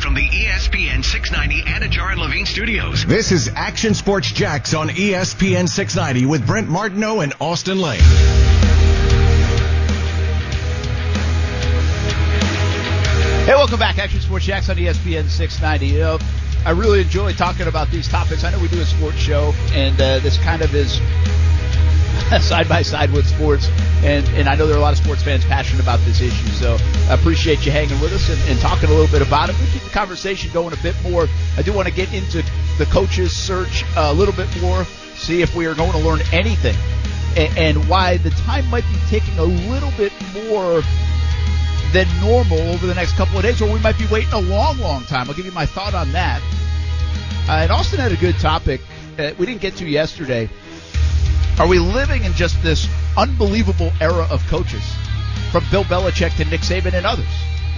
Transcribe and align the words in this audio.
live 0.00 0.04
from 0.04 0.14
the 0.14 0.28
ESPN 0.28 1.04
690 1.04 1.62
Anidjar 1.62 2.12
and 2.12 2.20
Levine 2.20 2.46
studios. 2.46 3.04
This 3.06 3.32
is 3.32 3.50
Action 3.54 3.94
Sports 3.94 4.32
Jax 4.32 4.74
on 4.74 4.88
ESPN 4.88 5.68
690 5.68 6.26
with 6.26 6.46
Brent 6.46 6.68
Martineau 6.68 7.20
and 7.20 7.32
Austin 7.40 7.80
Lane. 7.80 8.00
Hey, 13.46 13.54
welcome 13.54 13.78
back, 13.78 13.98
Action 13.98 14.20
Sports 14.20 14.44
Jax 14.46 14.68
on 14.68 14.76
ESPN 14.76 15.28
690. 15.28 15.86
You 15.86 15.98
know, 15.98 16.18
I 16.64 16.70
really 16.70 17.00
enjoy 17.00 17.32
talking 17.32 17.66
about 17.66 17.90
these 17.90 18.08
topics. 18.08 18.44
I 18.44 18.50
know 18.50 18.60
we 18.60 18.68
do 18.68 18.80
a 18.80 18.86
sports 18.86 19.18
show, 19.18 19.52
and 19.72 20.00
uh, 20.00 20.18
this 20.20 20.38
kind 20.38 20.62
of 20.62 20.74
is 20.74 21.00
side 22.40 22.68
by 22.68 22.82
side 22.82 23.10
with 23.12 23.26
sports, 23.26 23.68
and 24.04 24.24
and 24.30 24.48
I 24.48 24.54
know 24.54 24.68
there 24.68 24.76
are 24.76 24.78
a 24.78 24.82
lot 24.82 24.92
of 24.92 25.02
sports 25.02 25.22
fans 25.22 25.44
passionate 25.44 25.82
about 25.82 25.98
this 26.00 26.20
issue. 26.20 26.48
So 26.50 26.76
I 27.08 27.14
appreciate 27.14 27.66
you 27.66 27.72
hanging 27.72 28.00
with 28.00 28.12
us 28.12 28.30
and, 28.30 28.40
and 28.50 28.60
talking 28.60 28.88
a 28.88 28.92
little 28.92 29.10
bit 29.10 29.26
about 29.26 29.50
it. 29.50 29.58
We 29.58 29.66
keep 29.66 29.82
the 29.82 29.90
conversation 29.90 30.52
going 30.52 30.72
a 30.72 30.76
bit 30.76 30.94
more. 31.02 31.26
I 31.56 31.62
do 31.62 31.72
want 31.72 31.88
to 31.88 31.94
get 31.94 32.12
into 32.14 32.44
the 32.78 32.86
coaches 32.86 33.36
search 33.36 33.84
a 33.96 34.14
little 34.14 34.34
bit 34.34 34.48
more, 34.60 34.84
see 35.16 35.42
if 35.42 35.56
we 35.56 35.66
are 35.66 35.74
going 35.74 35.90
to 35.90 35.98
learn 35.98 36.20
anything, 36.32 36.76
and, 37.36 37.58
and 37.58 37.88
why 37.88 38.18
the 38.18 38.30
time 38.30 38.68
might 38.70 38.84
be 38.84 38.98
taking 39.08 39.36
a 39.38 39.44
little 39.44 39.92
bit 39.96 40.12
more 40.34 40.82
than 41.92 42.06
normal 42.20 42.60
over 42.70 42.86
the 42.86 42.94
next 42.94 43.14
couple 43.16 43.38
of 43.38 43.42
days, 43.42 43.60
or 43.60 43.72
we 43.72 43.80
might 43.80 43.98
be 43.98 44.06
waiting 44.06 44.32
a 44.34 44.40
long, 44.40 44.78
long 44.78 45.02
time. 45.04 45.28
I'll 45.28 45.34
give 45.34 45.46
you 45.46 45.52
my 45.52 45.66
thought 45.66 45.94
on 45.94 46.12
that. 46.12 46.40
Uh, 47.48 47.62
and 47.62 47.72
Austin 47.72 47.98
had 47.98 48.12
a 48.12 48.16
good 48.16 48.38
topic 48.38 48.80
uh, 49.20 49.34
we 49.38 49.46
didn't 49.46 49.60
get 49.60 49.76
to 49.76 49.86
yesterday. 49.88 50.48
Are 51.60 51.68
we 51.68 51.78
living 51.78 52.24
in 52.24 52.32
just 52.32 52.62
this 52.62 52.88
unbelievable 53.18 53.92
era 54.00 54.26
of 54.30 54.42
coaches, 54.46 54.82
from 55.52 55.62
Bill 55.70 55.84
Belichick 55.84 56.34
to 56.38 56.46
Nick 56.46 56.62
Saban 56.62 56.94
and 56.94 57.04
others, 57.04 57.28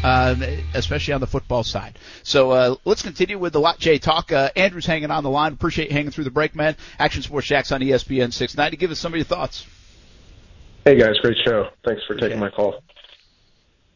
um, 0.04 0.40
especially 0.72 1.14
on 1.14 1.20
the 1.20 1.26
football 1.26 1.64
side? 1.64 1.98
So 2.22 2.52
uh, 2.52 2.76
let's 2.84 3.02
continue 3.02 3.40
with 3.40 3.54
the 3.54 3.58
Lot 3.58 3.80
J 3.80 3.98
talk. 3.98 4.30
Uh, 4.30 4.50
Andrew's 4.54 4.86
hanging 4.86 5.10
on 5.10 5.24
the 5.24 5.30
line. 5.30 5.52
Appreciate 5.52 5.88
you 5.88 5.96
hanging 5.96 6.12
through 6.12 6.22
the 6.22 6.30
break, 6.30 6.54
man. 6.54 6.76
Action 6.96 7.22
Sports 7.22 7.48
Jax 7.48 7.72
on 7.72 7.80
ESPN 7.80 8.32
690. 8.32 8.76
Give 8.76 8.92
us 8.92 9.00
some 9.00 9.14
of 9.14 9.16
your 9.16 9.24
thoughts. 9.24 9.66
Hey 10.84 10.96
guys, 10.96 11.18
great 11.20 11.38
show. 11.44 11.66
Thanks 11.84 12.02
for 12.06 12.14
taking 12.14 12.38
my 12.38 12.50
call. 12.50 12.84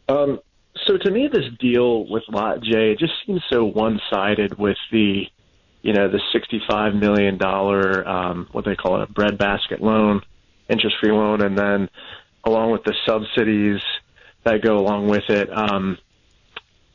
Um, 0.09 0.41
so 0.84 0.98
to 0.98 1.11
me, 1.12 1.28
this 1.33 1.45
deal 1.61 2.09
with 2.09 2.25
Lot 2.28 2.61
J 2.61 2.97
just 2.98 3.12
seems 3.25 3.41
so 3.53 3.65
one-sided 3.65 4.59
with 4.59 4.78
the, 4.91 5.27
you 5.87 5.92
know, 5.92 6.09
the 6.09 6.20
sixty-five 6.33 6.95
million 6.95 7.39
dollar 7.39 8.06
um, 8.06 8.48
what 8.51 8.65
they 8.65 8.75
call 8.75 9.01
it 9.01 9.09
a 9.09 9.12
breadbasket 9.12 9.81
loan, 9.81 10.20
interest-free 10.69 11.12
loan, 11.12 11.43
and 11.43 11.56
then 11.56 11.89
along 12.45 12.73
with 12.73 12.83
the 12.83 12.95
subsidies 13.06 13.81
that 14.45 14.62
go 14.62 14.78
along 14.78 15.09
with 15.09 15.23
it. 15.28 15.48
Um, 15.56 15.97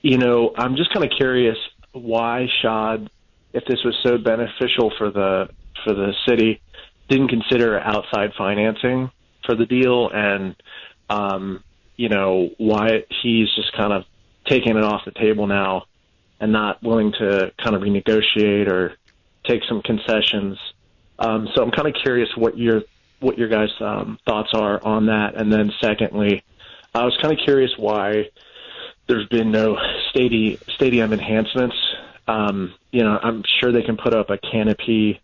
you 0.01 0.17
know, 0.17 0.53
I'm 0.57 0.75
just 0.75 0.93
kind 0.93 1.05
of 1.05 1.11
curious 1.17 1.57
why 1.93 2.47
Shad, 2.61 3.09
if 3.53 3.63
this 3.65 3.79
was 3.85 3.97
so 4.03 4.17
beneficial 4.17 4.91
for 4.97 5.09
the 5.09 5.47
for 5.85 5.93
the 5.93 6.11
city, 6.27 6.61
didn't 7.07 7.29
consider 7.29 7.79
outside 7.79 8.31
financing 8.37 9.09
for 9.45 9.55
the 9.55 9.65
deal 9.65 10.09
and. 10.13 10.55
Um, 11.09 11.63
you 11.97 12.07
know, 12.09 12.49
why 12.57 13.03
he's 13.21 13.53
just 13.53 13.73
kind 13.73 13.93
of 13.93 14.05
taking 14.47 14.75
it 14.75 14.83
off 14.83 15.01
the 15.05 15.11
table 15.11 15.45
now 15.45 15.83
and 16.41 16.51
not 16.51 16.83
willing 16.83 17.13
to 17.13 17.53
kind 17.63 17.75
of 17.75 17.83
renegotiate 17.83 18.67
or 18.67 18.95
take 19.45 19.61
some 19.69 19.81
concessions. 19.81 20.57
Um, 21.19 21.47
so 21.53 21.63
I'm 21.63 21.71
kind 21.71 21.87
of 21.87 21.93
curious 22.03 22.29
what 22.35 22.57
your 22.57 22.81
what 23.19 23.37
your 23.37 23.47
guys' 23.47 23.69
um, 23.79 24.17
thoughts 24.25 24.49
are 24.53 24.83
on 24.83 25.05
that. 25.05 25.35
And 25.35 25.53
then 25.53 25.71
secondly, 25.79 26.43
I 26.95 27.05
was 27.05 27.15
kind 27.21 27.31
of 27.31 27.39
curious 27.45 27.71
why 27.77 28.29
there's 29.07 29.27
been 29.27 29.51
no 29.51 29.77
stadium 30.09 30.59
stadium 30.75 31.13
enhancements. 31.13 31.75
Um, 32.27 32.73
you 32.91 33.03
know, 33.03 33.19
I'm 33.21 33.43
sure 33.59 33.71
they 33.71 33.83
can 33.83 33.97
put 33.97 34.15
up 34.15 34.31
a 34.31 34.37
canopy 34.39 35.21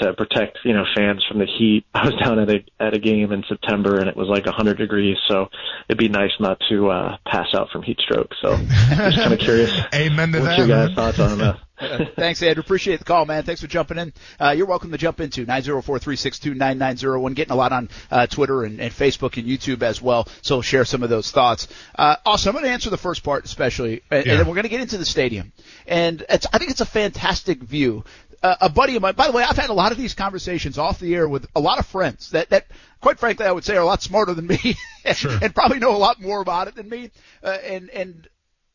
to 0.00 0.12
protect 0.14 0.58
you 0.64 0.72
know 0.72 0.84
fans 0.96 1.24
from 1.28 1.38
the 1.38 1.46
heat. 1.46 1.84
I 1.94 2.06
was 2.06 2.14
down 2.22 2.38
at 2.38 2.50
a 2.50 2.64
at 2.80 2.94
a 2.94 2.98
game 2.98 3.32
in 3.32 3.44
September 3.48 3.98
and 3.98 4.08
it 4.08 4.16
was 4.16 4.28
like 4.28 4.46
100 4.46 4.78
degrees, 4.78 5.16
so 5.28 5.48
it'd 5.88 5.98
be 5.98 6.08
nice 6.08 6.32
not 6.40 6.58
to 6.68 6.90
uh, 6.90 7.16
pass 7.26 7.48
out 7.54 7.70
from 7.70 7.82
heat 7.82 7.98
stroke. 8.00 8.30
So 8.42 8.56
just 8.56 9.18
kind 9.18 9.32
of 9.32 9.38
curious. 9.38 9.72
Amen 9.94 10.32
to 10.32 10.40
what 10.40 10.46
that, 10.46 10.58
you 10.58 10.66
guys 10.66 10.94
thoughts 10.94 11.18
on 11.18 11.38
that? 11.38 11.58
Thanks, 12.16 12.40
Andrew. 12.42 12.60
Appreciate 12.60 13.00
the 13.00 13.04
call, 13.04 13.26
man. 13.26 13.42
Thanks 13.42 13.60
for 13.60 13.66
jumping 13.66 13.98
in. 13.98 14.12
Uh, 14.40 14.50
you're 14.56 14.66
welcome 14.66 14.92
to 14.92 14.96
jump 14.98 15.20
into 15.20 15.44
904-362-9901. 15.44 17.34
Getting 17.34 17.52
a 17.52 17.56
lot 17.56 17.72
on 17.72 17.88
uh, 18.10 18.26
Twitter 18.26 18.62
and, 18.62 18.80
and 18.80 18.92
Facebook 18.92 19.36
and 19.36 19.46
YouTube 19.48 19.82
as 19.82 20.00
well. 20.00 20.28
So 20.42 20.62
share 20.62 20.84
some 20.84 21.02
of 21.02 21.10
those 21.10 21.30
thoughts. 21.32 21.66
Uh, 21.96 22.16
also, 22.24 22.50
I'm 22.50 22.54
going 22.54 22.64
to 22.64 22.70
answer 22.70 22.90
the 22.90 22.96
first 22.96 23.24
part 23.24 23.44
especially, 23.44 24.02
and, 24.10 24.24
Yeah. 24.24 24.32
and 24.32 24.40
then 24.40 24.46
we're 24.46 24.54
going 24.54 24.64
to 24.64 24.68
get 24.68 24.82
into 24.82 24.98
the 24.98 25.04
stadium. 25.04 25.52
And 25.86 26.24
it's, 26.28 26.46
I 26.52 26.58
think 26.58 26.70
it's 26.70 26.80
a 26.80 26.86
fantastic 26.86 27.60
view. 27.62 28.04
Uh, 28.44 28.56
a 28.60 28.68
buddy 28.68 28.94
of 28.94 29.00
mine, 29.00 29.14
by 29.14 29.26
the 29.26 29.32
way, 29.32 29.42
I've 29.42 29.56
had 29.56 29.70
a 29.70 29.72
lot 29.72 29.90
of 29.90 29.96
these 29.96 30.12
conversations 30.12 30.76
off 30.76 30.98
the 30.98 31.14
air 31.14 31.26
with 31.26 31.46
a 31.56 31.60
lot 31.60 31.78
of 31.78 31.86
friends 31.86 32.32
that, 32.32 32.50
that 32.50 32.66
quite 33.00 33.18
frankly, 33.18 33.46
I 33.46 33.52
would 33.52 33.64
say 33.64 33.74
are 33.74 33.80
a 33.80 33.86
lot 33.86 34.02
smarter 34.02 34.34
than 34.34 34.46
me 34.46 34.76
and, 35.02 35.16
Sure. 35.16 35.38
and 35.40 35.54
probably 35.54 35.78
know 35.78 35.96
a 35.96 35.96
lot 35.96 36.20
more 36.20 36.42
about 36.42 36.68
it 36.68 36.74
than 36.74 36.86
me. 36.86 37.10
Uh, 37.42 37.56
and, 37.64 37.88
and, 37.88 38.28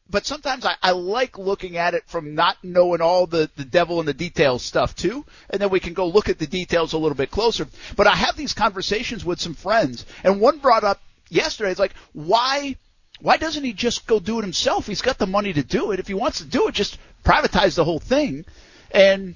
but 0.09 0.25
sometimes 0.25 0.65
I, 0.65 0.73
I 0.81 0.93
like 0.93 1.37
looking 1.37 1.77
at 1.77 1.93
it 1.93 2.01
from 2.07 2.33
not 2.33 2.57
knowing 2.63 2.99
all 3.01 3.27
the, 3.27 3.47
the 3.57 3.63
devil 3.63 3.99
in 3.99 4.07
the 4.07 4.13
details 4.15 4.65
stuff 4.65 4.95
too, 4.95 5.23
and 5.51 5.61
then 5.61 5.69
we 5.69 5.79
can 5.79 5.93
go 5.93 6.07
look 6.07 6.29
at 6.29 6.39
the 6.39 6.47
details 6.47 6.93
a 6.93 6.97
little 6.97 7.15
bit 7.15 7.29
closer. 7.29 7.67
But 7.95 8.07
I 8.07 8.15
have 8.15 8.35
these 8.35 8.55
conversations 8.55 9.23
with 9.23 9.39
some 9.39 9.53
friends, 9.53 10.03
and 10.23 10.41
one 10.41 10.57
brought 10.57 10.83
up 10.83 10.99
yesterday, 11.29 11.69
it's 11.69 11.79
like, 11.79 11.93
why, 12.13 12.75
why 13.21 13.37
doesn't 13.37 13.63
he 13.63 13.73
just 13.73 14.07
go 14.07 14.19
do 14.19 14.39
it 14.39 14.41
himself? 14.41 14.87
He's 14.87 15.03
got 15.03 15.19
the 15.19 15.27
money 15.27 15.53
to 15.53 15.61
do 15.61 15.91
it. 15.91 15.99
If 15.99 16.07
he 16.07 16.15
wants 16.15 16.39
to 16.39 16.45
do 16.45 16.67
it, 16.69 16.73
just 16.73 16.97
privatize 17.23 17.75
the 17.75 17.85
whole 17.85 17.99
thing. 17.99 18.45
And 18.89 19.35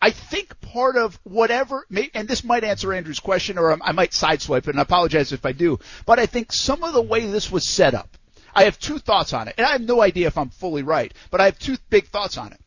I 0.00 0.10
think 0.10 0.60
part 0.60 0.96
of 0.96 1.18
whatever, 1.24 1.84
and 2.14 2.28
this 2.28 2.44
might 2.44 2.62
answer 2.62 2.92
Andrew's 2.92 3.18
question, 3.20 3.58
or 3.58 3.76
I 3.82 3.92
might 3.92 4.12
sideswipe 4.12 4.58
it, 4.58 4.68
and 4.68 4.78
I 4.78 4.82
apologize 4.82 5.32
if 5.32 5.44
I 5.44 5.52
do, 5.52 5.80
but 6.06 6.18
I 6.18 6.26
think 6.26 6.52
some 6.52 6.84
of 6.84 6.94
the 6.94 7.02
way 7.02 7.26
this 7.26 7.50
was 7.50 7.68
set 7.68 7.94
up, 7.94 8.16
I 8.54 8.64
have 8.64 8.78
two 8.78 8.98
thoughts 8.98 9.32
on 9.32 9.48
it, 9.48 9.54
and 9.58 9.66
I 9.66 9.72
have 9.72 9.80
no 9.80 10.00
idea 10.00 10.28
if 10.28 10.38
I'm 10.38 10.50
fully 10.50 10.82
right, 10.82 11.12
but 11.30 11.40
I 11.40 11.46
have 11.46 11.58
two 11.58 11.76
big 11.90 12.06
thoughts 12.08 12.38
on 12.38 12.52
it. 12.52 12.60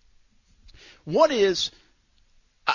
One 1.06 1.32
is, 1.32 1.72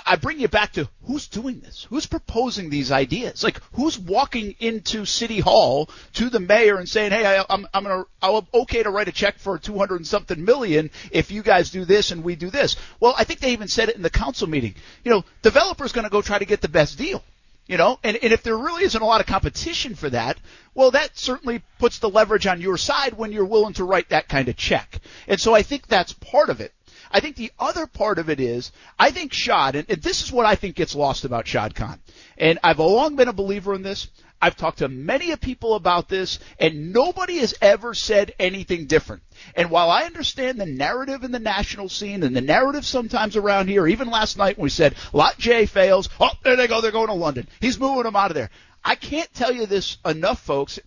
I 0.04 0.16
bring 0.16 0.40
you 0.40 0.48
back 0.48 0.72
to 0.72 0.88
who's 1.04 1.28
doing 1.28 1.60
this? 1.60 1.86
Who's 1.88 2.06
proposing 2.06 2.70
these 2.70 2.90
ideas? 2.90 3.44
Like 3.44 3.60
who's 3.72 3.98
walking 3.98 4.54
into 4.58 5.04
City 5.04 5.40
Hall 5.40 5.88
to 6.14 6.28
the 6.30 6.40
mayor 6.40 6.76
and 6.76 6.88
saying, 6.88 7.12
"Hey, 7.12 7.24
I, 7.24 7.44
I'm 7.48 7.66
I'm 7.72 7.84
gonna 7.84 8.04
I'm 8.20 8.46
okay 8.54 8.82
to 8.82 8.90
write 8.90 9.08
a 9.08 9.12
check 9.12 9.38
for 9.38 9.58
200 9.58 9.96
and 9.96 10.06
something 10.06 10.44
million 10.44 10.90
if 11.10 11.30
you 11.30 11.42
guys 11.42 11.70
do 11.70 11.84
this 11.84 12.10
and 12.10 12.24
we 12.24 12.36
do 12.36 12.50
this." 12.50 12.76
Well, 13.00 13.14
I 13.16 13.24
think 13.24 13.40
they 13.40 13.52
even 13.52 13.68
said 13.68 13.88
it 13.88 13.96
in 13.96 14.02
the 14.02 14.10
council 14.10 14.48
meeting. 14.48 14.74
You 15.04 15.12
know, 15.12 15.24
developer's 15.42 15.92
going 15.92 16.04
to 16.04 16.10
go 16.10 16.22
try 16.22 16.38
to 16.38 16.44
get 16.44 16.60
the 16.60 16.68
best 16.68 16.98
deal. 16.98 17.22
You 17.66 17.76
know, 17.76 17.98
and, 18.04 18.16
and 18.22 18.32
if 18.32 18.44
there 18.44 18.56
really 18.56 18.84
isn't 18.84 19.02
a 19.02 19.06
lot 19.06 19.20
of 19.20 19.26
competition 19.26 19.96
for 19.96 20.08
that, 20.10 20.38
well, 20.72 20.92
that 20.92 21.18
certainly 21.18 21.62
puts 21.80 21.98
the 21.98 22.08
leverage 22.08 22.46
on 22.46 22.60
your 22.60 22.76
side 22.76 23.14
when 23.14 23.32
you're 23.32 23.44
willing 23.44 23.74
to 23.74 23.84
write 23.84 24.10
that 24.10 24.28
kind 24.28 24.48
of 24.48 24.56
check. 24.56 25.00
And 25.26 25.40
so 25.40 25.52
I 25.52 25.62
think 25.62 25.88
that's 25.88 26.12
part 26.12 26.48
of 26.48 26.60
it. 26.60 26.72
I 27.11 27.21
think 27.21 27.37
the 27.37 27.53
other 27.59 27.87
part 27.87 28.19
of 28.19 28.31
it 28.31 28.41
is, 28.41 28.72
I 28.99 29.11
think 29.11 29.33
Shad, 29.33 29.77
and, 29.77 29.87
this 29.87 30.22
is 30.22 30.33
what 30.33 30.47
I 30.47 30.55
think 30.55 30.77
gets 30.77 30.94
lost 30.94 31.25
about 31.25 31.47
Shad 31.47 31.75
Khan. 31.75 32.00
And 32.37 32.59
I've 32.62 32.78
long 32.78 33.17
been 33.17 33.28
a 33.28 33.33
believer 33.33 33.75
in 33.75 33.83
this. 33.83 34.09
I've 34.41 34.56
talked 34.56 34.78
to 34.78 34.89
many 34.89 35.34
people 35.37 35.75
about 35.75 36.09
this, 36.09 36.39
and 36.59 36.93
nobody 36.93 37.39
has 37.39 37.55
ever 37.62 37.94
said 37.94 38.34
anything 38.39 38.87
different. 38.87 39.22
And 39.55 39.71
while 39.71 39.91
I 39.91 40.05
understand 40.05 40.61
the 40.61 40.67
narrative 40.67 41.25
in 41.25 41.33
the 41.33 41.39
national 41.39 41.89
scene 41.89 42.22
and 42.22 42.37
the 42.37 42.43
narrative 42.43 42.84
sometimes 42.84 43.37
around 43.37 43.69
here, 43.69 43.87
even 43.87 44.11
last 44.11 44.37
night 44.37 44.59
when 44.59 44.65
we 44.65 44.71
said 44.71 44.94
Lot 45.15 45.38
J 45.38 45.65
fails, 45.65 46.11
oh, 46.21 46.31
there 46.44 46.56
they 46.56 46.69
go, 46.69 46.81
they're 46.81 46.91
going 46.91 47.06
to 47.06 47.15
London. 47.15 47.49
He's 47.61 47.81
moving 47.81 48.03
them 48.03 48.17
out 48.17 48.31
of 48.31 48.34
there. 48.34 48.50
I 48.84 48.94
can't 48.94 49.33
tell 49.33 49.53
you 49.53 49.67
this 49.67 49.97
enough, 50.05 50.41
folks, 50.41 50.78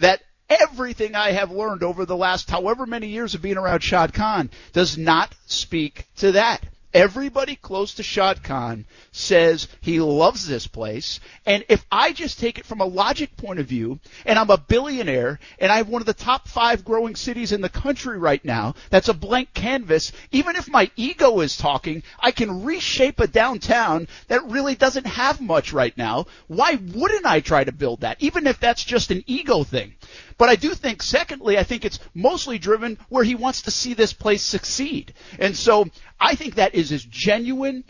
that 0.00 0.22
everything 0.60 1.14
I 1.14 1.32
have 1.32 1.50
learned 1.50 1.82
over 1.82 2.04
the 2.04 2.16
last 2.16 2.50
however 2.50 2.86
many 2.86 3.08
years 3.08 3.34
of 3.34 3.42
being 3.42 3.56
around 3.56 3.80
Shad 3.80 4.12
Khan 4.12 4.50
does 4.72 4.98
not 4.98 5.34
speak 5.46 6.06
to 6.16 6.32
that. 6.32 6.64
Everybody 6.94 7.56
close 7.56 7.94
to 7.94 8.02
Shad 8.02 8.42
Khan 8.42 8.84
says 9.12 9.66
he 9.80 9.98
loves 9.98 10.46
this 10.46 10.66
place. 10.66 11.20
And 11.46 11.64
if 11.70 11.86
I 11.90 12.12
just 12.12 12.38
take 12.38 12.58
it 12.58 12.66
from 12.66 12.82
a 12.82 12.86
logic 12.86 13.34
point 13.38 13.60
of 13.60 13.66
view, 13.66 13.98
and 14.26 14.38
I'm 14.38 14.50
a 14.50 14.58
billionaire, 14.58 15.40
and 15.58 15.72
I 15.72 15.78
have 15.78 15.88
one 15.88 16.02
of 16.02 16.06
the 16.06 16.12
top 16.12 16.48
five 16.48 16.84
growing 16.84 17.16
cities 17.16 17.50
in 17.50 17.62
the 17.62 17.70
country 17.70 18.18
right 18.18 18.44
now, 18.44 18.74
that's 18.90 19.08
a 19.08 19.14
blank 19.14 19.54
canvas, 19.54 20.12
even 20.32 20.54
if 20.54 20.68
my 20.68 20.90
ego 20.94 21.40
is 21.40 21.56
talking, 21.56 22.02
I 22.20 22.30
can 22.30 22.62
reshape 22.62 23.20
a 23.20 23.26
downtown 23.26 24.06
that 24.28 24.50
really 24.50 24.74
doesn't 24.74 25.06
have 25.06 25.40
much 25.40 25.72
right 25.72 25.96
now. 25.96 26.26
Why 26.46 26.74
wouldn't 26.74 27.24
I 27.24 27.40
try 27.40 27.64
to 27.64 27.72
build 27.72 28.02
that? 28.02 28.18
Even 28.20 28.46
if 28.46 28.60
that's 28.60 28.84
just 28.84 29.10
an 29.10 29.24
ego 29.26 29.64
thing. 29.64 29.94
But 30.42 30.48
I 30.48 30.56
do 30.56 30.74
think, 30.74 31.04
secondly, 31.04 31.56
I 31.56 31.62
think 31.62 31.84
it's 31.84 32.00
mostly 32.14 32.58
driven 32.58 32.98
where 33.08 33.22
he 33.22 33.36
wants 33.36 33.62
to 33.62 33.70
see 33.70 33.94
this 33.94 34.12
place 34.12 34.42
succeed. 34.42 35.14
And 35.38 35.56
so 35.56 35.86
I 36.18 36.34
think 36.34 36.56
that 36.56 36.74
is 36.74 36.90
as 36.90 37.04
genuine 37.04 37.84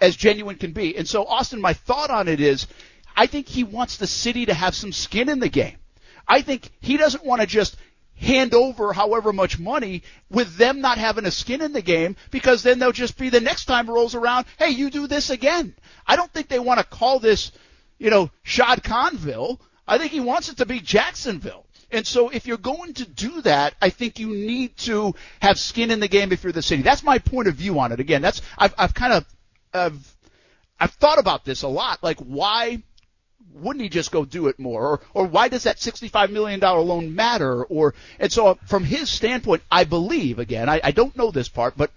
as 0.00 0.16
genuine 0.16 0.56
can 0.56 0.72
be. 0.72 0.96
And 0.96 1.06
so, 1.06 1.26
Austin, 1.26 1.60
my 1.60 1.74
thought 1.74 2.08
on 2.08 2.26
it 2.26 2.40
is 2.40 2.66
I 3.14 3.26
think 3.26 3.46
he 3.46 3.62
wants 3.62 3.98
the 3.98 4.06
city 4.06 4.46
to 4.46 4.54
have 4.54 4.74
some 4.74 4.90
skin 4.90 5.28
in 5.28 5.38
the 5.38 5.50
game. 5.50 5.76
I 6.26 6.40
think 6.40 6.70
he 6.80 6.96
doesn't 6.96 7.26
want 7.26 7.42
to 7.42 7.46
just 7.46 7.76
hand 8.16 8.54
over 8.54 8.94
however 8.94 9.30
much 9.30 9.58
money 9.58 10.02
with 10.30 10.56
them 10.56 10.80
not 10.80 10.96
having 10.96 11.26
a 11.26 11.30
skin 11.30 11.60
in 11.60 11.74
the 11.74 11.82
game 11.82 12.16
because 12.30 12.62
then 12.62 12.78
they'll 12.78 12.90
just 12.90 13.18
be 13.18 13.28
the 13.28 13.42
next 13.42 13.66
time 13.66 13.86
rolls 13.86 14.14
around, 14.14 14.46
hey, 14.58 14.70
you 14.70 14.88
do 14.88 15.08
this 15.08 15.28
again. 15.28 15.74
I 16.06 16.16
don't 16.16 16.32
think 16.32 16.48
they 16.48 16.58
want 16.58 16.80
to 16.80 16.86
call 16.86 17.18
this, 17.18 17.52
you 17.98 18.08
know, 18.08 18.30
Shad 18.44 18.82
Khanville. 18.82 19.60
I 19.86 19.98
think 19.98 20.12
he 20.12 20.20
wants 20.20 20.48
it 20.48 20.56
to 20.56 20.64
be 20.64 20.80
Jacksonville. 20.80 21.66
And 21.90 22.06
so 22.06 22.28
if 22.28 22.46
you're 22.46 22.58
going 22.58 22.94
to 22.94 23.06
do 23.06 23.40
that, 23.42 23.74
I 23.80 23.90
think 23.90 24.18
you 24.18 24.28
need 24.28 24.76
to 24.78 25.14
have 25.40 25.58
skin 25.58 25.90
in 25.90 26.00
the 26.00 26.08
game 26.08 26.32
if 26.32 26.44
you're 26.44 26.52
the 26.52 26.62
city. 26.62 26.82
That's 26.82 27.02
my 27.02 27.18
point 27.18 27.48
of 27.48 27.54
view 27.54 27.78
on 27.80 27.92
it. 27.92 28.00
Again, 28.00 28.22
that's 28.22 28.42
I've 28.58 28.74
I've 28.76 28.94
kind 28.94 29.12
of 29.14 29.24
I've 29.72 30.16
I've 30.78 30.92
thought 30.92 31.18
about 31.18 31.44
this 31.44 31.62
a 31.62 31.68
lot. 31.68 32.02
Like 32.02 32.18
why 32.18 32.82
wouldn't 33.54 33.82
he 33.82 33.88
just 33.88 34.12
go 34.12 34.24
do 34.24 34.48
it 34.48 34.58
more? 34.58 34.86
Or, 34.86 35.00
or 35.14 35.26
why 35.26 35.48
does 35.48 35.64
that 35.64 35.78
$65 35.78 36.30
million 36.30 36.60
loan 36.60 37.14
matter? 37.14 37.64
Or, 37.64 37.94
and 38.18 38.32
so 38.32 38.58
from 38.66 38.84
his 38.84 39.10
standpoint, 39.10 39.62
I 39.70 39.84
believe, 39.84 40.38
again, 40.38 40.68
I, 40.68 40.80
I 40.82 40.90
don't 40.92 41.16
know 41.16 41.30
this 41.30 41.48
part, 41.48 41.76
but 41.76 41.90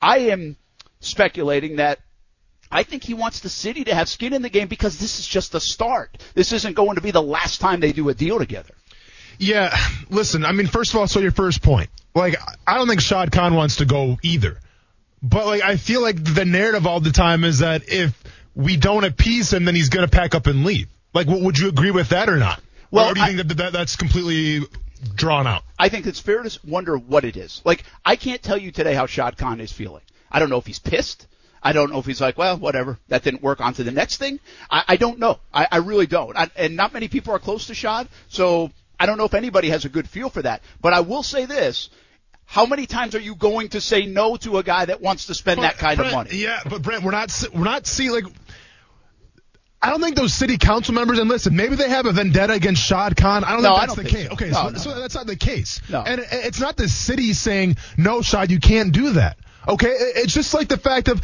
I 0.00 0.18
am 0.30 0.56
speculating 1.00 1.76
that 1.76 1.98
I 2.70 2.82
think 2.82 3.02
he 3.02 3.14
wants 3.14 3.40
the 3.40 3.48
city 3.48 3.84
to 3.84 3.94
have 3.94 4.08
skin 4.08 4.32
in 4.32 4.42
the 4.42 4.50
game 4.50 4.68
because 4.68 4.98
this 4.98 5.18
is 5.18 5.26
just 5.26 5.52
the 5.52 5.60
start. 5.60 6.22
This 6.34 6.52
isn't 6.52 6.74
going 6.74 6.96
to 6.96 7.00
be 7.00 7.10
the 7.10 7.22
last 7.22 7.60
time 7.60 7.80
they 7.80 7.92
do 7.92 8.08
a 8.08 8.14
deal 8.14 8.38
together. 8.38 8.74
Yeah, 9.38 9.76
listen, 10.10 10.44
I 10.44 10.52
mean, 10.52 10.66
first 10.66 10.92
of 10.92 11.00
all, 11.00 11.06
so 11.06 11.20
your 11.20 11.30
first 11.30 11.62
point. 11.62 11.90
Like, 12.14 12.36
I 12.66 12.76
don't 12.76 12.88
think 12.88 13.00
Shad 13.00 13.30
Khan 13.30 13.54
wants 13.54 13.76
to 13.76 13.84
go 13.84 14.18
either. 14.22 14.58
But, 15.22 15.46
like, 15.46 15.62
I 15.62 15.76
feel 15.76 16.02
like 16.02 16.22
the 16.22 16.44
narrative 16.44 16.86
all 16.86 17.00
the 17.00 17.12
time 17.12 17.44
is 17.44 17.60
that 17.60 17.88
if 17.88 18.20
we 18.54 18.76
don't 18.76 19.04
appease 19.04 19.52
him, 19.52 19.64
then 19.64 19.74
he's 19.74 19.88
going 19.88 20.06
to 20.06 20.10
pack 20.10 20.34
up 20.34 20.46
and 20.46 20.64
leave. 20.64 20.88
Like, 21.14 21.26
would 21.28 21.58
you 21.58 21.68
agree 21.68 21.90
with 21.90 22.10
that 22.10 22.28
or 22.28 22.36
not? 22.36 22.60
Well, 22.90 23.10
or 23.10 23.14
do 23.14 23.20
you 23.20 23.26
I, 23.26 23.34
think 23.34 23.48
that, 23.48 23.56
that 23.58 23.72
that's 23.72 23.96
completely 23.96 24.60
drawn 25.14 25.46
out? 25.46 25.62
I 25.78 25.88
think 25.88 26.06
it's 26.06 26.20
fair 26.20 26.42
to 26.42 26.60
wonder 26.66 26.96
what 26.96 27.24
it 27.24 27.36
is. 27.36 27.62
Like, 27.64 27.84
I 28.04 28.16
can't 28.16 28.42
tell 28.42 28.58
you 28.58 28.72
today 28.72 28.94
how 28.94 29.06
Shad 29.06 29.36
Khan 29.36 29.60
is 29.60 29.72
feeling. 29.72 30.02
I 30.30 30.38
don't 30.38 30.50
know 30.50 30.58
if 30.58 30.66
he's 30.66 30.78
pissed. 30.78 31.26
I 31.62 31.72
don't 31.72 31.92
know 31.92 31.98
if 31.98 32.06
he's 32.06 32.20
like, 32.20 32.38
well, 32.38 32.56
whatever, 32.56 32.98
that 33.08 33.24
didn't 33.24 33.42
work. 33.42 33.60
On 33.60 33.74
to 33.74 33.84
the 33.84 33.90
next 33.90 34.18
thing. 34.18 34.38
I, 34.70 34.84
I 34.88 34.96
don't 34.96 35.18
know. 35.18 35.38
I, 35.52 35.66
I 35.70 35.76
really 35.78 36.06
don't. 36.06 36.36
I, 36.36 36.48
and 36.56 36.76
not 36.76 36.92
many 36.92 37.08
people 37.08 37.34
are 37.34 37.38
close 37.38 37.66
to 37.66 37.74
Shad, 37.74 38.08
so 38.28 38.70
I 38.98 39.06
don't 39.06 39.18
know 39.18 39.24
if 39.24 39.34
anybody 39.34 39.70
has 39.70 39.84
a 39.84 39.88
good 39.88 40.08
feel 40.08 40.28
for 40.28 40.42
that. 40.42 40.62
But 40.80 40.92
I 40.92 41.00
will 41.00 41.22
say 41.22 41.46
this. 41.46 41.90
How 42.44 42.64
many 42.64 42.86
times 42.86 43.14
are 43.14 43.20
you 43.20 43.34
going 43.34 43.68
to 43.70 43.80
say 43.80 44.06
no 44.06 44.36
to 44.38 44.56
a 44.56 44.62
guy 44.62 44.86
that 44.86 45.02
wants 45.02 45.26
to 45.26 45.34
spend 45.34 45.58
but, 45.58 45.62
that 45.64 45.76
kind 45.76 45.98
Brent, 45.98 46.12
of 46.12 46.16
money? 46.16 46.36
Yeah, 46.36 46.60
but 46.64 46.80
Brent, 46.80 47.04
we're 47.04 47.10
not 47.10 47.30
we're 47.54 47.64
not 47.64 47.86
see 47.86 48.08
like 48.08 48.24
I 49.80 49.90
don't 49.90 50.00
think 50.00 50.16
those 50.16 50.34
city 50.34 50.58
council 50.58 50.94
members, 50.94 51.18
and 51.18 51.28
listen, 51.28 51.54
maybe 51.54 51.76
they 51.76 51.88
have 51.88 52.06
a 52.06 52.12
vendetta 52.12 52.52
against 52.52 52.82
Shad 52.82 53.16
Khan. 53.16 53.44
I 53.44 53.52
don't 53.52 53.62
no, 53.62 53.76
think 53.76 53.80
that's 53.80 53.94
don't 53.94 54.04
the 54.04 54.10
think 54.10 54.16
case. 54.16 54.26
So. 54.26 54.32
Okay, 54.32 54.50
no, 54.50 54.52
so, 54.52 54.68
no. 54.70 54.78
so, 54.78 55.00
that's 55.00 55.14
not 55.14 55.26
the 55.26 55.36
case. 55.36 55.80
No. 55.88 56.02
And 56.02 56.24
it's 56.32 56.58
not 56.58 56.76
the 56.76 56.88
city 56.88 57.32
saying, 57.32 57.76
no, 57.96 58.22
Shad, 58.22 58.50
you 58.50 58.58
can't 58.58 58.92
do 58.92 59.12
that. 59.12 59.38
Okay, 59.68 59.88
it's 59.88 60.32
just 60.32 60.54
like 60.54 60.68
the 60.68 60.78
fact 60.78 61.08
of, 61.08 61.22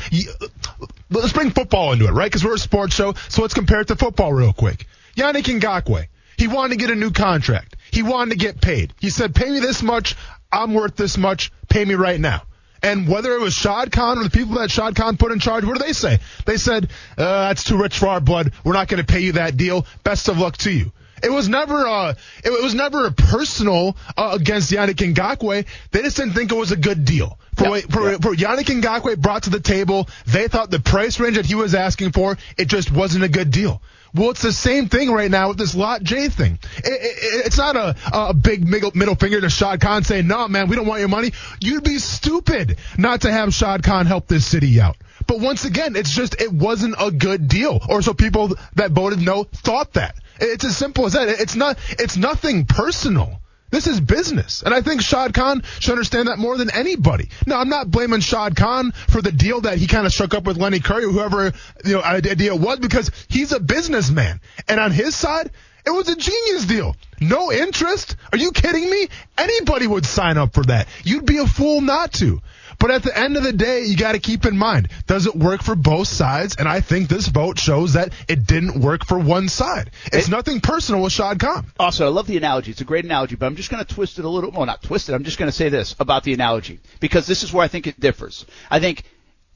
let's 1.10 1.32
bring 1.32 1.50
football 1.50 1.92
into 1.92 2.06
it, 2.06 2.12
right? 2.12 2.26
Because 2.26 2.44
we're 2.44 2.54
a 2.54 2.58
sports 2.58 2.94
show, 2.94 3.14
so 3.28 3.42
let's 3.42 3.54
compare 3.54 3.80
it 3.80 3.88
to 3.88 3.96
football 3.96 4.32
real 4.32 4.52
quick. 4.52 4.86
Yannick 5.16 5.44
Ngakoue, 5.44 6.06
he 6.36 6.48
wanted 6.48 6.70
to 6.70 6.76
get 6.76 6.90
a 6.90 6.94
new 6.94 7.10
contract. 7.10 7.76
He 7.90 8.02
wanted 8.02 8.32
to 8.32 8.36
get 8.38 8.60
paid. 8.60 8.92
He 9.00 9.10
said, 9.10 9.34
pay 9.34 9.50
me 9.50 9.60
this 9.60 9.82
much, 9.82 10.16
I'm 10.50 10.75
worth 10.75 10.96
this 10.96 11.16
much, 11.16 11.52
pay 11.69 11.84
me 11.84 11.94
right 11.94 12.20
now. 12.20 12.42
And 12.82 13.08
whether 13.08 13.32
it 13.32 13.40
was 13.40 13.54
Shad 13.54 13.92
Khan 13.92 14.19
or 14.19 14.25
the 14.25 14.31
people 14.31 14.56
that 14.56 14.70
Shad 14.70 14.94
Khan 14.94 15.16
put 15.16 15.32
in 15.32 15.38
charge, 15.38 15.64
what 15.64 15.78
do 15.78 15.84
they 15.84 15.94
say? 15.94 16.19
They 16.44 16.58
said, 16.58 16.90
uh, 17.16 17.48
that's 17.48 17.64
too 17.64 17.78
rich 17.78 17.98
for 17.98 18.08
our 18.08 18.20
blood. 18.20 18.52
We're 18.62 18.75
not 18.75 18.88
going 18.88 19.02
to 19.02 19.10
pay 19.10 19.20
you 19.20 19.32
that 19.32 19.56
deal. 19.56 19.86
Best 20.02 20.28
of 20.28 20.38
luck 20.38 20.58
to 20.58 20.70
you. 20.70 20.92
It 21.22 21.32
was 21.32 21.48
never 21.48 21.86
uh 21.86 22.14
it, 22.44 22.62
was 22.62 22.75
never 22.75 23.06
a 23.06 23.10
personal 23.10 23.96
uh, 24.14 24.36
against 24.38 24.70
Yannick 24.70 25.14
Ngakoue. 25.14 25.64
They 25.90 26.02
just 26.02 26.19
didn't 26.19 26.34
think 26.34 26.52
it 26.52 26.54
was 26.54 26.70
a 26.70 26.76
good 26.76 27.06
deal. 27.06 27.38
For, 27.56 27.78
yeah, 27.78 27.81
for, 27.88 28.10
yeah. 28.10 28.19
for 28.19 28.34
Yannick 28.34 28.82
Ngakoue 28.82 29.19
brought 29.19 29.44
to 29.44 29.50
the 29.50 29.60
table, 29.60 30.06
they 30.26 30.48
thought 30.48 30.70
the 30.70 30.81
price 30.81 31.19
range 31.19 31.36
that 31.36 31.46
he 31.46 31.54
was 31.54 31.75
asking 31.75 32.12
for, 32.12 32.36
it 32.58 32.66
just 32.66 32.90
wasn't 32.90 33.25
a 33.25 33.28
good 33.28 33.50
deal. 33.50 33.81
Well, 34.14 34.31
it's 34.31 34.43
the 34.43 34.52
same 34.52 34.88
thing 34.88 35.11
right 35.11 35.31
now 35.31 35.49
with 35.49 35.58
this 35.58 35.75
Lot 35.75 36.02
J 36.05 36.28
thing. 36.28 36.61
It, 36.76 36.84
it, 36.84 37.46
it's 37.46 37.58
not 37.58 37.75
a, 37.75 37.96
a 38.12 38.32
big 38.32 38.64
middle 38.64 39.16
finger 39.16 39.40
to 39.40 39.50
Shad 39.50 39.81
Khan 39.81 40.05
saying, 40.05 40.28
no, 40.28 40.46
man, 40.46 40.69
we 40.69 40.76
don't 40.76 40.87
want 40.87 41.00
your 41.00 41.08
money. 41.08 41.32
You'd 41.61 41.82
be 41.82 41.99
stupid 41.99 42.78
not 42.96 43.22
to 43.22 43.32
have 43.32 43.52
Shad 43.52 43.82
Khan 43.82 44.06
help 44.06 44.28
this 44.28 44.46
city 44.46 44.81
out. 44.81 44.96
But 45.26 45.40
once 45.40 45.64
again, 45.64 45.96
it's 45.96 46.11
just, 46.11 46.40
it 46.40 46.52
wasn't 46.52 46.94
a 47.00 47.11
good 47.11 47.49
deal. 47.49 47.81
Or 47.88 48.02
so 48.02 48.14
people 48.14 48.56
that 48.76 48.93
voted 48.93 49.20
no 49.20 49.44
thought 49.44 49.94
that. 49.94 50.14
It's 50.40 50.64
as 50.64 50.76
simple 50.76 51.06
as 51.06 51.14
that. 51.14 51.28
It's 51.28 51.56
not, 51.56 51.78
it's 51.90 52.17
nothing 52.17 52.67
personal. 52.67 53.40
This 53.74 53.88
is 53.88 54.00
business. 54.00 54.62
And 54.62 54.72
I 54.72 54.82
think 54.82 55.02
Shad 55.02 55.34
Khan 55.34 55.64
should 55.80 55.90
understand 55.90 56.28
that 56.28 56.38
more 56.38 56.56
than 56.56 56.70
anybody. 56.70 57.30
Now, 57.44 57.58
I'm 57.58 57.68
not 57.68 57.90
blaming 57.90 58.20
Shad 58.20 58.54
Khan 58.54 58.92
for 58.92 59.20
the 59.20 59.32
deal 59.32 59.62
that 59.62 59.78
he 59.78 59.88
kind 59.88 60.06
of 60.06 60.12
struck 60.12 60.32
up 60.32 60.44
with 60.44 60.56
Lenny 60.56 60.78
Curry, 60.78 61.06
or 61.06 61.10
whoever, 61.10 61.52
you 61.84 61.94
know, 61.94 62.00
idea 62.00 62.54
was, 62.54 62.78
because 62.78 63.10
he's 63.28 63.50
a 63.50 63.58
businessman. 63.58 64.40
And 64.68 64.78
on 64.78 64.92
his 64.92 65.16
side, 65.16 65.50
it 65.84 65.90
was 65.90 66.08
a 66.08 66.14
genius 66.14 66.66
deal. 66.66 66.94
No 67.20 67.50
interest? 67.50 68.14
Are 68.30 68.38
you 68.38 68.52
kidding 68.52 68.88
me? 68.88 69.08
Anybody 69.36 69.88
would 69.88 70.06
sign 70.06 70.38
up 70.38 70.54
for 70.54 70.62
that. 70.64 70.86
You'd 71.02 71.26
be 71.26 71.38
a 71.38 71.46
fool 71.46 71.80
not 71.80 72.12
to. 72.14 72.40
But 72.84 72.90
at 72.90 73.02
the 73.02 73.19
end 73.19 73.38
of 73.38 73.42
the 73.42 73.54
day, 73.54 73.84
you 73.84 73.96
got 73.96 74.12
to 74.12 74.19
keep 74.19 74.44
in 74.44 74.58
mind, 74.58 74.90
does 75.06 75.25
it 75.25 75.34
work 75.34 75.62
for 75.62 75.75
both 75.75 76.06
sides? 76.06 76.56
And 76.58 76.69
I 76.69 76.82
think 76.82 77.08
this 77.08 77.28
vote 77.28 77.58
shows 77.58 77.94
that 77.94 78.12
it 78.28 78.46
didn't 78.46 78.78
work 78.78 79.06
for 79.06 79.19
one 79.19 79.48
side. 79.48 79.90
It's 80.12 80.28
it, 80.28 80.31
nothing 80.31 80.60
personal 80.60 81.02
with 81.02 81.14
Shad 81.14 81.40
Khan. 81.40 81.64
Also, 81.78 82.04
I 82.04 82.10
love 82.10 82.26
the 82.26 82.36
analogy. 82.36 82.72
It's 82.72 82.82
a 82.82 82.84
great 82.84 83.06
analogy, 83.06 83.36
but 83.36 83.46
I'm 83.46 83.56
just 83.56 83.70
going 83.70 83.82
to 83.82 83.94
twist 83.94 84.19
it 84.19 84.26
a 84.26 84.28
little. 84.28 84.50
Well, 84.50 84.66
not 84.66 84.82
twist 84.82 85.08
it. 85.08 85.14
I'm 85.14 85.25
just 85.25 85.38
going 85.38 85.50
to 85.50 85.56
say 85.56 85.70
this 85.70 85.96
about 85.98 86.25
the 86.25 86.34
analogy 86.34 86.78
because 87.00 87.26
this 87.26 87.42
is 87.42 87.54
where 87.54 87.64
I 87.64 87.69
think 87.69 87.86
it 87.86 87.98
differs. 87.98 88.44
I 88.70 88.81
think 88.81 89.04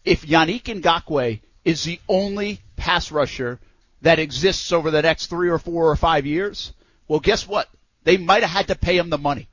if 0.06 0.24
Yannick 0.26 0.62
Ngakoue 0.62 1.40
is 1.66 1.84
the 1.84 2.00
only 2.08 2.60
pass 2.76 3.12
rusher 3.12 3.58
that 4.00 4.18
exists 4.18 4.72
over 4.72 4.90
the 4.90 5.02
next 5.02 5.26
three 5.26 5.50
or 5.50 5.58
four 5.58 5.90
or 5.90 5.96
five 5.96 6.24
years, 6.24 6.72
well, 7.08 7.20
guess 7.20 7.46
what? 7.46 7.68
They 8.04 8.16
might 8.16 8.42
have 8.42 8.52
had 8.52 8.68
to 8.68 8.74
pay 8.74 8.96
him 8.96 9.10
the 9.10 9.18
money 9.18 9.50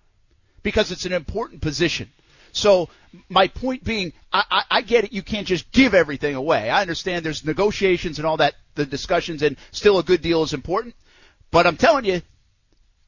because 0.64 0.94
it's 0.94 1.06
an 1.06 1.12
important 1.12 1.62
position. 1.62 2.10
So 2.56 2.90
my 3.30 3.50
point 3.50 3.84
being, 3.84 4.14
I, 4.32 4.44
I, 4.50 4.64
I 4.72 4.82
get 4.82 5.04
it. 5.04 5.14
You 5.14 5.22
can't 5.22 5.46
just 5.46 5.72
give 5.72 5.94
everything 5.94 6.36
away. 6.36 6.70
I 6.70 6.82
understand 6.82 7.26
there's 7.26 7.46
negotiations 7.46 8.18
and 8.18 8.26
all 8.26 8.38
that, 8.38 8.56
the 8.76 8.86
discussions, 8.86 9.44
and 9.44 9.58
still 9.72 10.00
a 10.00 10.04
good 10.04 10.22
deal 10.22 10.42
is 10.44 10.54
important. 10.54 10.96
But 11.52 11.68
I'm 11.68 11.76
telling 11.78 12.06
you, 12.06 12.22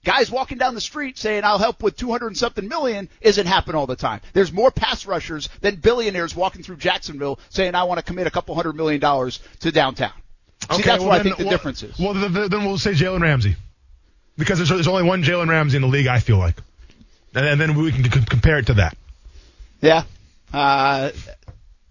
guys 0.04 0.30
walking 0.30 0.58
down 0.58 0.76
the 0.76 0.82
street 0.82 1.18
saying 1.18 1.44
I'll 1.46 1.58
help 1.58 1.82
with 1.82 1.96
200 1.96 2.28
and 2.28 2.38
something 2.38 2.68
million 2.68 3.10
isn't 3.22 3.48
happening 3.48 3.76
all 3.76 3.88
the 3.88 3.96
time. 3.96 4.20
There's 4.34 4.52
more 4.52 4.70
pass 4.70 5.06
rushers 5.06 5.48
than 5.62 5.76
billionaires 5.76 6.36
walking 6.36 6.62
through 6.62 6.78
Jacksonville 6.78 7.40
saying 7.50 7.74
I 7.74 7.86
want 7.86 8.00
to 8.00 8.04
commit 8.04 8.28
a 8.28 8.32
couple 8.32 8.54
hundred 8.54 8.76
million 8.76 9.00
dollars 9.00 9.40
to 9.62 9.72
downtown. 9.72 10.12
See, 10.74 10.82
that's 10.82 11.00
well, 11.00 11.10
where 11.10 11.20
then, 11.20 11.20
I 11.20 11.24
think 11.24 11.38
the 11.38 11.44
well, 11.46 11.52
difference 11.52 11.84
is. 11.84 11.98
Well, 11.98 12.14
then 12.14 12.66
we'll 12.66 12.78
say 12.78 12.92
Jalen 12.92 13.22
Ramsey. 13.22 13.56
Because 14.38 14.60
there's, 14.60 14.70
there's 14.70 14.88
only 14.88 15.04
one 15.04 15.24
Jalen 15.24 15.50
Ramsey 15.50 15.78
in 15.78 15.82
the 15.82 15.88
league, 15.88 16.08
I 16.08 16.20
feel 16.20 16.38
like. 16.38 16.58
And, 17.34 17.46
and 17.46 17.62
then 17.62 17.76
we 17.76 17.92
can 17.92 18.04
c- 18.04 18.26
compare 18.28 18.60
it 18.60 18.68
to 18.68 18.76
that. 18.76 18.98
Yeah. 19.82 20.04
Uh, 20.54 21.12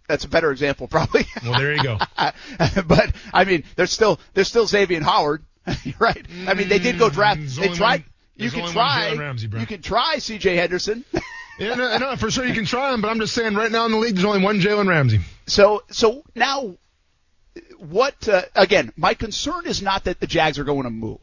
that's 0.08 0.24
a 0.24 0.28
better 0.28 0.50
example, 0.50 0.88
probably. 0.88 1.26
Well, 1.42 1.58
there 1.58 1.74
you 1.74 1.82
go. 1.82 1.98
but 2.86 3.14
I 3.32 3.44
mean, 3.44 3.64
there's 3.76 3.92
still 3.92 4.20
there's 4.34 4.48
still 4.48 4.66
Xavier 4.66 5.02
Howard, 5.02 5.42
right? 5.98 6.24
I 6.46 6.54
mean, 6.54 6.68
they 6.68 6.78
did 6.78 6.98
go 6.98 7.10
draft. 7.10 7.40
Mm, 7.40 7.60
they 7.60 7.68
tried. 7.68 8.00
One, 8.00 8.10
you 8.36 8.50
can 8.50 8.70
try. 8.70 9.14
Ramsey, 9.14 9.48
you 9.58 9.66
can 9.66 9.82
try 9.82 10.18
C.J. 10.18 10.56
Henderson. 10.56 11.04
yeah, 11.58 11.74
no, 11.74 11.96
no, 11.96 12.16
for 12.16 12.30
sure 12.30 12.44
you 12.44 12.52
can 12.52 12.66
try 12.66 12.92
him, 12.92 13.00
but 13.00 13.08
I'm 13.08 13.18
just 13.18 13.34
saying 13.34 13.54
right 13.54 13.72
now 13.72 13.86
in 13.86 13.92
the 13.92 13.98
league, 13.98 14.14
there's 14.14 14.26
only 14.26 14.42
one 14.42 14.60
Jalen 14.60 14.88
Ramsey. 14.88 15.20
So, 15.46 15.84
so 15.90 16.22
now, 16.34 16.76
what? 17.78 18.28
Uh, 18.28 18.42
again, 18.54 18.92
my 18.96 19.14
concern 19.14 19.66
is 19.66 19.80
not 19.80 20.04
that 20.04 20.20
the 20.20 20.26
Jags 20.26 20.58
are 20.58 20.64
going 20.64 20.84
to 20.84 20.90
move. 20.90 21.18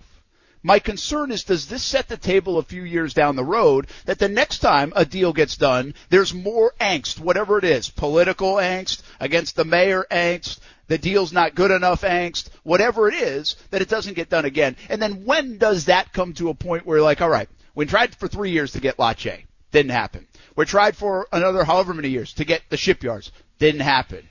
My 0.66 0.80
concern 0.80 1.30
is 1.34 1.44
does 1.44 1.68
this 1.68 1.84
set 1.84 2.08
the 2.08 2.16
table 2.16 2.58
a 2.58 2.64
few 2.64 2.84
years 2.84 3.14
down 3.14 3.36
the 3.36 3.44
road 3.44 3.88
that 4.06 4.18
the 4.18 4.30
next 4.30 4.60
time 4.60 4.94
a 4.96 5.04
deal 5.04 5.34
gets 5.34 5.58
done, 5.58 5.94
there's 6.10 6.34
more 6.34 6.74
angst, 6.80 7.20
whatever 7.20 7.58
it 7.58 7.66
is, 7.66 7.90
political 7.90 8.54
angst, 8.56 9.02
against 9.20 9.58
the 9.58 9.66
mayor 9.66 10.06
angst, 10.10 10.60
the 10.88 10.98
deal's 10.98 11.34
not 11.34 11.54
good 11.54 11.70
enough 11.70 12.04
angst, 12.04 12.48
whatever 12.64 13.10
it 13.10 13.14
is, 13.14 13.58
that 13.72 13.82
it 13.82 13.90
doesn't 13.90 14.14
get 14.14 14.30
done 14.30 14.46
again. 14.46 14.78
And 14.88 15.02
then 15.02 15.26
when 15.26 15.58
does 15.58 15.86
that 15.86 16.14
come 16.14 16.34
to 16.36 16.48
a 16.48 16.54
point 16.54 16.86
where 16.86 17.02
like, 17.02 17.20
all 17.20 17.30
right, 17.30 17.50
we 17.76 17.86
tried 17.86 18.16
for 18.16 18.30
three 18.30 18.52
years 18.52 18.72
to 18.72 18.80
get 18.80 18.96
J. 19.18 19.46
Didn't 19.72 19.92
happen. 19.92 20.28
We 20.56 20.64
tried 20.64 20.96
for 20.96 21.28
another 21.34 21.66
however 21.66 21.94
many 21.94 22.08
years 22.08 22.32
to 22.36 22.46
get 22.46 22.62
the 22.70 22.78
shipyards. 22.78 23.34
Didn't 23.60 23.82
happen 23.82 24.30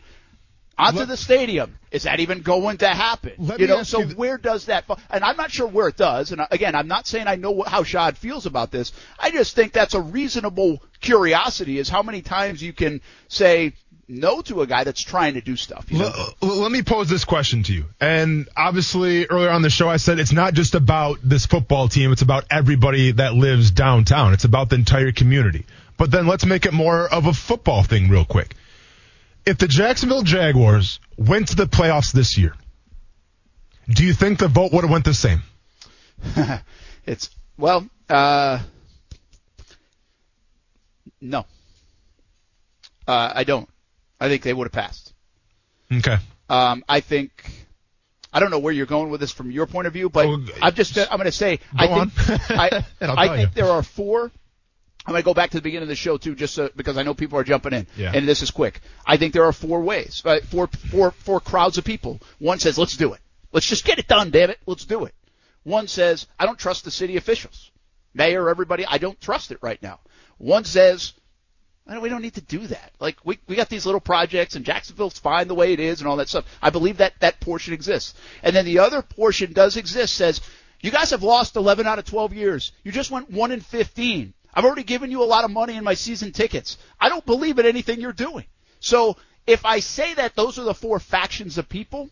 onto 0.79 1.01
let, 1.01 1.09
the 1.09 1.17
stadium. 1.17 1.79
Is 1.91 2.05
that 2.05 2.21
even 2.21 2.43
going 2.43 2.79
to 2.79 2.89
happen? 2.89 3.33
You 3.59 3.67
know, 3.67 3.83
so 3.83 4.01
you 4.01 4.15
where 4.17 4.39
does 4.39 4.67
that 4.67 4.87
fall? 4.87 4.99
And 5.11 5.23
I'm 5.25 5.37
not 5.37 5.51
sure 5.51 5.67
where 5.67 5.89
it 5.89 5.97
does. 5.97 6.33
And 6.33 6.41
again, 6.51 6.75
I'm 6.75 6.89
not 6.89 7.07
saying 7.07 7.27
I 7.27 7.37
know 7.37 7.51
what, 7.51 7.69
how 7.69 7.83
Shad 7.83 8.17
feels 8.17 8.47
about 8.47 8.71
this. 8.71 8.93
I 9.19 9.31
just 9.31 9.55
think 9.55 9.73
that's 9.73 9.95
a 9.95 10.01
reasonable 10.01 10.83
curiosity 11.01 11.79
is 11.79 11.89
how 11.89 12.03
many 12.03 12.23
times 12.23 12.63
you 12.63 12.73
can 12.73 13.01
say 13.29 13.75
no 14.09 14.43
to 14.43 14.63
a 14.63 14.67
guy 14.67 14.85
that's 14.85 15.01
trying 15.01 15.35
to 15.35 15.41
do 15.41 15.57
stuff. 15.57 15.87
You 15.89 16.01
know? 16.01 16.13
L- 16.43 16.57
let 16.57 16.71
me 16.73 16.83
pose 16.83 17.09
this 17.09 17.25
question 17.25 17.63
to 17.65 17.73
you. 17.73 17.87
And 18.01 18.49
obviously, 18.57 19.27
earlier 19.27 19.51
on 19.51 19.63
the 19.63 19.71
show, 19.71 19.89
I 19.89 19.97
said 19.97 20.19
it's 20.19 20.33
not 20.33 20.55
just 20.55 20.75
about 20.75 21.19
this 21.23 21.47
football 21.47 21.89
team, 21.89 22.13
it's 22.13 22.23
about 22.23 22.45
everybody 22.51 23.13
that 23.13 23.35
lives 23.35 23.71
downtown, 23.71 24.33
it's 24.35 24.45
about 24.45 24.71
the 24.71 24.77
entire 24.77 25.13
community. 25.13 25.67
But 25.97 26.11
then 26.11 26.27
let's 26.27 26.45
make 26.45 26.67
it 26.67 26.73
more 26.73 27.09
of 27.09 27.27
a 27.27 27.33
football 27.33 27.83
thing, 27.83 28.09
real 28.09 28.25
quick. 28.25 28.55
If 29.45 29.59
the 29.59 29.69
Jacksonville 29.69 30.23
Jaguars 30.23 31.01
went 31.17 31.49
to 31.49 31.57
the 31.57 31.67
playoffs 31.67 32.13
this 32.13 32.39
year, 32.39 32.55
do 33.89 34.05
you 34.05 34.13
think 34.13 34.39
the 34.39 34.49
vote 34.49 34.73
would 34.73 34.85
have 34.85 34.91
went 34.91 35.05
the 35.05 35.15
same? 35.15 35.43
it's 37.07 37.31
well, 37.57 37.87
uh, 38.09 38.61
no, 41.21 41.45
uh, 43.07 43.33
I 43.35 43.45
don't. 43.45 43.69
I 44.21 44.29
think 44.29 44.43
they 44.43 44.53
would 44.53 44.67
have 44.67 44.73
passed. 44.73 45.13
Okay. 45.93 46.17
Um, 46.49 46.85
I 46.89 47.01
think 47.01 47.51
I 48.33 48.41
don't 48.41 48.51
know 48.51 48.61
where 48.61 48.73
you're 48.73 48.87
going 48.87 49.11
with 49.11 49.21
this 49.21 49.33
from 49.33 49.51
your 49.51 49.67
point 49.67 49.87
of 49.87 49.93
view, 49.93 50.09
but 50.09 50.27
Oh, 50.27 50.45
I'm 50.61 50.75
just 50.75 50.97
I'm 50.97 51.19
going 51.19 51.25
to 51.25 51.33
say 51.33 51.59
I 51.77 51.87
think. 51.89 52.13
I, 52.51 52.85
I 53.01 53.37
think 53.37 53.51
you. 53.51 53.63
there 53.63 53.71
are 53.71 53.83
four. 53.83 54.31
I'm 55.07 55.13
going 55.13 55.23
to 55.23 55.25
go 55.25 55.35
back 55.35 55.51
to 55.51 55.57
the 55.57 55.63
beginning 55.63 55.83
of 55.85 55.89
the 55.89 55.97
show 55.97 56.17
too, 56.17 56.35
just 56.35 56.55
so, 56.55 56.71
because 56.77 56.97
I 56.97 57.03
know 57.03 57.13
people 57.15 57.39
are 57.39 57.45
jumping 57.45 57.73
in, 57.73 57.87
Yeah. 57.97 58.13
and 58.15 58.27
this 58.29 58.41
is 58.43 58.51
quick. 58.51 58.81
I 59.05 59.17
think 59.17 59.33
there 59.33 59.45
are 59.45 59.53
four 59.53 59.81
ways, 59.81 60.23
uh, 60.25 60.39
four, 60.49 60.69
four, 60.69 61.11
four 61.11 61.41
crowds 61.41 61.77
of 61.79 61.85
people. 61.85 62.21
One 62.39 62.59
says, 62.61 62.79
"Let's 62.79 62.97
do 62.97 63.13
it. 63.13 63.21
Let's 63.53 63.67
just 63.67 63.85
get 63.85 63.99
it 63.99 64.07
done, 64.07 64.31
damn 64.31 64.51
it. 64.51 64.59
Let's 64.67 64.85
do 64.85 65.05
it." 65.05 65.15
One 65.65 65.89
says, 65.89 66.27
"I 66.39 66.47
don't 66.47 66.59
trust 66.59 66.85
the 66.85 66.91
city 66.91 67.17
officials, 67.17 67.71
mayor, 68.15 68.49
everybody. 68.49 68.87
I 68.87 68.99
don't 68.99 69.21
trust 69.21 69.51
it 69.51 69.59
right 69.61 69.83
now." 69.83 69.99
One 70.39 70.65
says, 70.65 71.13
we 72.01 72.09
don't 72.09 72.23
need 72.23 72.35
to 72.35 72.41
do 72.41 72.67
that. 72.69 72.93
Like 73.01 73.17
we 73.25 73.39
we 73.49 73.57
got 73.57 73.69
these 73.69 73.85
little 73.85 74.01
projects 74.01 74.55
and 74.55 74.65
Jacksonville's 74.65 75.19
fine 75.19 75.49
the 75.49 75.55
way 75.55 75.73
it 75.73 75.81
is 75.81 76.01
and 76.01 76.09
all 76.09 76.17
that 76.17 76.29
stuff. 76.29 76.45
I 76.63 76.71
believe 76.71 76.99
that 76.99 77.13
that 77.21 77.41
portion 77.41 77.75
exists. 77.75 78.15
And 78.43 78.55
then 78.57 78.65
the 78.65 78.79
other 78.79 79.03
portion 79.03 79.53
does 79.53 79.77
exist 79.77 80.15
says, 80.15 80.41
"You 80.81 80.91
guys 80.91 81.11
have 81.11 81.23
lost 81.23 81.57
11 81.57 81.87
out 81.87 81.99
of 81.99 82.05
12 82.05 82.33
years. 82.33 82.73
You 82.85 82.93
just 82.93 83.11
went 83.11 83.31
1 83.31 83.53
in 83.53 83.61
15. 83.61 84.33
I've 84.55 84.65
already 84.65 84.85
given 84.85 85.11
you 85.11 85.23
a 85.23 85.25
lot 85.25 85.45
of 85.45 85.51
money 85.51 85.77
in 85.77 85.85
my 85.85 85.95
season 85.95 86.33
tickets. 86.33 86.79
I 87.01 87.09
don't 87.09 87.25
believe 87.27 87.59
in 87.59 87.67
anything 87.67 88.01
you're 88.01 88.13
doing." 88.13 88.45
So, 88.81 89.17
if 89.47 89.65
I 89.65 89.81
say 89.81 90.15
that 90.15 90.35
those 90.37 90.59
are 90.59 90.65
the 90.65 90.75
four 90.75 91.01
factions 91.01 91.59
of 91.59 91.69
people, 91.69 92.11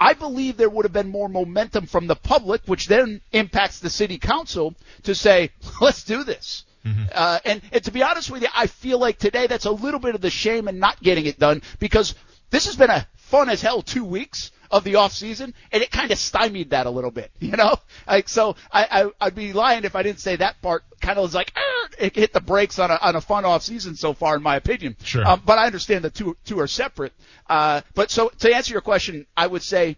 I 0.00 0.14
believe 0.14 0.56
there 0.56 0.70
would 0.70 0.86
have 0.86 0.92
been 0.92 1.10
more 1.10 1.28
momentum 1.28 1.86
from 1.86 2.06
the 2.06 2.16
public, 2.16 2.62
which 2.64 2.86
then 2.86 3.20
impacts 3.32 3.80
the 3.80 3.90
city 3.90 4.18
council 4.18 4.74
to 5.02 5.14
say, 5.14 5.50
let's 5.80 6.04
do 6.04 6.24
this. 6.24 6.64
Uh, 7.12 7.38
and, 7.44 7.60
and 7.72 7.84
to 7.84 7.90
be 7.90 8.02
honest 8.02 8.30
with 8.30 8.40
you, 8.40 8.48
I 8.54 8.66
feel 8.66 8.98
like 8.98 9.18
today 9.18 9.46
that's 9.46 9.66
a 9.66 9.70
little 9.70 10.00
bit 10.00 10.14
of 10.14 10.22
the 10.22 10.30
shame 10.30 10.66
in 10.66 10.78
not 10.78 11.02
getting 11.02 11.26
it 11.26 11.38
done 11.38 11.60
because 11.78 12.14
this 12.48 12.64
has 12.64 12.76
been 12.76 12.88
a 12.88 13.06
fun 13.16 13.50
as 13.50 13.60
hell 13.60 13.82
two 13.82 14.04
weeks 14.04 14.50
of 14.70 14.84
the 14.84 14.96
off 14.96 15.12
season, 15.12 15.54
and 15.72 15.82
it 15.82 15.90
kind 15.90 16.10
of 16.10 16.18
stymied 16.18 16.70
that 16.70 16.86
a 16.86 16.90
little 16.90 17.10
bit, 17.10 17.30
you 17.40 17.52
know. 17.52 17.76
Like 18.06 18.28
so, 18.28 18.56
I, 18.72 19.02
I 19.02 19.26
I'd 19.26 19.34
be 19.34 19.52
lying 19.52 19.84
if 19.84 19.96
I 19.96 20.02
didn't 20.02 20.20
say 20.20 20.36
that 20.36 20.60
part 20.62 20.84
kind 21.00 21.18
of 21.18 21.22
was 21.22 21.34
like 21.34 21.52
"Arr!" 21.56 21.90
it 21.98 22.16
hit 22.16 22.32
the 22.32 22.40
brakes 22.40 22.78
on 22.78 22.90
a 22.90 22.98
on 23.00 23.16
a 23.16 23.20
fun 23.20 23.44
off 23.44 23.62
season 23.62 23.96
so 23.96 24.12
far, 24.12 24.36
in 24.36 24.42
my 24.42 24.56
opinion. 24.56 24.96
Sure. 25.02 25.26
Um, 25.26 25.42
but 25.44 25.58
I 25.58 25.66
understand 25.66 26.04
the 26.04 26.10
two 26.10 26.36
two 26.44 26.60
are 26.60 26.66
separate. 26.66 27.12
Uh, 27.48 27.80
but 27.94 28.10
so 28.10 28.30
to 28.40 28.54
answer 28.54 28.72
your 28.72 28.82
question, 28.82 29.26
I 29.36 29.46
would 29.46 29.62
say 29.62 29.96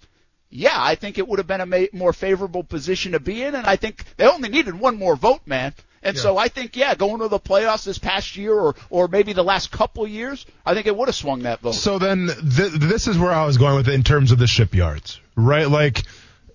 yeah, 0.55 0.75
I 0.77 0.97
think 0.97 1.17
it 1.17 1.27
would 1.27 1.39
have 1.39 1.47
been 1.47 1.63
a 1.63 1.67
ma- 1.67 1.87
more 1.95 2.13
favorable 2.13 2.63
position 2.63 3.13
to 3.13 3.21
be 3.21 3.43
in, 3.43 3.55
and 3.55 3.67
I 3.67 3.77
think 3.77 4.05
they 4.19 4.27
only 4.27 4.51
needed 4.51 4.79
one 4.79 4.99
more 4.99 5.17
vote, 5.17 5.41
man. 5.47 5.73
And 6.03 6.19
so 6.19 6.37
I 6.37 6.49
think, 6.49 6.77
yeah, 6.77 6.95
going 6.95 7.21
to 7.21 7.29
the 7.29 7.39
playoffs 7.39 7.85
this 7.85 7.99
past 7.99 8.37
year, 8.37 8.55
or 8.55 8.75
or 8.91 9.09
maybe 9.09 9.33
the 9.33 9.45
last 9.45 9.71
couple 9.71 10.05
of 10.05 10.11
years, 10.11 10.45
I 10.67 10.75
think 10.75 10.87
it 10.87 10.97
would 10.97 11.09
have 11.09 11.15
swung 11.15 11.43
that 11.43 11.61
vote. 11.61 11.75
So 11.75 11.99
then, 11.99 12.27
th- 12.27 12.73
this 12.73 13.07
is 13.07 13.17
where 13.19 13.31
I 13.31 13.47
was 13.47 13.57
going 13.57 13.77
with 13.77 13.89
it 13.89 13.95
in 13.95 14.03
terms 14.03 14.33
of 14.33 14.39
the 14.39 14.47
shipyards, 14.49 15.21
right? 15.37 15.69
Like 15.69 16.03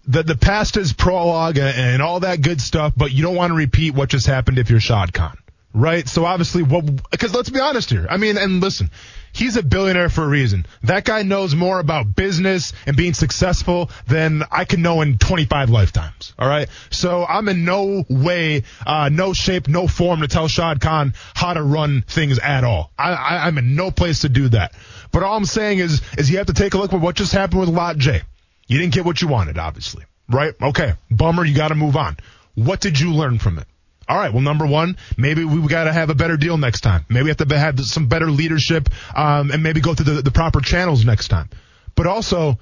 the 0.06 0.24
the 0.24 0.36
past 0.36 0.76
is 0.78 0.94
prologue 0.94 1.58
and, 1.58 1.78
and 1.78 2.02
all 2.02 2.22
that 2.22 2.42
good 2.42 2.60
stuff, 2.60 2.94
but 2.96 3.12
you 3.12 3.24
don't 3.24 3.36
want 3.36 3.52
to 3.52 3.56
repeat 3.56 3.94
what 3.94 4.10
just 4.10 4.28
happened 4.28 4.58
if 4.58 4.70
you're 4.70 4.80
Shad 4.80 5.14
Khan, 5.14 5.38
right? 5.78 6.08
So 6.08 6.26
obviously, 6.26 6.64
what? 6.64 7.10
Because 7.12 7.34
let's 7.34 7.50
be 7.50 7.60
honest 7.60 7.90
here. 7.90 8.08
I 8.10 8.18
mean, 8.18 8.38
and 8.38 8.60
listen, 8.60 8.90
he's 9.32 9.56
a 9.56 9.64
billionaire 9.64 10.10
for 10.10 10.24
a 10.24 10.28
reason. 10.28 10.66
That 10.84 11.06
guy 11.06 11.22
knows 11.22 11.56
more 11.56 11.80
about 11.80 12.16
business 12.16 12.74
and 12.86 12.98
being 12.98 13.14
successful 13.14 13.92
than 14.08 14.44
I 14.52 14.66
can 14.66 14.82
know 14.82 15.02
in 15.02 15.18
25 15.18 15.70
lifetimes. 15.70 16.34
All 16.38 16.48
right. 16.48 16.68
So 16.90 17.26
I'm 17.26 17.48
in 17.48 17.64
no 17.64 18.04
way, 18.10 18.64
uh, 18.86 19.10
no 19.12 19.34
shape, 19.34 19.68
no 19.68 19.88
form 19.88 20.22
to 20.22 20.28
tell 20.28 20.48
Shad 20.48 20.82
Khan 20.82 21.14
how 21.36 21.54
to 21.54 21.62
run 21.62 22.04
things 22.08 22.40
at 22.40 22.64
all. 22.64 22.92
I, 22.98 23.14
I, 23.14 23.48
I'm 23.48 23.58
in 23.58 23.76
no 23.76 23.92
place 23.92 24.22
to 24.22 24.30
do 24.30 24.50
that. 24.50 24.74
But 25.12 25.24
all 25.24 25.38
I'm 25.38 25.46
saying 25.46 25.80
is, 25.80 26.02
is 26.18 26.30
you 26.30 26.38
have 26.38 26.48
to 26.48 26.54
take 26.54 26.74
a 26.74 26.78
look 26.78 26.94
at 26.94 27.00
what 27.00 27.16
just 27.16 27.32
happened 27.32 27.62
with 27.62 27.70
Lot 27.70 27.98
J. 27.98 28.24
You 28.68 28.80
didn't 28.80 28.94
get 28.94 29.06
what 29.06 29.22
you 29.22 29.28
wanted, 29.28 29.58
obviously. 29.58 30.04
Right? 30.28 30.54
Okay. 30.62 30.94
Bummer. 31.10 31.46
You 31.46 31.56
got 31.56 31.70
to 31.70 31.76
move 31.76 31.96
on. 31.96 32.18
What 32.56 32.82
did 32.82 33.00
you 33.00 33.14
learn 33.14 33.40
from 33.40 33.60
it? 33.60 33.68
All 34.10 34.18
right. 34.18 34.32
Well, 34.32 34.42
number 34.42 34.66
one, 34.66 34.98
maybe 35.18 35.44
we 35.44 35.68
got 35.68 35.84
to 35.84 35.94
have 35.94 36.10
a 36.10 36.16
better 36.16 36.38
deal 36.38 36.58
next 36.58 36.82
time. 36.82 37.06
Maybe 37.10 37.24
we 37.24 37.30
have 37.30 37.38
to 37.38 37.60
have 37.60 37.80
some 37.82 38.08
better 38.08 38.32
leadership, 38.32 38.90
um, 39.16 39.52
and 39.52 39.62
maybe 39.64 39.82
go 39.82 39.94
through 39.94 40.16
the, 40.16 40.22
the 40.22 40.32
proper 40.32 40.62
channels 40.62 41.04
next 41.06 41.28
time. 41.28 41.50
But 41.96 42.08
also, 42.08 42.58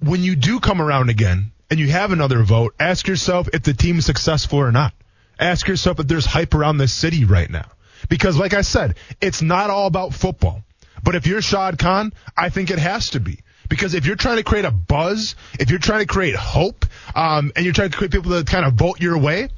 when 0.00 0.22
you 0.22 0.36
do 0.36 0.60
come 0.60 0.80
around 0.80 1.10
again 1.10 1.52
and 1.70 1.78
you 1.78 1.88
have 1.90 2.12
another 2.12 2.42
vote, 2.42 2.74
ask 2.78 3.06
yourself 3.06 3.48
if 3.52 3.62
the 3.62 3.74
team's 3.74 4.06
successful 4.06 4.58
or 4.58 4.72
not. 4.72 4.94
Ask 5.38 5.68
yourself 5.68 6.00
if 6.00 6.06
there's 6.06 6.24
hype 6.24 6.54
around 6.54 6.78
this 6.78 6.92
city 6.92 7.24
right 7.24 7.50
now. 7.50 7.70
Because 8.08 8.38
like 8.38 8.54
I 8.54 8.62
said, 8.62 8.96
it's 9.20 9.42
not 9.42 9.70
all 9.70 9.86
about 9.86 10.14
football. 10.14 10.62
But 11.02 11.14
if 11.14 11.26
you're 11.26 11.42
Shad 11.42 11.78
Khan, 11.78 12.12
I 12.36 12.48
think 12.48 12.70
it 12.70 12.78
has 12.78 13.10
to 13.10 13.20
be. 13.20 13.40
Because 13.68 13.94
if 13.94 14.06
you're 14.06 14.16
trying 14.16 14.36
to 14.36 14.44
create 14.44 14.64
a 14.64 14.70
buzz, 14.70 15.34
if 15.58 15.70
you're 15.70 15.78
trying 15.78 16.00
to 16.00 16.06
create 16.06 16.36
hope, 16.36 16.86
um, 17.14 17.52
and 17.56 17.64
you're 17.64 17.74
trying 17.74 17.90
to 17.90 17.96
create 17.96 18.12
people 18.12 18.32
to 18.32 18.44
kind 18.44 18.64
of 18.64 18.74
vote 18.74 19.00
your 19.00 19.18
way, 19.18 19.48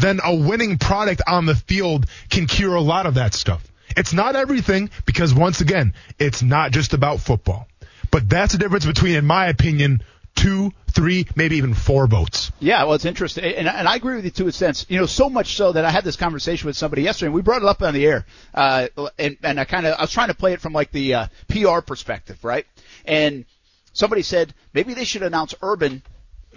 then 0.00 0.20
a 0.24 0.34
winning 0.34 0.78
product 0.78 1.22
on 1.26 1.46
the 1.46 1.54
field 1.54 2.06
can 2.30 2.46
cure 2.46 2.74
a 2.74 2.80
lot 2.80 3.06
of 3.06 3.14
that 3.14 3.34
stuff. 3.34 3.64
It's 3.96 4.12
not 4.12 4.36
everything 4.36 4.90
because 5.06 5.34
once 5.34 5.60
again, 5.60 5.94
it's 6.18 6.42
not 6.42 6.72
just 6.72 6.94
about 6.94 7.20
football. 7.20 7.66
But 8.10 8.28
that's 8.28 8.52
the 8.52 8.58
difference 8.58 8.86
between, 8.86 9.16
in 9.16 9.26
my 9.26 9.46
opinion, 9.46 10.02
two, 10.34 10.72
three, 10.92 11.26
maybe 11.34 11.56
even 11.56 11.74
four 11.74 12.06
votes. 12.06 12.52
Yeah, 12.60 12.84
well, 12.84 12.94
it's 12.94 13.04
interesting, 13.04 13.44
and, 13.44 13.68
and 13.68 13.88
I 13.88 13.96
agree 13.96 14.16
with 14.16 14.24
you 14.24 14.30
to 14.30 14.46
a 14.46 14.52
sense. 14.52 14.86
You 14.88 14.98
know, 14.98 15.06
so 15.06 15.28
much 15.28 15.56
so 15.56 15.72
that 15.72 15.84
I 15.84 15.90
had 15.90 16.04
this 16.04 16.16
conversation 16.16 16.66
with 16.66 16.76
somebody 16.76 17.02
yesterday, 17.02 17.26
and 17.26 17.34
we 17.34 17.42
brought 17.42 17.62
it 17.62 17.68
up 17.68 17.82
on 17.82 17.94
the 17.94 18.06
air, 18.06 18.24
uh, 18.54 18.88
and, 19.18 19.36
and 19.42 19.60
I 19.60 19.64
kind 19.64 19.86
of 19.86 19.98
I 19.98 20.02
was 20.02 20.12
trying 20.12 20.28
to 20.28 20.34
play 20.34 20.52
it 20.52 20.60
from 20.60 20.72
like 20.72 20.90
the 20.90 21.14
uh, 21.14 21.26
PR 21.48 21.80
perspective, 21.80 22.42
right? 22.44 22.66
And 23.04 23.44
somebody 23.92 24.22
said 24.22 24.54
maybe 24.72 24.94
they 24.94 25.04
should 25.04 25.22
announce 25.22 25.54
Urban 25.60 26.02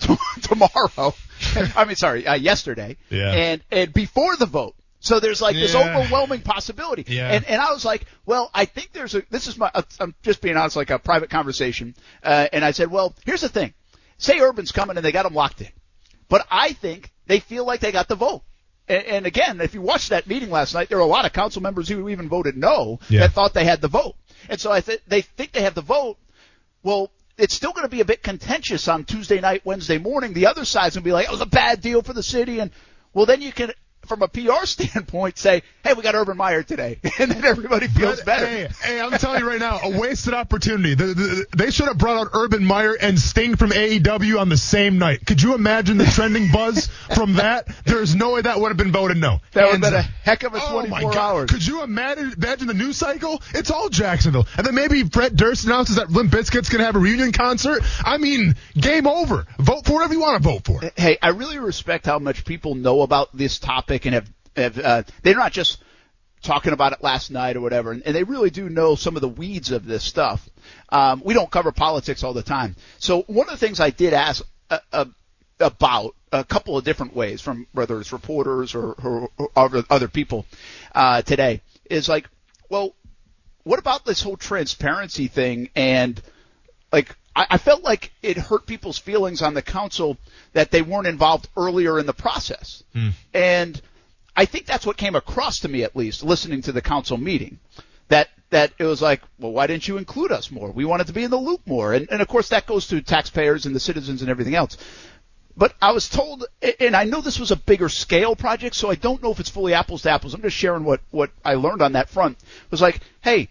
tomorrow. 0.42 1.14
I 1.76 1.86
mean, 1.86 1.96
sorry, 1.96 2.26
uh, 2.28 2.36
yesterday, 2.36 2.98
Yeah. 3.10 3.32
and 3.32 3.62
and 3.72 3.94
before 3.94 4.36
the 4.36 4.46
vote. 4.46 4.76
So 5.04 5.20
there's 5.20 5.42
like 5.42 5.56
this 5.56 5.74
Yeah. 5.74 5.98
overwhelming 5.98 6.42
possibility, 6.42 7.06
Yeah. 7.08 7.32
and 7.32 7.46
and 7.46 7.60
I 7.62 7.72
was 7.72 7.84
like, 7.84 8.06
well, 8.26 8.52
I 8.54 8.66
think 8.66 8.92
there's 8.94 9.16
a. 9.16 9.24
This 9.32 9.48
is 9.48 9.58
my. 9.58 9.72
uh, 9.74 9.82
I'm 10.00 10.14
just 10.22 10.42
being 10.42 10.58
honest, 10.58 10.76
like 10.76 10.92
a 10.92 11.00
private 11.00 11.30
conversation, 11.32 11.96
uh, 12.24 12.48
and 12.54 12.64
I 12.64 12.72
said, 12.72 12.92
well, 12.92 13.16
here's 13.26 13.42
the 13.42 13.50
thing. 13.50 13.74
Say 14.20 14.40
Urban's 14.40 14.72
coming 14.72 14.98
and 14.98 15.06
they 15.06 15.12
got 15.12 15.26
him 15.26 15.34
locked 15.34 15.62
in. 15.62 15.70
But 16.30 16.46
I 16.52 16.74
think 16.74 17.12
they 17.26 17.40
feel 17.40 17.66
like 17.66 17.80
they 17.80 17.92
got 17.92 18.08
the 18.08 18.16
vote. 18.16 18.44
And, 18.88 19.04
and 19.06 19.26
again, 19.26 19.60
if 19.62 19.74
you 19.74 19.82
watched 19.82 20.10
that 20.12 20.28
meeting 20.28 20.52
last 20.52 20.76
night, 20.76 20.90
there 20.90 21.00
were 21.00 21.04
a 21.04 21.08
lot 21.08 21.26
of 21.26 21.34
council 21.34 21.64
members 21.64 21.90
who 21.90 22.08
even 22.10 22.30
voted 22.30 22.56
no 22.56 23.00
Yeah. 23.10 23.22
that 23.22 23.34
thought 23.34 23.56
they 23.56 23.66
had 23.66 23.82
the 23.82 23.88
vote. 23.88 24.16
And 24.48 24.62
so 24.62 24.72
I 24.72 24.82
think 24.82 25.02
they 25.08 25.22
think 25.24 25.52
they 25.54 25.64
have 25.64 25.74
the 25.74 25.82
vote. 25.82 26.18
Well, 26.84 27.12
it's 27.42 27.56
still 27.56 27.74
going 27.74 27.86
to 27.86 27.90
be 27.90 28.02
a 28.02 28.06
bit 28.06 28.22
contentious 28.22 28.88
on 28.88 29.04
Tuesday 29.04 29.42
night, 29.42 29.66
Wednesday 29.66 29.98
morning. 29.98 30.34
The 30.34 30.46
other 30.46 30.64
side's 30.64 30.96
going 30.96 31.04
to 31.04 31.08
be 31.08 31.12
like, 31.12 31.26
it 31.26 31.32
was 31.32 31.42
a 31.42 31.48
bad 31.48 31.82
deal 31.82 32.04
for 32.04 32.14
the 32.14 32.22
city. 32.22 32.60
And 32.60 32.70
well, 33.14 33.26
then 33.26 33.42
you 33.42 33.52
can, 33.52 33.72
from 34.06 34.22
a 34.22 34.28
PR 34.28 34.66
standpoint, 34.66 35.38
say, 35.38 35.62
hey, 35.84 35.94
we 35.94 36.04
got 36.04 36.16
Urban 36.16 36.38
Meyer 36.38 36.64
today. 36.64 37.00
and 37.20 37.32
then 37.32 37.44
everybody 37.46 37.88
feels 37.88 38.18
But, 38.18 38.26
better. 38.26 38.46
Hey, 38.46 38.68
hey, 38.82 39.02
I'm 39.02 39.12
telling 39.12 39.40
you 39.42 39.48
right 39.48 39.60
now, 39.60 39.80
a 39.84 39.98
wasted 40.00 40.34
opportunity. 40.34 40.96
The, 40.96 41.06
the, 41.06 41.46
they 41.56 41.72
should 41.72 41.88
have 41.88 41.98
brought 41.98 42.18
out 42.18 42.30
Urban 42.34 42.64
Meyer 42.64 42.94
and 43.00 43.20
Sting 43.20 43.56
from 43.56 43.72
AEW 43.72 44.40
on 44.40 44.50
the 44.50 44.58
same 44.58 44.98
night. 44.98 45.26
Could 45.26 45.42
you 45.42 45.54
imagine 45.56 45.98
the 45.98 46.06
trending 46.06 46.52
buzz 46.52 46.88
from 47.16 47.36
that? 47.36 47.68
There's 47.86 48.16
no 48.16 48.34
way 48.34 48.42
that 48.42 48.60
would 48.60 48.70
have 48.70 48.78
been 48.78 48.92
voted 48.92 49.18
no. 49.18 49.40
That 49.54 49.66
would 49.66 49.72
have 49.74 49.82
been 49.82 49.94
a 49.94 50.02
heck 50.02 50.44
of 50.44 50.54
a 50.54 50.60
Oh 50.62 50.72
24 50.82 50.90
my 50.90 51.02
God. 51.02 51.18
hours. 51.18 51.50
Could 51.52 51.66
you 51.66 51.84
imagine, 51.84 52.34
imagine 52.38 52.68
the 52.68 52.74
news 52.74 52.98
cycle? 52.98 53.42
It's 53.54 53.72
all 53.72 53.90
Jacksonville. 53.90 54.48
And 54.58 54.66
then 54.66 54.76
maybe 54.76 55.04
Fred 55.04 55.36
Durst 55.36 55.66
announces 55.66 55.96
that 55.98 56.10
Limp 56.12 56.32
Bizkit's 56.32 56.70
going 56.70 56.80
to 56.80 56.86
have 56.86 56.96
a 56.96 57.00
reunion 57.00 57.32
concert. 57.32 57.82
I 58.06 58.18
mean, 58.18 58.56
game 58.80 59.08
over. 59.08 59.46
Vote 59.60 59.86
for 59.86 59.94
whatever 59.94 60.14
you 60.14 60.22
want 60.22 60.42
to 60.42 60.50
vote 60.50 60.66
for. 60.66 60.82
hey, 60.96 61.18
I 61.22 61.30
really 61.30 61.60
respect 61.60 62.06
how 62.06 62.20
much 62.20 62.46
people 62.46 62.76
know 62.76 63.02
about 63.02 63.36
this 63.36 63.60
topic 63.60 63.91
and 64.06 64.16
have, 64.16 64.32
have 64.56 64.80
uh, 64.80 65.04
they're 65.24 65.36
not 65.36 65.52
just 65.52 65.84
talking 66.42 66.74
about 66.74 66.94
it 66.94 67.04
last 67.04 67.30
night 67.30 67.56
or 67.56 67.62
whatever, 67.62 67.92
and, 67.92 68.02
and 68.04 68.16
they 68.16 68.24
really 68.24 68.50
do 68.50 68.68
know 68.70 68.96
some 68.96 69.16
of 69.16 69.22
the 69.22 69.30
weeds 69.30 69.72
of 69.72 69.86
this 69.86 70.04
stuff. 70.04 70.50
Um, 70.90 71.22
we 71.24 71.34
don't 71.34 71.52
cover 71.52 71.72
politics 71.72 72.24
all 72.24 72.34
the 72.34 72.44
time, 72.44 72.76
so 73.00 73.22
one 73.24 73.48
of 73.48 73.60
the 73.60 73.66
things 73.66 73.80
I 73.80 73.90
did 73.92 74.14
ask 74.14 74.44
uh, 74.70 74.80
uh, 74.92 75.06
about 75.60 76.16
a 76.32 76.44
couple 76.44 76.78
of 76.78 76.84
different 76.84 77.16
ways 77.16 77.42
from 77.42 77.68
whether 77.74 78.00
it's 78.00 78.12
reporters 78.14 78.74
or, 78.74 78.94
or, 78.94 79.30
or 79.38 79.50
other- 79.56 79.84
other 79.90 80.08
people 80.08 80.46
uh, 80.96 81.22
today 81.22 81.62
is 81.90 82.08
like, 82.08 82.30
well, 82.70 82.96
what 83.64 83.80
about 83.80 84.06
this 84.06 84.22
whole 84.22 84.38
transparency 84.38 85.28
thing? 85.28 85.70
And 85.76 86.22
like, 86.92 87.16
I, 87.36 87.48
I 87.52 87.58
felt 87.58 87.84
like 87.84 88.12
it 88.22 88.38
hurt 88.38 88.66
people's 88.66 88.98
feelings 88.98 89.42
on 89.42 89.54
the 89.54 89.62
council 89.62 90.18
that 90.54 90.72
they 90.72 90.82
weren't 90.82 91.08
involved 91.08 91.50
earlier 91.56 92.00
in 92.00 92.06
the 92.06 92.14
process. 92.14 92.84
Hmm. 92.94 93.10
And 93.34 93.82
I 94.36 94.46
think 94.46 94.66
that's 94.66 94.86
what 94.86 94.98
came 94.98 95.16
across 95.16 95.60
to 95.60 95.70
me 95.70 95.84
at 95.84 95.96
least 95.96 96.24
listening 96.24 96.62
to 96.64 96.72
the 96.72 96.82
council 96.82 97.18
meeting. 97.18 97.60
That 98.10 98.30
that 98.50 98.74
it 98.78 98.84
was 98.84 99.02
like, 99.02 99.22
well, 99.40 99.54
why 99.54 99.68
didn't 99.68 99.88
you 99.88 99.98
include 99.98 100.32
us 100.32 100.52
more? 100.52 100.72
We 100.72 100.84
wanted 100.84 101.08
to 101.08 101.14
be 101.14 101.24
in 101.24 101.32
the 101.32 101.38
loop 101.38 101.62
more. 101.66 101.94
And 101.94 102.10
and 102.12 102.22
of 102.22 102.28
course 102.28 102.50
that 102.50 102.68
goes 102.68 102.88
to 102.88 103.02
taxpayers 103.02 103.66
and 103.66 103.76
the 103.76 103.80
citizens 103.80 104.22
and 104.22 104.30
everything 104.30 104.56
else. 104.56 104.78
But 105.56 105.74
I 105.82 105.92
was 105.92 106.08
told, 106.08 106.46
and 106.80 106.96
I 106.96 107.04
know 107.04 107.22
this 107.22 107.40
was 107.40 107.52
a 107.52 107.56
bigger 107.56 107.90
scale 107.90 108.36
project, 108.36 108.74
so 108.74 108.90
I 108.90 108.96
don't 108.96 109.22
know 109.22 109.32
if 109.32 109.40
it's 109.40 109.50
fully 109.50 109.74
apples 109.74 110.04
to 110.04 110.10
apples. 110.10 110.34
I'm 110.34 110.42
just 110.42 110.56
sharing 110.56 110.86
what, 110.86 111.02
what 111.12 111.30
I 111.44 111.56
learned 111.56 111.82
on 111.82 111.92
that 111.94 112.10
front. 112.10 112.38
It 112.40 112.72
was 112.72 112.82
like, 112.82 113.02
hey, 113.22 113.50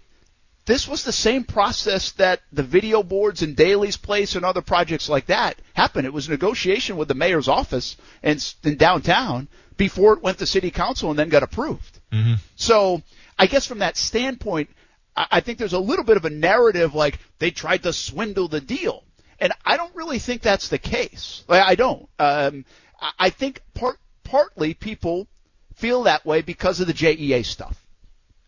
this 0.67 0.87
was 0.87 1.05
the 1.05 1.12
same 1.12 1.45
process 1.45 2.12
that 2.12 2.40
the 2.52 2.62
video 2.62 3.02
boards 3.02 3.43
in 3.43 3.55
Daily's 3.55 3.97
Place 3.97 4.37
and 4.37 4.45
other 4.45 4.61
projects 4.61 5.09
like 5.09 5.26
that 5.26 5.57
happened. 5.75 6.07
It 6.07 6.12
was 6.12 6.29
negotiation 6.29 6.97
with 6.97 7.09
the 7.09 7.14
mayor's 7.14 7.49
office 7.49 7.97
in, 8.23 8.38
in 8.62 8.76
downtown 8.76 9.49
before 9.76 10.12
it 10.12 10.23
went 10.23 10.38
to 10.38 10.47
city 10.47 10.71
council 10.71 11.11
and 11.11 11.19
then 11.19 11.29
got 11.29 11.43
approved. 11.43 12.00
Mm-hmm. 12.12 12.35
So 12.57 13.02
I 13.38 13.47
guess 13.47 13.67
from 13.67 13.79
that 13.79 13.97
standpoint, 13.97 14.69
I, 15.17 15.40
think 15.40 15.59
there's 15.59 15.73
a 15.73 15.79
little 15.79 16.05
bit 16.05 16.17
of 16.17 16.25
a 16.25 16.31
narrative 16.31 16.95
like 16.95 17.19
they 17.38 17.50
tried 17.50 17.83
to 17.85 17.93
swindle 17.93 18.49
the 18.49 18.61
deal. 18.61 19.02
And 19.38 19.52
I 19.64 19.76
don't 19.76 19.95
really 19.97 20.19
think 20.19 20.43
that's 20.43 20.69
the 20.69 20.79
case. 20.79 21.45
I 21.49 21.75
don't. 21.75 22.09
Um, 22.19 22.64
I- 23.00 23.12
I 23.19 23.31
think 23.31 23.62
part, 23.75 23.99
partly 24.23 24.75
people 24.75 25.26
feel 25.75 26.05
that 26.05 26.26
way 26.26 26.43
because 26.43 26.81
of 26.81 26.87
the 26.87 26.93
JEA 26.93 27.45
stuff. 27.45 27.83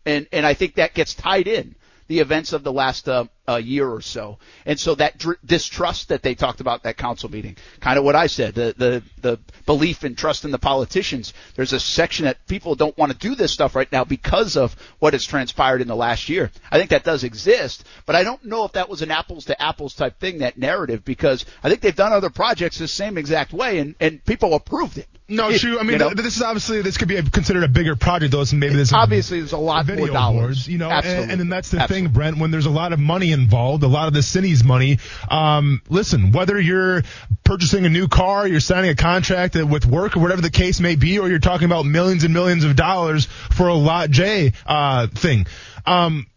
And, 0.05 0.27
and 0.31 0.45
I 0.45 0.53
think 0.53 0.75
that 0.75 0.93
gets 0.93 1.15
tied 1.15 1.47
in 1.47 1.75
the 2.07 2.19
events 2.19 2.53
of 2.53 2.63
the 2.63 2.73
last 2.73 3.07
uh, 3.07 3.25
uh, 3.47 3.55
year 3.57 3.89
or 3.89 4.01
so. 4.01 4.37
And 4.65 4.79
so 4.79 4.95
that 4.95 5.17
dr- 5.17 5.37
distrust 5.45 6.09
that 6.09 6.21
they 6.23 6.33
talked 6.35 6.61
about 6.61 6.83
that 6.83 6.97
council 6.97 7.29
meeting, 7.29 7.57
kind 7.81 7.97
of 7.97 8.05
what 8.05 8.15
I 8.15 8.27
said, 8.27 8.55
the, 8.55 8.73
the, 8.77 9.03
the 9.21 9.39
belief 9.65 10.03
and 10.03 10.17
trust 10.17 10.45
in 10.45 10.51
the 10.51 10.59
politicians. 10.59 11.33
There's 11.55 11.73
a 11.73 11.79
section 11.79 12.25
that 12.25 12.45
people 12.47 12.75
don't 12.75 12.97
want 12.97 13.11
to 13.11 13.17
do 13.17 13.35
this 13.35 13.51
stuff 13.51 13.75
right 13.75 13.91
now 13.91 14.03
because 14.05 14.55
of 14.55 14.75
what 14.99 15.13
has 15.13 15.25
transpired 15.25 15.81
in 15.81 15.87
the 15.87 15.95
last 15.95 16.29
year. 16.29 16.51
I 16.71 16.77
think 16.77 16.91
that 16.91 17.03
does 17.03 17.23
exist, 17.23 17.83
but 18.05 18.15
I 18.15 18.23
don't 18.23 18.43
know 18.45 18.63
if 18.65 18.73
that 18.73 18.87
was 18.89 19.01
an 19.01 19.11
apples 19.11 19.45
to 19.45 19.61
apples 19.61 19.93
type 19.93 20.19
thing, 20.19 20.39
that 20.39 20.57
narrative, 20.57 21.03
because 21.03 21.45
I 21.63 21.69
think 21.69 21.81
they've 21.81 21.95
done 21.95 22.13
other 22.13 22.29
projects 22.29 22.77
the 22.77 22.87
same 22.87 23.17
exact 23.17 23.51
way 23.53 23.79
and, 23.79 23.95
and 23.99 24.23
people 24.23 24.53
approved 24.53 24.97
it. 24.97 25.07
No, 25.27 25.49
You- 25.53 25.57
true. 25.59 25.79
I 25.79 25.83
mean, 25.83 25.93
you 25.93 25.97
know? 25.99 26.09
th- 26.09 26.23
this 26.23 26.35
is 26.37 26.41
obviously 26.43 26.81
this 26.81 26.97
could 26.97 27.07
be 27.07 27.15
a, 27.17 27.23
considered 27.23 27.63
a 27.63 27.67
bigger 27.67 27.95
project, 27.95 28.31
though. 28.31 28.43
So 28.43 28.55
maybe 28.55 28.75
this 28.75 28.93
Obviously, 28.93 29.39
there's 29.39 29.51
a 29.53 29.57
lot 29.57 29.87
more 29.87 30.07
dollars. 30.07 30.39
boards, 30.39 30.67
you 30.67 30.77
know, 30.77 30.89
and, 30.89 31.31
and 31.31 31.39
then 31.39 31.49
that's 31.49 31.71
the 31.71 31.79
Absolutely. 31.79 32.07
thing, 32.07 32.13
Brent. 32.13 32.37
When 32.37 32.51
there's 32.51 32.65
a 32.65 32.69
lot 32.71 32.93
of 32.93 32.99
money 32.99 33.31
involved, 33.33 33.83
a 33.83 33.87
lot 33.87 34.07
of 34.07 34.13
the 34.13 34.23
city's 34.23 34.63
money. 34.63 34.99
Um, 35.29 35.81
listen, 35.89 36.31
whether 36.31 36.59
you're 36.59 37.03
purchasing 37.43 37.85
a 37.85 37.89
new 37.89 38.07
car, 38.07 38.47
you're 38.47 38.61
signing 38.61 38.89
a 38.89 38.95
contract 38.95 39.55
with 39.55 39.85
work, 39.85 40.15
or 40.15 40.21
whatever 40.21 40.41
the 40.41 40.49
case 40.49 40.79
may 40.79 40.95
be, 40.95 41.19
or 41.19 41.27
you're 41.27 41.39
talking 41.39 41.65
about 41.65 41.85
millions 41.85 42.23
and 42.23 42.33
millions 42.33 42.63
of 42.63 42.77
dollars 42.77 43.25
for 43.25 43.67
a 43.67 43.73
Lot 43.73 44.09
J 44.09 44.53
uh, 44.65 45.07
thing. 45.07 45.45
Um, 45.85 46.27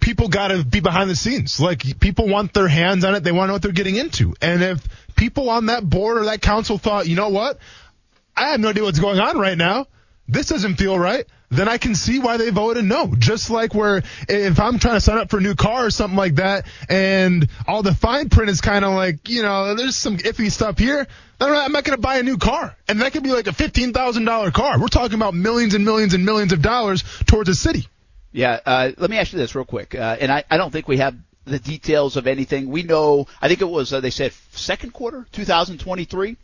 people 0.00 0.28
got 0.28 0.48
to 0.48 0.64
be 0.64 0.80
behind 0.80 1.10
the 1.10 1.16
scenes. 1.16 1.58
Like 1.58 1.98
people 1.98 2.28
want 2.28 2.52
their 2.52 2.68
hands 2.68 3.04
on 3.04 3.14
it. 3.14 3.24
They 3.24 3.32
want 3.32 3.44
to 3.44 3.46
know 3.48 3.52
what 3.54 3.62
they're 3.62 3.72
getting 3.72 3.96
into. 3.96 4.34
And 4.40 4.62
if 4.62 4.86
people 5.16 5.50
on 5.50 5.66
that 5.66 5.88
board 5.88 6.18
or 6.18 6.26
that 6.26 6.42
council 6.42 6.78
thought, 6.78 7.08
you 7.08 7.16
know 7.16 7.30
what, 7.30 7.58
I 8.36 8.50
have 8.50 8.60
no 8.60 8.68
idea 8.68 8.82
what's 8.82 9.00
going 9.00 9.18
on 9.20 9.38
right 9.38 9.56
now. 9.56 9.86
This 10.28 10.48
doesn't 10.48 10.76
feel 10.76 10.98
right. 10.98 11.26
Then 11.50 11.68
I 11.68 11.78
can 11.78 11.94
see 11.94 12.18
why 12.18 12.36
they 12.36 12.50
voted 12.50 12.84
no. 12.84 13.14
Just 13.16 13.50
like 13.50 13.74
where 13.74 14.02
if 14.28 14.58
I'm 14.58 14.78
trying 14.78 14.94
to 14.94 15.00
sign 15.00 15.18
up 15.18 15.30
for 15.30 15.38
a 15.38 15.42
new 15.42 15.54
car 15.54 15.86
or 15.86 15.90
something 15.90 16.16
like 16.16 16.36
that, 16.36 16.66
and 16.88 17.48
all 17.66 17.82
the 17.82 17.94
fine 17.94 18.28
print 18.28 18.50
is 18.50 18.60
kind 18.60 18.84
of 18.84 18.94
like, 18.94 19.28
you 19.28 19.42
know, 19.42 19.74
there's 19.74 19.96
some 19.96 20.16
iffy 20.18 20.50
stuff 20.50 20.78
here. 20.78 21.06
I'm 21.40 21.72
not, 21.72 21.84
going 21.84 21.96
to 21.96 22.00
buy 22.00 22.16
a 22.16 22.22
new 22.22 22.38
car, 22.38 22.74
and 22.88 23.02
that 23.02 23.12
could 23.12 23.22
be 23.22 23.32
like 23.32 23.46
a 23.46 23.52
fifteen 23.52 23.92
thousand 23.92 24.24
dollar 24.24 24.50
car. 24.50 24.80
We're 24.80 24.88
talking 24.88 25.14
about 25.14 25.34
millions 25.34 25.74
and 25.74 25.84
millions 25.84 26.14
and 26.14 26.24
millions 26.24 26.52
of 26.52 26.62
dollars 26.62 27.04
towards 27.26 27.48
a 27.48 27.54
city. 27.54 27.86
Yeah, 28.32 28.60
uh, 28.64 28.92
let 28.96 29.10
me 29.10 29.18
ask 29.18 29.32
you 29.32 29.38
this 29.38 29.54
real 29.54 29.64
quick, 29.64 29.94
uh, 29.94 30.16
and 30.20 30.32
I, 30.32 30.44
I 30.50 30.56
don't 30.56 30.70
think 30.70 30.88
we 30.88 30.98
have 30.98 31.14
the 31.44 31.58
details 31.58 32.16
of 32.16 32.26
anything. 32.26 32.70
We 32.70 32.82
know, 32.82 33.26
I 33.40 33.48
think 33.48 33.60
it 33.60 33.68
was, 33.68 33.92
uh, 33.92 34.00
they 34.00 34.10
said 34.10 34.32
second 34.52 34.92
quarter, 34.92 35.26
2023. 35.32 36.36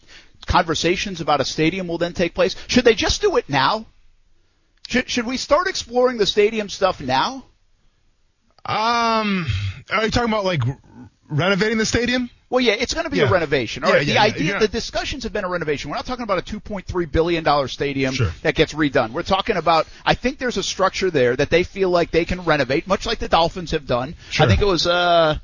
Conversations 0.46 1.20
about 1.20 1.40
a 1.40 1.44
stadium 1.44 1.88
will 1.88 1.98
then 1.98 2.12
take 2.12 2.35
place. 2.35 2.57
Should 2.66 2.85
they 2.85 2.94
just 2.94 3.20
do 3.20 3.37
it 3.37 3.48
now? 3.48 3.87
Should, 4.90 5.09
should 5.09 5.26
we 5.26 5.37
start 5.37 5.68
exploring 5.68 6.18
the 6.18 6.26
stadium 6.26 6.68
stuff 6.68 7.00
now? 7.00 7.44
Um, 8.64 9.46
are 9.92 10.05
you 10.05 10.11
talking 10.11 10.29
about 10.29 10.44
like 10.44 10.62
renovating 11.29 11.79
the 11.79 11.87
stadium? 11.87 12.29
Well, 12.50 12.61
yeah, 12.61 12.72
it's 12.72 12.92
going 12.92 13.05
to 13.05 13.11
be 13.11 13.18
Yeah. 13.18 13.29
a 13.29 13.31
renovation. 13.31 13.85
All 13.85 13.90
Yeah, 13.90 13.96
right. 13.98 14.07
yeah, 14.07 14.14
the 14.14 14.20
idea, 14.20 14.59
the 14.59 14.66
discussions 14.66 15.22
have 15.22 15.33
been 15.33 15.44
a 15.44 15.48
renovation. 15.48 15.90
We're 15.90 15.96
not 15.96 16.07
talking 16.07 16.24
about 16.24 16.38
a 16.38 16.42
2.3 16.42 17.07
billion 17.07 17.44
dollar 17.44 17.68
stadium 17.68 18.12
Sure. 18.14 18.33
that 18.42 18.57
gets 18.57 18.72
redone. 18.74 19.12
We're 19.12 19.22
talking 19.22 19.57
about. 19.57 19.87
I 20.05 20.14
think 20.14 20.38
there's 20.38 20.57
a 20.57 20.62
structure 20.64 21.09
there 21.12 21.37
that 21.37 21.50
they 21.50 21.62
feel 21.62 21.90
like 21.90 22.11
they 22.11 22.24
can 22.24 22.40
renovate, 22.44 22.88
much 22.88 23.07
like 23.07 23.20
the 23.20 23.29
Dolphins 23.29 23.70
have 23.70 23.87
done. 23.87 24.16
Sure. 24.31 24.44
I 24.44 24.48
think 24.48 24.61
it 24.61 24.66
was. 24.66 24.88
uh 24.88 25.38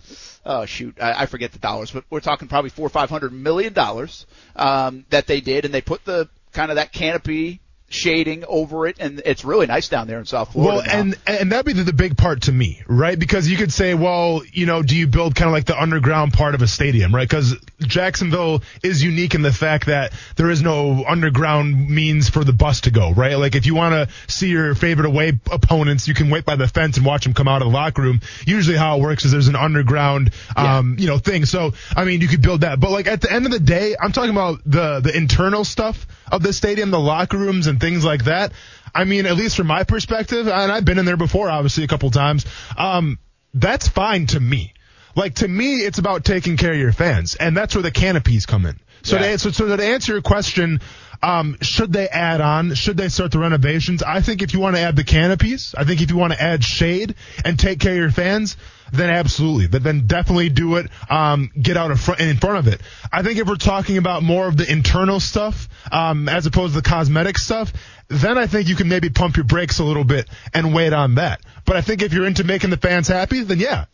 Oh 0.44 0.64
shoot, 0.64 0.96
I, 1.00 1.22
I 1.22 1.26
forget 1.26 1.52
the 1.52 1.58
dollars, 1.60 1.92
but 1.92 2.04
we're 2.10 2.20
talking 2.20 2.48
probably 2.48 2.70
four 2.70 2.86
or 2.86 2.90
five 2.90 3.10
hundred 3.10 3.32
million 3.32 3.72
dollars 3.72 4.26
um, 4.56 5.04
that 5.10 5.28
they 5.28 5.40
did, 5.40 5.64
and 5.64 5.72
they 5.72 5.80
put 5.82 6.04
the 6.04 6.28
kind 6.52 6.70
of 6.72 6.76
that 6.76 6.92
canopy 6.92 7.60
shading 7.88 8.44
over 8.48 8.86
it, 8.86 8.96
and 8.98 9.22
it's 9.24 9.44
really 9.44 9.66
nice 9.66 9.88
down 9.88 10.06
there 10.08 10.18
in 10.18 10.26
South 10.26 10.52
Florida. 10.52 10.76
Well, 10.76 10.86
now. 10.86 11.00
and 11.00 11.18
and 11.26 11.52
that'd 11.52 11.66
be 11.66 11.72
the, 11.72 11.84
the 11.84 11.92
big 11.92 12.16
part 12.16 12.42
to 12.42 12.52
me, 12.52 12.82
right? 12.86 13.18
Because 13.18 13.48
you 13.48 13.56
could 13.56 13.72
say, 13.72 13.94
well, 13.94 14.42
you 14.52 14.66
know, 14.66 14.82
do 14.82 14.96
you 14.96 15.06
build 15.06 15.34
kind 15.34 15.48
of 15.48 15.52
like 15.52 15.66
the 15.66 15.80
underground 15.80 16.32
part 16.32 16.54
of 16.54 16.62
a 16.62 16.66
stadium, 16.66 17.14
right? 17.14 17.28
Because 17.28 17.54
Jacksonville 17.80 18.62
is 18.82 19.02
unique 19.02 19.34
in 19.34 19.42
the 19.42 19.52
fact 19.52 19.86
that 19.86 20.12
there 20.36 20.50
is 20.50 20.62
no 20.62 21.04
underground 21.06 21.88
means 21.88 22.28
for 22.28 22.42
the 22.42 22.52
bus 22.52 22.82
to 22.82 22.90
go, 22.90 23.12
right? 23.12 23.36
Like 23.36 23.54
if 23.54 23.66
you 23.66 23.74
want 23.74 23.92
to 23.94 24.32
see 24.32 24.48
your 24.48 24.74
favorite 24.74 25.06
away 25.06 25.38
opponents, 25.50 26.08
you 26.08 26.14
can 26.14 26.30
wait 26.30 26.44
by 26.44 26.56
the 26.56 26.66
fence 26.66 26.96
and 26.96 27.06
watch 27.06 27.24
them 27.24 27.34
come 27.34 27.46
out 27.46 27.62
of 27.62 27.68
the 27.68 27.74
locker 27.74 28.02
room. 28.02 28.20
Usually, 28.46 28.76
how 28.76 28.98
it 28.98 29.00
works 29.00 29.24
is 29.24 29.32
there's 29.32 29.48
an 29.48 29.56
underground, 29.56 30.32
um, 30.56 30.96
you 30.98 31.06
know, 31.06 31.18
thing. 31.18 31.44
So 31.44 31.72
I 31.96 32.04
mean, 32.04 32.20
you 32.20 32.28
could 32.28 32.42
build 32.42 32.62
that, 32.62 32.80
but 32.80 32.90
like 32.90 33.06
at 33.06 33.20
the 33.20 33.32
end 33.32 33.46
of 33.46 33.52
the 33.52 33.60
day, 33.60 33.94
I'm 34.00 34.12
talking 34.12 34.30
about 34.30 34.60
the 34.66 35.00
the 35.00 35.16
internal 35.16 35.64
stuff 35.64 36.06
of 36.30 36.42
the 36.42 36.52
stadium, 36.52 36.90
the 36.90 36.98
locker 36.98 37.38
rooms 37.38 37.68
and 37.68 37.75
things 37.80 38.04
like 38.04 38.24
that. 38.24 38.52
I 38.94 39.04
mean, 39.04 39.26
at 39.26 39.36
least 39.36 39.56
from 39.56 39.66
my 39.66 39.84
perspective, 39.84 40.48
and 40.48 40.72
I've 40.72 40.84
been 40.84 40.98
in 40.98 41.04
there 41.04 41.16
before, 41.16 41.50
obviously 41.50 41.84
a 41.84 41.88
couple 41.88 42.10
times. 42.10 42.46
Um, 42.76 43.18
that's 43.52 43.88
fine 43.88 44.26
to 44.28 44.40
me. 44.40 44.72
Like 45.14 45.36
to 45.36 45.48
me, 45.48 45.76
it's 45.76 45.98
about 45.98 46.24
taking 46.24 46.56
care 46.56 46.72
of 46.72 46.78
your 46.78 46.92
fans, 46.92 47.34
and 47.36 47.56
that's 47.56 47.74
where 47.74 47.82
the 47.82 47.90
canopies 47.90 48.46
come 48.46 48.66
in. 48.66 48.78
So, 49.02 49.16
Yeah. 49.18 49.36
to, 49.36 49.52
so 49.52 49.76
to 49.76 49.82
answer 49.84 50.12
your 50.12 50.22
question, 50.22 50.80
um, 51.22 51.56
should 51.60 51.92
they 51.92 52.08
add 52.08 52.40
on? 52.40 52.74
Should 52.74 52.96
they 52.96 53.08
start 53.08 53.32
the 53.32 53.38
renovations? 53.38 54.02
I 54.02 54.20
think 54.20 54.42
if 54.42 54.52
you 54.54 54.60
want 54.60 54.76
to 54.76 54.82
add 54.82 54.96
the 54.96 55.04
canopies, 55.04 55.74
I 55.76 55.84
think 55.84 56.00
if 56.02 56.10
you 56.10 56.16
want 56.16 56.32
to 56.32 56.42
add 56.42 56.64
shade 56.64 57.14
and 57.44 57.58
take 57.58 57.80
care 57.80 57.92
of 57.92 57.98
your 57.98 58.10
fans, 58.10 58.56
then 58.92 59.10
absolutely. 59.10 59.66
But 59.66 59.82
then 59.82 60.06
definitely 60.06 60.48
do 60.48 60.76
it. 60.76 60.90
Um, 61.10 61.50
get 61.60 61.76
out 61.76 61.90
in 61.90 61.96
front 61.96 62.20
in 62.20 62.36
front 62.36 62.58
of 62.58 62.72
it. 62.72 62.80
I 63.12 63.22
think 63.22 63.38
if 63.38 63.48
we're 63.48 63.56
talking 63.56 63.98
about 63.98 64.22
more 64.22 64.46
of 64.46 64.56
the 64.56 64.70
internal 64.70 65.20
stuff, 65.20 65.68
um, 65.90 66.28
as 66.28 66.46
opposed 66.46 66.74
to 66.74 66.80
the 66.80 66.88
cosmetic 66.88 67.38
stuff, 67.38 67.72
then 68.08 68.38
I 68.38 68.46
think 68.46 68.68
you 68.68 68.76
can 68.76 68.88
maybe 68.88 69.10
pump 69.10 69.36
your 69.36 69.44
brakes 69.44 69.78
a 69.78 69.84
little 69.84 70.04
bit 70.04 70.28
and 70.54 70.74
wait 70.74 70.92
on 70.92 71.16
that. 71.16 71.40
But 71.64 71.76
I 71.76 71.80
think 71.80 72.02
if 72.02 72.12
you're 72.12 72.26
into 72.26 72.44
making 72.44 72.70
the 72.70 72.76
fans 72.76 73.08
happy, 73.08 73.42
then 73.42 73.58
yeah, 73.58 73.86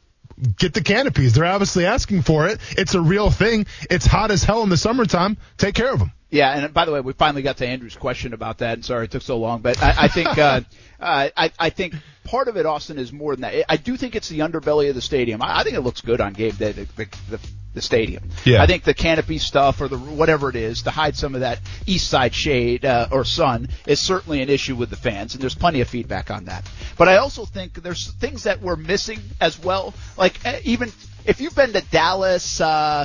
get 0.59 0.75
the 0.75 0.83
canopies. 0.83 1.35
They're 1.35 1.45
obviously 1.45 1.87
asking 1.87 2.23
for 2.23 2.47
it. 2.49 2.61
It's 2.77 2.95
a 2.95 3.01
real 3.01 3.31
thing. 3.31 3.67
It's 3.91 4.07
hot 4.07 4.31
as 4.31 4.45
hell 4.45 4.63
in 4.63 4.69
the 4.69 4.77
summertime. 4.77 5.39
Take 5.57 5.75
care 5.75 5.93
of 5.93 5.99
them. 5.99 6.13
Yeah, 6.33 6.51
and 6.51 6.73
by 6.73 6.87
the 6.87 6.93
way, 6.93 7.01
we 7.03 7.13
finally 7.13 7.43
got 7.43 7.59
to 7.59 7.67
Andrew's 7.67 7.95
question 7.95 8.33
about 8.33 8.59
that. 8.59 8.73
And 8.73 8.85
sorry 8.85 9.05
it 9.05 9.11
took 9.11 9.21
so 9.21 9.37
long, 9.37 9.61
but 9.61 9.81
I, 9.83 10.05
I 10.05 10.09
think 10.09 10.39
uh, 10.39 10.63
uh, 11.01 11.29
I, 11.37 11.53
I 11.59 11.69
think 11.69 11.95
part 12.25 12.49
of 12.49 12.57
it, 12.57 12.65
Austin, 12.65 12.99
is 12.99 13.13
more 13.13 13.37
than 13.37 13.43
that. 13.43 13.71
I 13.71 13.77
do 13.77 13.99
think 13.99 14.17
it's 14.17 14.31
the 14.31 14.39
underbelly 14.39 14.89
of 14.89 14.95
the 14.95 15.03
stadium. 15.03 15.43
I, 15.43 15.59
I 15.59 15.63
think 15.63 15.77
it 15.77 15.83
looks 15.83 16.01
good 16.01 16.23
on 16.23 16.33
game 16.33 16.55
day, 16.55 16.73
the, 16.73 16.85
the, 16.97 17.09
the, 17.29 17.41
the 17.75 17.83
stadium. 17.83 18.31
Yeah. 18.47 18.63
I 18.63 18.67
think 18.67 18.85
the 18.85 18.95
canopy 18.95 19.37
stuff 19.37 19.83
or 19.83 19.89
the 19.89 19.99
whatever 19.99 20.49
it 20.49 20.57
is 20.57 20.85
to 20.85 20.91
hide 20.91 21.17
some 21.17 21.35
of 21.35 21.43
that 21.43 21.61
east 21.85 22.09
side 22.09 22.35
shade 22.35 22.87
uh, 22.87 23.09
or 23.13 23.27
sun 23.27 23.69
is 23.87 24.01
certainly 24.01 24.41
an 24.41 24.49
issue 24.49 24.75
with 24.75 24.89
the 24.89 24.97
fans, 24.97 25.35
and 25.35 25.43
there's 25.43 25.55
plenty 25.55 25.83
of 25.83 25.89
feedback 25.89 26.31
on 26.31 26.47
that. 26.47 26.67
But 26.97 27.09
I 27.09 27.17
also 27.17 27.45
think 27.45 27.75
there's 27.75 28.11
things 28.13 28.45
that 28.45 28.63
we're 28.63 28.77
missing 28.77 29.19
as 29.39 29.63
well. 29.63 29.93
Like 30.17 30.41
uh, 30.47 30.61
even 30.65 30.91
if 31.27 31.43
you've 31.43 31.55
been 31.55 31.75
to 31.75 31.83
Dallas. 31.91 32.59
Uh, 32.59 33.05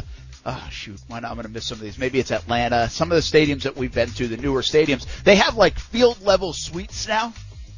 Oh 0.49 0.67
shoot, 0.71 0.97
why 1.10 1.19
not? 1.19 1.29
I'm 1.31 1.36
gonna 1.36 1.49
miss 1.49 1.65
some 1.65 1.75
of 1.77 1.81
these. 1.83 1.97
Maybe 1.97 2.19
it's 2.19 2.31
Atlanta. 2.31 2.89
Some 2.89 3.12
of 3.12 3.15
the 3.17 3.21
stadiums 3.21 3.63
that 3.63 3.75
we've 3.75 3.93
been 3.93 4.10
to, 4.12 4.27
the 4.27 4.38
newer 4.38 4.62
stadiums, 4.62 5.05
they 5.23 5.36
have 5.36 5.55
like 5.57 5.77
field 5.77 6.21
level 6.21 6.53
suites 6.53 7.05
now. 7.07 7.33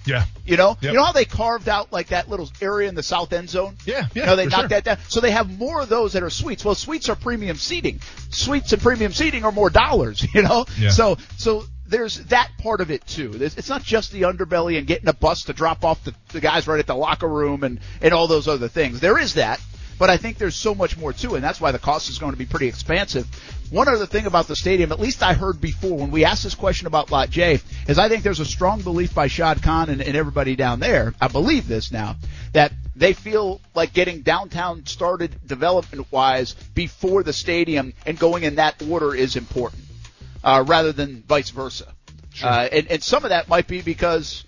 Yeah. 0.06 0.26
You 0.46 0.56
know, 0.56 0.78
Yep. 0.82 0.92
you 0.94 0.98
know 0.98 1.04
how 1.04 1.12
they 1.12 1.26
carved 1.26 1.68
out 1.68 1.92
like 1.92 2.08
that 2.10 2.30
little 2.30 2.50
area 2.62 2.88
in 2.88 2.96
the 2.96 3.04
south 3.04 3.34
end 3.34 3.50
zone. 3.50 3.76
Yeah, 3.86 4.08
yeah, 4.14 4.22
You 4.22 4.26
know 4.28 4.36
they 4.36 4.46
knocked 4.46 4.62
sure. 4.62 4.68
that 4.70 4.84
down, 4.84 4.98
so 5.08 5.20
they 5.20 5.32
have 5.32 5.50
more 5.58 5.82
of 5.82 5.90
those 5.90 6.14
that 6.14 6.22
are 6.24 6.30
suites. 6.30 6.64
Well, 6.64 6.76
suites 6.76 7.10
are 7.10 7.16
premium 7.16 7.58
seating. 7.58 8.00
Suites 8.30 8.72
and 8.72 8.82
premium 8.82 9.14
seating 9.14 9.44
are 9.44 9.52
more 9.52 9.70
dollars. 9.72 10.26
You 10.34 10.44
know, 10.44 10.66
Yeah. 10.78 10.92
so 10.92 11.18
so 11.38 11.66
there's 11.88 12.18
that 12.26 12.52
part 12.60 12.82
of 12.82 12.92
it 12.92 13.06
too. 13.08 13.32
It's 13.42 13.68
not 13.68 13.82
just 13.84 14.12
the 14.12 14.22
underbelly 14.22 14.78
and 14.78 14.86
getting 14.86 15.08
a 15.10 15.14
bus 15.14 15.46
to 15.46 15.54
drop 15.54 15.84
off 15.84 16.04
the, 16.04 16.14
the 16.34 16.40
guys 16.40 16.68
right 16.68 16.80
at 16.80 16.86
the 16.86 16.96
locker 16.96 17.28
room 17.28 17.64
and, 17.64 17.80
and 18.00 18.14
all 18.14 18.28
those 18.28 18.48
other 18.48 18.68
things. 18.68 19.00
There 19.00 19.18
is 19.18 19.34
that, 19.34 19.60
but 20.00 20.10
I 20.10 20.18
think 20.18 20.38
there's 20.38 20.56
so 20.56 20.74
much 20.74 20.98
more 20.98 21.14
too, 21.14 21.36
and 21.36 21.44
that's 21.44 21.62
why 21.62 21.72
the 21.72 21.78
cost 21.78 22.10
is 22.10 22.18
going 22.18 22.32
to 22.32 22.38
be 22.38 22.46
pretty 22.46 22.68
expansive. 22.68 23.28
One 23.70 23.88
other 23.88 24.08
thing 24.08 24.26
about 24.26 24.48
the 24.48 24.56
stadium, 24.56 24.92
at 24.92 25.00
least 25.00 25.22
I 25.22 25.34
heard 25.34 25.62
before 25.62 25.98
when 25.98 26.10
we 26.10 26.26
asked 26.26 26.44
this 26.44 26.56
question 26.56 26.88
about 26.88 27.12
Lot 27.12 27.30
J, 27.30 27.60
is 27.88 28.00
I 28.00 28.10
think 28.10 28.24
there's 28.24 28.40
a 28.40 28.46
strong 28.46 28.82
belief 28.82 29.14
by 29.14 29.28
Shad 29.28 29.62
Khan 29.62 29.90
and, 29.90 30.02
and 30.02 30.16
everybody 30.16 30.56
down 30.56 30.80
there. 30.80 31.14
I 31.22 31.28
believe 31.28 31.68
this 31.68 31.92
now 31.92 32.16
that 32.54 32.72
they 32.96 33.14
feel 33.14 33.62
like 33.76 33.94
getting 33.94 34.22
downtown 34.22 34.86
started 34.86 35.36
development 35.46 36.08
wise 36.12 36.54
before 36.74 37.22
the 37.22 37.34
stadium 37.34 37.94
and 38.06 38.18
going 38.18 38.44
in 38.44 38.56
that 38.56 38.82
order 38.90 39.14
is 39.14 39.36
important 39.36 39.84
uh, 40.44 40.64
rather 40.66 40.94
than 40.94 41.24
vice 41.28 41.50
versa. 41.50 41.94
Sure. 42.34 42.50
Uh, 42.50 42.64
and, 42.72 42.88
and 42.88 43.04
some 43.04 43.24
of 43.26 43.30
that 43.30 43.50
might 43.50 43.68
be 43.68 43.82
because, 43.82 44.46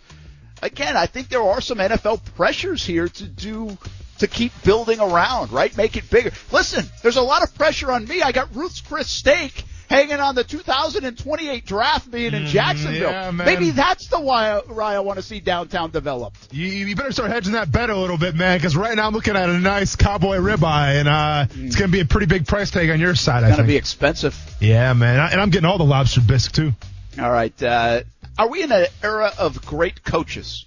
again, 0.61 0.95
I 0.95 1.07
think 1.07 1.29
there 1.29 1.43
are 1.43 1.61
some 1.61 1.77
NFL 1.77 2.23
pressures 2.35 2.85
here 2.85 3.07
to 3.09 3.23
do 3.25 3.77
to 4.21 4.27
keep 4.27 4.51
building 4.63 4.99
around, 4.99 5.51
right? 5.51 5.75
Make 5.75 5.97
it 5.97 6.09
bigger. 6.09 6.31
Listen, 6.51 6.85
there's 7.03 7.17
a 7.17 7.21
lot 7.21 7.43
of 7.43 7.53
pressure 7.55 7.91
on 7.91 8.07
me. 8.07 8.21
I 8.21 8.31
got 8.31 8.55
Ruth's 8.55 8.81
Chris 8.81 9.09
Steak 9.09 9.65
hanging 9.89 10.19
on 10.19 10.35
the 10.35 10.43
2028 10.43 11.65
draft 11.65 12.09
being 12.09 12.33
in 12.33 12.43
mm, 12.43 12.47
Jacksonville. 12.47 13.11
Yeah, 13.11 13.31
Maybe 13.31 13.71
that's 13.71 14.07
the 14.07 14.21
why, 14.21 14.61
why 14.67 14.95
I 14.95 14.99
want 14.99 15.17
to 15.17 15.23
see 15.23 15.39
downtown 15.39 15.91
developed. 15.91 16.53
You, 16.53 16.65
you 16.65 16.95
better 16.95 17.11
start 17.11 17.29
hedging 17.29 17.53
that 17.53 17.71
bet 17.71 17.89
a 17.89 17.97
little 17.97 18.17
bit, 18.17 18.35
man, 18.35 18.57
because 18.57 18.77
right 18.77 18.95
now 18.95 19.07
I'm 19.07 19.13
looking 19.13 19.35
at 19.35 19.49
a 19.49 19.59
nice 19.59 19.95
cowboy 19.95 20.37
ribeye, 20.37 20.99
and 20.99 21.07
uh, 21.09 21.45
mm. 21.49 21.65
it's 21.65 21.75
going 21.75 21.89
to 21.89 21.91
be 21.91 21.99
a 21.99 22.05
pretty 22.05 22.27
big 22.27 22.47
price 22.47 22.71
tag 22.71 22.89
on 22.89 22.99
your 22.99 23.15
side. 23.15 23.43
It's 23.43 23.57
going 23.57 23.67
to 23.67 23.71
be 23.71 23.77
expensive. 23.77 24.37
Yeah, 24.61 24.93
man, 24.93 25.19
and 25.31 25.41
I'm 25.41 25.49
getting 25.49 25.65
all 25.65 25.77
the 25.77 25.83
lobster 25.83 26.21
bisque 26.21 26.53
too. 26.53 26.71
All 27.19 27.31
right. 27.31 27.61
Uh, 27.61 28.03
are 28.39 28.47
we 28.47 28.63
in 28.63 28.71
an 28.71 28.85
era 29.03 29.33
of 29.37 29.65
great 29.65 30.03
coaches? 30.05 30.65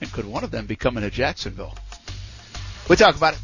And 0.00 0.12
could 0.12 0.26
one 0.26 0.44
of 0.44 0.50
them 0.50 0.66
be 0.66 0.76
coming 0.76 1.02
to 1.02 1.10
Jacksonville? 1.10 1.74
We 2.88 2.96
talk 2.96 3.16
about 3.16 3.34
it. 3.34 3.40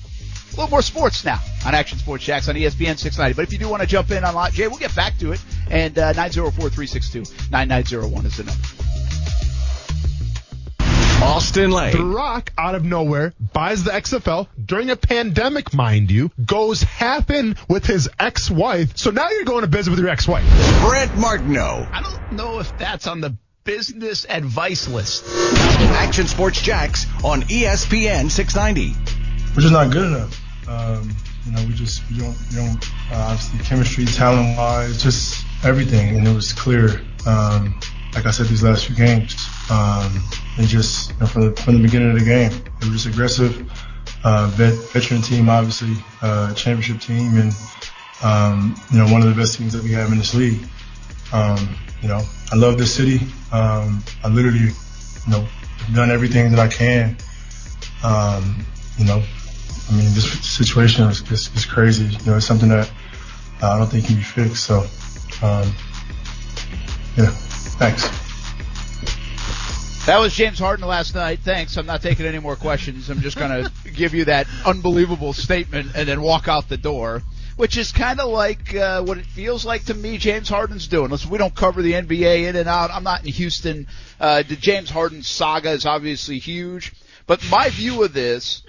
A 0.52 0.56
little 0.56 0.70
more 0.70 0.82
sports 0.82 1.24
now 1.24 1.38
on 1.64 1.74
Action 1.74 1.98
Sports 1.98 2.24
Jax 2.24 2.48
on 2.48 2.56
ESPN 2.56 2.98
690. 2.98 3.34
But 3.34 3.42
if 3.42 3.52
you 3.52 3.58
do 3.58 3.68
want 3.68 3.82
to 3.82 3.88
jump 3.88 4.10
in 4.10 4.24
on 4.24 4.34
Lot 4.34 4.52
J, 4.52 4.66
we'll 4.68 4.78
get 4.78 4.94
back 4.96 5.18
to 5.18 5.32
it. 5.32 5.40
And 5.70 5.96
uh, 5.98 6.12
904-362-9901 6.14 8.24
is 8.24 8.36
the 8.36 8.44
number. 8.44 8.62
Austin 11.22 11.70
Lane. 11.70 11.94
The 11.96 12.02
Rock, 12.02 12.50
out 12.56 12.74
of 12.74 12.82
nowhere, 12.82 13.34
buys 13.52 13.84
the 13.84 13.90
XFL 13.90 14.48
during 14.62 14.88
a 14.90 14.96
pandemic, 14.96 15.74
mind 15.74 16.10
you, 16.10 16.30
goes 16.44 16.82
half 16.82 17.30
in 17.30 17.56
with 17.68 17.84
his 17.84 18.08
ex-wife. 18.18 18.96
So 18.96 19.10
now 19.10 19.28
you're 19.30 19.44
going 19.44 19.60
to 19.62 19.68
business 19.68 19.90
with 19.90 19.98
your 20.00 20.08
ex-wife. 20.08 20.44
Brent 20.80 21.14
Martineau. 21.16 21.86
I 21.92 22.00
don't 22.02 22.32
know 22.32 22.58
if 22.58 22.76
that's 22.78 23.06
on 23.06 23.20
the 23.20 23.36
business 23.64 24.24
advice 24.28 24.88
list. 24.88 25.24
Action 25.92 26.26
Sports 26.26 26.62
Jax 26.62 27.06
on 27.22 27.42
ESPN 27.42 28.30
690. 28.30 29.19
We're 29.54 29.62
just 29.62 29.72
not 29.72 29.90
good 29.90 30.06
enough. 30.06 30.68
Um, 30.68 31.10
you 31.44 31.52
know, 31.52 31.64
we 31.66 31.72
just 31.74 32.08
we 32.10 32.18
don't, 32.18 32.36
we 32.50 32.56
don't 32.56 32.92
uh, 33.10 33.30
obviously 33.30 33.58
chemistry, 33.64 34.04
talent 34.04 34.56
wise, 34.56 35.02
just 35.02 35.44
everything, 35.64 36.16
and 36.16 36.26
it 36.26 36.34
was 36.34 36.52
clear. 36.52 37.02
Um, 37.26 37.74
like 38.14 38.26
I 38.26 38.30
said, 38.30 38.46
these 38.46 38.62
last 38.62 38.86
few 38.86 38.94
games, 38.94 39.36
um, 39.70 40.22
and 40.56 40.66
just 40.66 41.10
you 41.10 41.16
know, 41.20 41.26
from 41.26 41.42
the 41.42 41.60
from 41.60 41.74
the 41.76 41.82
beginning 41.82 42.12
of 42.12 42.18
the 42.18 42.24
game, 42.24 42.52
it 42.52 42.84
was 42.84 43.02
just 43.02 43.06
aggressive. 43.06 43.70
Uh, 44.22 44.48
vet, 44.54 44.74
veteran 44.92 45.22
team, 45.22 45.48
obviously, 45.48 45.96
uh, 46.22 46.54
championship 46.54 47.00
team, 47.00 47.36
and 47.38 47.52
um, 48.22 48.76
you 48.92 48.98
know 48.98 49.06
one 49.12 49.22
of 49.22 49.28
the 49.28 49.34
best 49.34 49.58
teams 49.58 49.72
that 49.72 49.82
we 49.82 49.92
have 49.92 50.12
in 50.12 50.18
this 50.18 50.34
league. 50.34 50.60
Um, 51.32 51.76
you 52.02 52.08
know, 52.08 52.22
I 52.52 52.56
love 52.56 52.78
this 52.78 52.94
city. 52.94 53.20
Um, 53.52 54.02
I 54.22 54.28
literally, 54.28 54.60
you 54.60 55.30
know, 55.30 55.46
done 55.94 56.10
everything 56.10 56.50
that 56.52 56.60
I 56.60 56.68
can. 56.68 57.16
Um, 58.04 58.64
you 58.96 59.04
know, 59.04 59.22
I 59.90 59.92
mean, 59.92 60.14
this 60.14 60.30
situation 60.48 61.04
is, 61.08 61.20
is, 61.32 61.50
is 61.56 61.64
crazy. 61.64 62.04
You 62.04 62.26
know, 62.26 62.36
it's 62.36 62.46
something 62.46 62.68
that 62.68 62.88
uh, 63.60 63.70
I 63.70 63.78
don't 63.78 63.88
think 63.88 64.06
can 64.06 64.16
be 64.16 64.22
fixed. 64.22 64.64
So, 64.64 64.80
um, 65.42 65.74
yeah, 67.16 67.30
thanks. 67.76 68.08
That 70.06 70.18
was 70.20 70.32
James 70.32 70.60
Harden 70.60 70.86
last 70.86 71.16
night. 71.16 71.40
Thanks. 71.40 71.76
I'm 71.76 71.86
not 71.86 72.02
taking 72.02 72.24
any 72.24 72.38
more 72.38 72.54
questions. 72.54 73.10
I'm 73.10 73.20
just 73.20 73.36
going 73.36 73.64
to 73.84 73.90
give 73.90 74.14
you 74.14 74.26
that 74.26 74.46
unbelievable 74.64 75.32
statement 75.32 75.90
and 75.96 76.08
then 76.08 76.22
walk 76.22 76.46
out 76.46 76.68
the 76.68 76.76
door, 76.76 77.22
which 77.56 77.76
is 77.76 77.90
kind 77.90 78.20
of 78.20 78.30
like 78.30 78.72
uh, 78.74 79.02
what 79.02 79.18
it 79.18 79.26
feels 79.26 79.64
like 79.64 79.86
to 79.86 79.94
me 79.94 80.18
James 80.18 80.48
Harden's 80.48 80.86
doing. 80.86 81.10
Listen, 81.10 81.30
we 81.30 81.38
don't 81.38 81.54
cover 81.54 81.82
the 81.82 81.94
NBA 81.94 82.48
in 82.48 82.54
and 82.54 82.68
out. 82.68 82.92
I'm 82.92 83.04
not 83.04 83.26
in 83.26 83.32
Houston. 83.32 83.88
Uh, 84.20 84.42
the 84.42 84.54
James 84.54 84.88
Harden 84.88 85.24
saga 85.24 85.72
is 85.72 85.84
obviously 85.84 86.38
huge. 86.38 86.92
But 87.26 87.44
my 87.50 87.70
view 87.70 88.04
of 88.04 88.12
this 88.12 88.62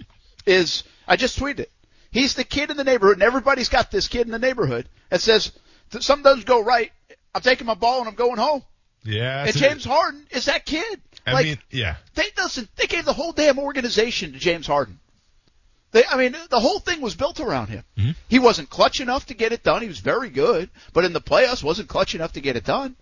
is 0.48 0.84
I 1.08 1.16
just 1.16 1.40
tweeted 1.40 1.62
it. 1.62 1.72
He's 2.12 2.36
the 2.36 2.44
kid 2.44 2.72
in 2.72 2.78
the 2.78 2.84
neighborhood, 2.84 3.18
and 3.18 3.24
everybody's 3.24 3.70
got 3.70 3.90
this 3.90 4.08
kid 4.08 4.26
in 4.26 4.32
the 4.32 4.40
neighborhood 4.40 4.88
that 5.10 5.22
says 5.22 5.52
something 6.00 6.24
doesn't 6.24 6.46
go 6.46 6.64
right. 6.64 6.92
I'm 7.34 7.42
taking 7.42 7.68
my 7.68 7.74
ball 7.74 8.00
and 8.00 8.08
I'm 8.10 8.16
going 8.16 8.38
home. 8.38 8.64
Yeah. 9.04 9.46
And 9.46 9.56
James 9.56 9.86
Harden 9.86 10.26
is 10.32 10.46
that 10.46 10.66
kid. 10.66 11.02
I 11.26 11.34
like, 11.34 11.46
mean, 11.46 11.58
yeah. 11.70 11.96
They 12.16 12.30
doesn't. 12.36 12.76
They 12.76 12.88
gave 12.88 13.06
the 13.06 13.14
whole 13.14 13.32
damn 13.32 13.60
organization 13.60 14.34
to 14.34 14.40
James 14.40 14.68
Harden. 14.68 15.00
They, 15.92 16.06
I 16.06 16.18
mean, 16.18 16.36
the 16.50 16.60
whole 16.60 16.80
thing 16.80 17.02
was 17.02 17.16
built 17.16 17.40
around 17.40 17.68
him. 17.68 17.84
Mm-hmm. 17.98 18.12
He 18.30 18.40
wasn't 18.40 18.70
clutch 18.70 19.02
enough 19.02 19.26
to 19.28 19.34
get 19.34 19.52
it 19.52 19.64
done. 19.64 19.82
He 19.82 19.88
was 19.88 20.00
very 20.00 20.30
good, 20.30 20.70
but 20.94 21.04
in 21.04 21.14
the 21.14 21.22
playoffs 21.22 21.64
wasn't 21.64 21.90
clutch 21.90 22.16
enough 22.16 22.34
to 22.34 22.42
get 22.42 22.56
it 22.56 22.64
done. 22.64 22.96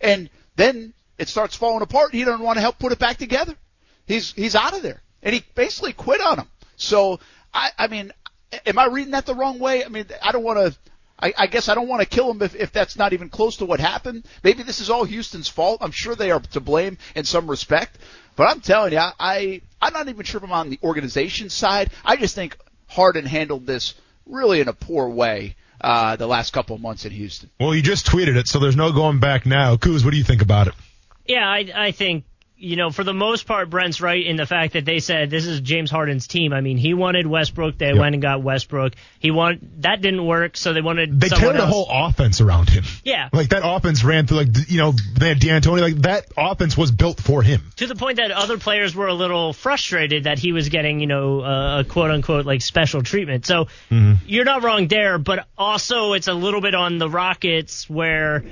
And 0.00 0.28
then 0.56 0.92
it 1.18 1.28
starts 1.28 1.56
falling 1.56 1.82
apart. 1.82 2.10
And 2.12 2.18
he 2.18 2.24
doesn't 2.24 2.44
want 2.44 2.56
to 2.56 2.60
help 2.60 2.78
put 2.78 2.92
it 2.92 2.98
back 2.98 3.16
together. 3.16 3.54
He's 4.06 4.32
he's 4.32 4.54
out 4.54 4.76
of 4.76 4.82
there, 4.82 5.02
and 5.22 5.34
he 5.34 5.44
basically 5.54 5.94
quit 5.94 6.20
on 6.20 6.38
him. 6.38 6.48
So 6.76 7.20
I, 7.54 7.70
I 7.78 7.86
mean, 7.86 8.12
am 8.66 8.78
I 8.78 8.86
reading 8.86 9.12
that 9.12 9.26
the 9.26 9.34
wrong 9.34 9.58
way? 9.58 9.84
I 9.84 9.88
mean, 9.88 10.06
I 10.22 10.32
don't 10.32 10.44
want 10.44 10.58
to. 10.58 10.78
I, 11.16 11.32
I 11.38 11.46
guess 11.46 11.68
I 11.68 11.76
don't 11.76 11.86
want 11.86 12.02
to 12.02 12.08
kill 12.08 12.28
him 12.28 12.42
if, 12.42 12.56
if 12.56 12.72
that's 12.72 12.96
not 12.98 13.12
even 13.12 13.28
close 13.28 13.58
to 13.58 13.64
what 13.64 13.78
happened. 13.78 14.26
Maybe 14.42 14.64
this 14.64 14.80
is 14.80 14.90
all 14.90 15.04
Houston's 15.04 15.48
fault. 15.48 15.78
I'm 15.80 15.92
sure 15.92 16.16
they 16.16 16.32
are 16.32 16.40
to 16.40 16.60
blame 16.60 16.98
in 17.14 17.24
some 17.24 17.48
respect. 17.48 17.98
But 18.34 18.50
I'm 18.50 18.60
telling 18.60 18.92
you, 18.92 18.98
I 19.00 19.62
I'm 19.80 19.92
not 19.92 20.08
even 20.08 20.24
sure 20.24 20.38
if 20.38 20.44
I'm 20.44 20.52
on 20.52 20.70
the 20.70 20.80
organization 20.82 21.50
side. 21.50 21.90
I 22.04 22.16
just 22.16 22.34
think 22.34 22.56
Harden 22.88 23.26
handled 23.26 23.64
this 23.66 23.94
really 24.26 24.60
in 24.60 24.68
a 24.68 24.72
poor 24.72 25.08
way 25.08 25.54
uh, 25.80 26.16
the 26.16 26.26
last 26.26 26.52
couple 26.52 26.74
of 26.74 26.82
months 26.82 27.04
in 27.04 27.12
Houston. 27.12 27.50
Well, 27.60 27.74
you 27.74 27.82
just 27.82 28.06
tweeted 28.06 28.36
it, 28.36 28.48
so 28.48 28.58
there's 28.58 28.76
no 28.76 28.92
going 28.92 29.20
back 29.20 29.46
now. 29.46 29.76
Kuz, 29.76 30.04
what 30.04 30.10
do 30.10 30.16
you 30.16 30.24
think 30.24 30.42
about 30.42 30.66
it? 30.66 30.74
Yeah, 31.26 31.48
I, 31.48 31.70
I 31.74 31.92
think 31.92 32.24
you 32.56 32.76
know, 32.76 32.90
for 32.90 33.02
the 33.02 33.12
most 33.12 33.46
part, 33.46 33.68
Brent's 33.68 34.00
right 34.00 34.24
in 34.24 34.36
the 34.36 34.46
fact 34.46 34.74
that 34.74 34.84
they 34.84 35.00
said 35.00 35.28
this 35.28 35.44
is 35.44 35.60
James 35.60 35.90
Harden's 35.90 36.28
team. 36.28 36.52
I 36.52 36.60
mean, 36.60 36.76
he 36.76 36.94
wanted 36.94 37.26
Westbrook. 37.26 37.78
They 37.78 37.88
yep. 37.88 37.96
went 37.96 38.14
and 38.14 38.22
got 38.22 38.42
Westbrook. 38.42 38.94
He 39.18 39.32
want 39.32 39.82
that 39.82 40.00
didn't 40.00 40.24
work, 40.24 40.56
so 40.56 40.72
they 40.72 40.80
wanted. 40.80 41.20
They 41.20 41.28
turned 41.28 41.58
the 41.58 41.66
whole 41.66 41.88
offense 41.90 42.40
around 42.40 42.68
him. 42.70 42.84
Yeah, 43.02 43.28
like 43.32 43.48
that 43.48 43.62
offense 43.64 44.04
ran 44.04 44.26
through 44.26 44.38
like 44.38 44.70
you 44.70 44.78
know 44.78 44.92
they 44.92 45.28
had 45.28 45.40
D'Antoni. 45.40 45.80
Like 45.80 45.96
that 46.02 46.26
offense 46.36 46.76
was 46.76 46.92
built 46.92 47.20
for 47.20 47.42
him. 47.42 47.72
To 47.76 47.86
the 47.88 47.96
point 47.96 48.18
that 48.18 48.30
other 48.30 48.56
players 48.56 48.94
were 48.94 49.08
a 49.08 49.14
little 49.14 49.52
frustrated 49.52 50.24
that 50.24 50.38
he 50.38 50.52
was 50.52 50.68
getting 50.68 51.00
you 51.00 51.08
know 51.08 51.40
uh, 51.40 51.80
a 51.80 51.84
quote 51.84 52.12
unquote 52.12 52.46
like 52.46 52.62
special 52.62 53.02
treatment. 53.02 53.46
So 53.46 53.64
mm-hmm. 53.90 54.14
you're 54.26 54.44
not 54.44 54.62
wrong 54.62 54.86
there, 54.86 55.18
but 55.18 55.46
also 55.58 56.12
it's 56.12 56.28
a 56.28 56.34
little 56.34 56.60
bit 56.60 56.74
on 56.74 56.98
the 56.98 57.10
Rockets 57.10 57.90
where 57.90 58.44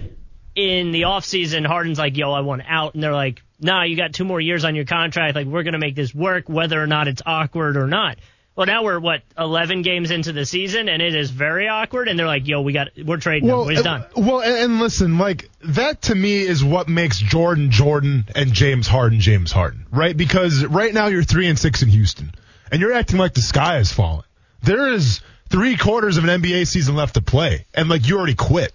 in 0.55 0.93
the 0.93 1.03
offseason, 1.03 1.67
Harden's 1.67 1.99
like, 1.99 2.17
yo, 2.17 2.33
I 2.33 2.41
want 2.41 2.63
out. 2.67 2.95
And 2.95 3.03
they're 3.03 3.15
like, 3.15 3.43
nah, 3.61 3.85
you 3.85 3.97
got 3.97 4.13
two 4.13 4.25
more 4.25 4.41
years 4.41 4.65
on 4.65 4.75
your 4.75 4.85
contract. 4.85 5.35
Like, 5.35 5.47
we're 5.47 5.63
going 5.63 5.73
to 5.73 5.79
make 5.79 5.95
this 5.95 6.15
work, 6.15 6.49
whether 6.49 6.83
or 6.83 6.87
not 6.87 7.09
it's 7.09 7.23
awkward 7.25 7.77
or 7.77 7.87
not. 7.87 8.19
Well, 8.55 8.67
now 8.67 8.85
we're 8.85 9.01
what 9.01 9.23
11 9.39 9.81
games 9.81 10.11
into 10.11 10.33
the 10.33 10.45
season, 10.45 10.91
and 10.91 11.01
it 11.01 11.15
is 11.15 11.31
very 11.31 11.69
awkward. 11.69 12.09
And 12.09 12.19
they're 12.19 12.27
like, 12.27 12.47
"Yo, 12.47 12.61
we 12.61 12.75
got, 12.75 12.89
we're 13.03 13.17
trading 13.17 13.49
well, 13.49 13.63
him. 13.63 13.71
He's 13.71 13.83
done." 13.83 14.05
Well, 14.15 14.41
and, 14.41 14.57
and 14.57 14.79
listen, 14.79 15.17
like 15.17 15.49
that 15.65 16.03
to 16.03 16.15
me 16.15 16.43
is 16.43 16.63
what 16.63 16.87
makes 16.87 17.19
Jordan 17.19 17.71
Jordan 17.71 18.27
and 18.35 18.53
James 18.53 18.87
Harden 18.87 19.21
James 19.21 19.53
Harden, 19.53 19.87
right? 19.91 20.15
Because 20.15 20.67
right 20.67 20.93
now 20.93 21.07
you're 21.07 21.23
three 21.23 21.49
and 21.49 21.59
six 21.59 21.83
in 21.83 21.89
Houston, 21.89 22.31
and 22.71 22.83
you're 22.83 22.93
acting 22.93 23.19
like 23.19 23.33
the 23.33 23.41
sky 23.41 23.79
is 23.79 23.91
falling. 23.91 24.27
There 24.63 24.93
is 24.93 25.23
three 25.49 25.79
quarters 25.79 26.19
of 26.19 26.25
an 26.25 26.43
NBA 26.43 26.67
season 26.67 26.95
left 26.95 27.15
to 27.15 27.23
play, 27.23 27.65
and 27.73 27.89
like 27.89 28.07
you 28.07 28.19
already 28.19 28.35
quit. 28.35 28.75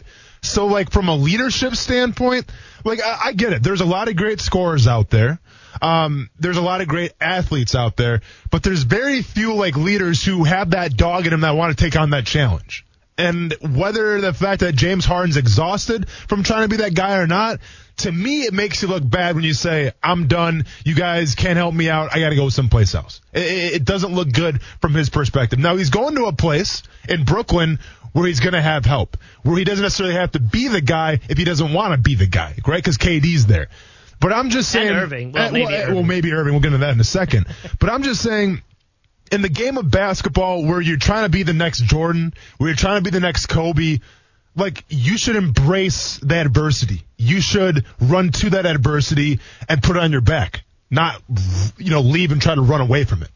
So 0.49 0.67
like 0.67 0.91
from 0.91 1.09
a 1.09 1.15
leadership 1.15 1.75
standpoint, 1.75 2.51
like 2.83 3.01
I, 3.01 3.19
I 3.25 3.33
get 3.33 3.53
it. 3.53 3.63
There's 3.63 3.81
a 3.81 3.85
lot 3.85 4.07
of 4.07 4.15
great 4.15 4.39
scorers 4.41 4.87
out 4.87 5.09
there. 5.09 5.39
Um, 5.81 6.29
there's 6.39 6.57
a 6.57 6.61
lot 6.61 6.81
of 6.81 6.87
great 6.87 7.13
athletes 7.21 7.75
out 7.75 7.97
there, 7.97 8.21
but 8.49 8.63
there's 8.63 8.83
very 8.83 9.21
few 9.21 9.53
like 9.53 9.75
leaders 9.75 10.23
who 10.23 10.43
have 10.43 10.71
that 10.71 10.97
dog 10.97 11.25
in 11.25 11.31
them 11.31 11.41
that 11.41 11.55
want 11.55 11.77
to 11.77 11.83
take 11.83 11.95
on 11.95 12.11
that 12.11 12.25
challenge. 12.25 12.85
And 13.17 13.53
whether 13.61 14.21
the 14.21 14.33
fact 14.33 14.61
that 14.61 14.75
James 14.75 15.05
Harden's 15.05 15.37
exhausted 15.37 16.07
from 16.09 16.43
trying 16.43 16.63
to 16.63 16.67
be 16.69 16.83
that 16.83 16.93
guy 16.93 17.17
or 17.17 17.27
not, 17.27 17.59
to 17.97 18.11
me, 18.11 18.43
it 18.43 18.53
makes 18.53 18.81
you 18.81 18.87
look 18.87 19.07
bad 19.07 19.35
when 19.35 19.43
you 19.43 19.53
say, 19.53 19.91
I'm 20.03 20.27
done. 20.27 20.65
You 20.85 20.95
guys 20.95 21.35
can't 21.35 21.57
help 21.57 21.73
me 21.73 21.89
out. 21.89 22.15
I 22.15 22.19
got 22.19 22.29
to 22.29 22.35
go 22.35 22.49
someplace 22.49 22.93
else. 22.93 23.21
It, 23.33 23.75
it 23.75 23.85
doesn't 23.85 24.13
look 24.13 24.31
good 24.31 24.61
from 24.81 24.93
his 24.93 25.09
perspective. 25.09 25.59
Now, 25.59 25.75
he's 25.75 25.89
going 25.89 26.15
to 26.15 26.25
a 26.25 26.33
place 26.33 26.83
in 27.09 27.25
Brooklyn 27.25 27.79
where 28.13 28.27
he's 28.27 28.39
going 28.39 28.53
to 28.53 28.61
have 28.61 28.85
help, 28.85 29.17
where 29.43 29.57
he 29.57 29.63
doesn't 29.63 29.83
necessarily 29.83 30.15
have 30.15 30.31
to 30.31 30.39
be 30.39 30.67
the 30.67 30.81
guy 30.81 31.19
if 31.29 31.37
he 31.37 31.43
doesn't 31.43 31.73
want 31.73 31.93
to 31.93 31.97
be 31.97 32.15
the 32.15 32.27
guy, 32.27 32.55
right? 32.65 32.77
Because 32.83 32.97
KD's 32.97 33.45
there. 33.45 33.67
But 34.19 34.33
I'm 34.33 34.49
just 34.49 34.71
saying. 34.71 34.87
And 34.87 34.97
Irving. 34.97 35.31
Well, 35.31 35.47
eh, 35.47 35.51
maybe 35.51 35.65
well, 35.65 35.81
Irving. 35.81 35.95
well, 35.95 36.03
maybe 36.03 36.33
Irving. 36.33 36.53
We'll 36.53 36.61
get 36.61 36.73
into 36.73 36.85
that 36.85 36.93
in 36.93 36.99
a 36.99 37.03
second. 37.03 37.47
but 37.79 37.89
I'm 37.89 38.03
just 38.03 38.21
saying 38.21 38.61
in 39.31 39.41
the 39.41 39.49
game 39.49 39.77
of 39.77 39.89
basketball 39.89 40.63
where 40.65 40.81
you're 40.81 40.97
trying 40.97 41.25
to 41.25 41.29
be 41.29 41.43
the 41.43 41.53
next 41.53 41.83
Jordan, 41.83 42.33
where 42.57 42.69
you're 42.69 42.77
trying 42.77 43.03
to 43.03 43.03
be 43.03 43.11
the 43.11 43.19
next 43.19 43.47
Kobe, 43.47 43.99
like 44.57 44.83
you 44.89 45.17
should 45.17 45.35
embrace 45.35 46.17
the 46.17 46.35
adversity. 46.35 47.03
You 47.17 47.39
should 47.41 47.85
run 48.01 48.31
to 48.31 48.49
that 48.51 48.65
adversity 48.65 49.39
and 49.69 49.81
put 49.81 49.95
it 49.95 50.03
on 50.03 50.11
your 50.11 50.21
back, 50.21 50.63
not 50.89 51.21
you 51.77 51.91
know 51.91 52.01
leave 52.01 52.31
and 52.31 52.41
try 52.41 52.55
to 52.55 52.61
run 52.61 52.81
away 52.81 53.05
from 53.05 53.23
it. 53.23 53.29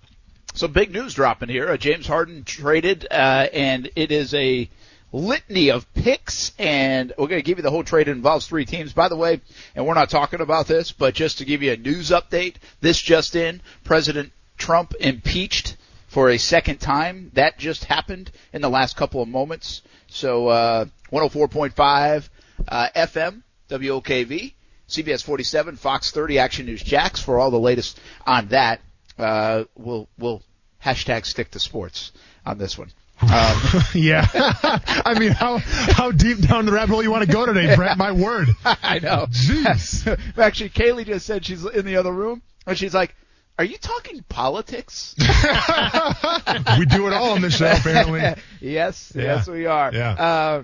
So 0.54 0.68
big 0.68 0.92
news 0.92 1.14
dropping 1.14 1.48
here. 1.48 1.70
Uh, 1.70 1.78
James 1.78 2.08
Harden 2.08 2.44
traded, 2.44 3.08
uh, 3.10 3.48
and 3.54 3.90
it 3.96 4.12
is 4.12 4.34
a 4.34 4.70
litany 5.14 5.72
of 5.72 5.92
picks, 5.94 6.52
and 6.60 7.14
we're 7.18 7.28
going 7.28 7.42
to 7.42 7.46
give 7.46 7.58
you 7.58 7.64
the 7.64 7.72
whole 7.72 7.84
trade. 7.84 8.10
It 8.10 8.12
involves 8.12 8.48
three 8.48 8.66
teams, 8.66 8.92
by 8.92 9.08
the 9.08 9.16
way, 9.16 9.40
and 9.76 9.86
we're 9.86 9.94
not 9.94 10.10
talking 10.10 10.42
about 10.42 10.68
this, 10.68 10.92
but 10.92 11.14
just 11.14 11.38
to 11.38 11.46
give 11.46 11.62
you 11.62 11.72
a 11.72 11.78
news 11.78 12.10
update, 12.10 12.56
this 12.82 13.00
just 13.02 13.36
in, 13.36 13.62
President 13.84 14.34
Trump 14.58 14.94
impeached 15.00 15.78
for 16.08 16.30
a 16.30 16.38
second 16.38 16.80
time. 16.80 17.32
That 17.34 17.58
just 17.58 17.86
happened 17.86 18.32
in 18.52 18.62
the 18.62 18.70
last 18.70 18.98
couple 18.98 19.22
of 19.22 19.30
moments. 19.30 19.82
So, 20.12 20.50
uh, 20.50 20.86
104.5 21.12 22.30
uh, 22.68 22.88
FM, 22.96 23.42
WOKV, 23.70 24.54
CBS 24.90 25.24
47, 25.24 25.78
Fox 25.78 26.12
30, 26.12 26.38
Action 26.38 26.66
News 26.66 26.84
Jax 26.84 27.22
for 27.22 27.40
all 27.40 27.50
the 27.50 27.60
latest 27.60 28.00
on 28.28 28.48
that. 28.50 28.82
Uh, 29.18 29.64
we'll, 29.76 30.10
we'll 30.18 30.42
hashtag 30.84 31.26
stick 31.26 31.52
to 31.52 31.60
sports 31.60 32.12
on 32.46 32.58
this 32.58 32.78
one. 32.78 32.92
Um, 33.22 33.62
yeah, 33.94 34.28
I 34.34 35.18
mean, 35.18 35.32
how 35.32 35.60
how 35.60 36.12
deep 36.12 36.40
down 36.40 36.66
the 36.66 36.72
rabbit 36.72 36.92
hole 36.92 37.04
you 37.04 37.12
want 37.12 37.24
to 37.24 37.32
go 37.32 37.46
today, 37.46 37.76
Brett? 37.76 37.96
My 37.96 38.12
word. 38.12 38.50
I 38.66 38.98
know. 38.98 39.28
Jeez. 39.30 40.18
Actually, 40.40 40.72
Kaylee 40.72 41.06
just 41.06 41.28
said 41.28 41.46
she's 41.46 41.64
in 41.64 41.86
the 41.86 41.98
other 41.98 42.12
room, 42.12 42.42
and 42.66 42.76
she's 42.76 42.96
like, 42.96 43.16
"Are 43.58 43.66
you 43.66 43.78
talking 43.78 44.24
politics?" 44.30 45.16
we 45.20 46.86
do 46.86 47.08
it 47.08 47.14
all 47.14 47.32
on 47.32 47.42
this 47.42 47.56
show, 47.58 47.72
apparently. 47.72 48.22
yes, 48.62 49.12
Yeah. 49.16 49.24
yes, 49.24 49.48
we 49.48 49.66
are. 49.66 49.92
Yeah. 49.94 50.12
Uh, 50.12 50.64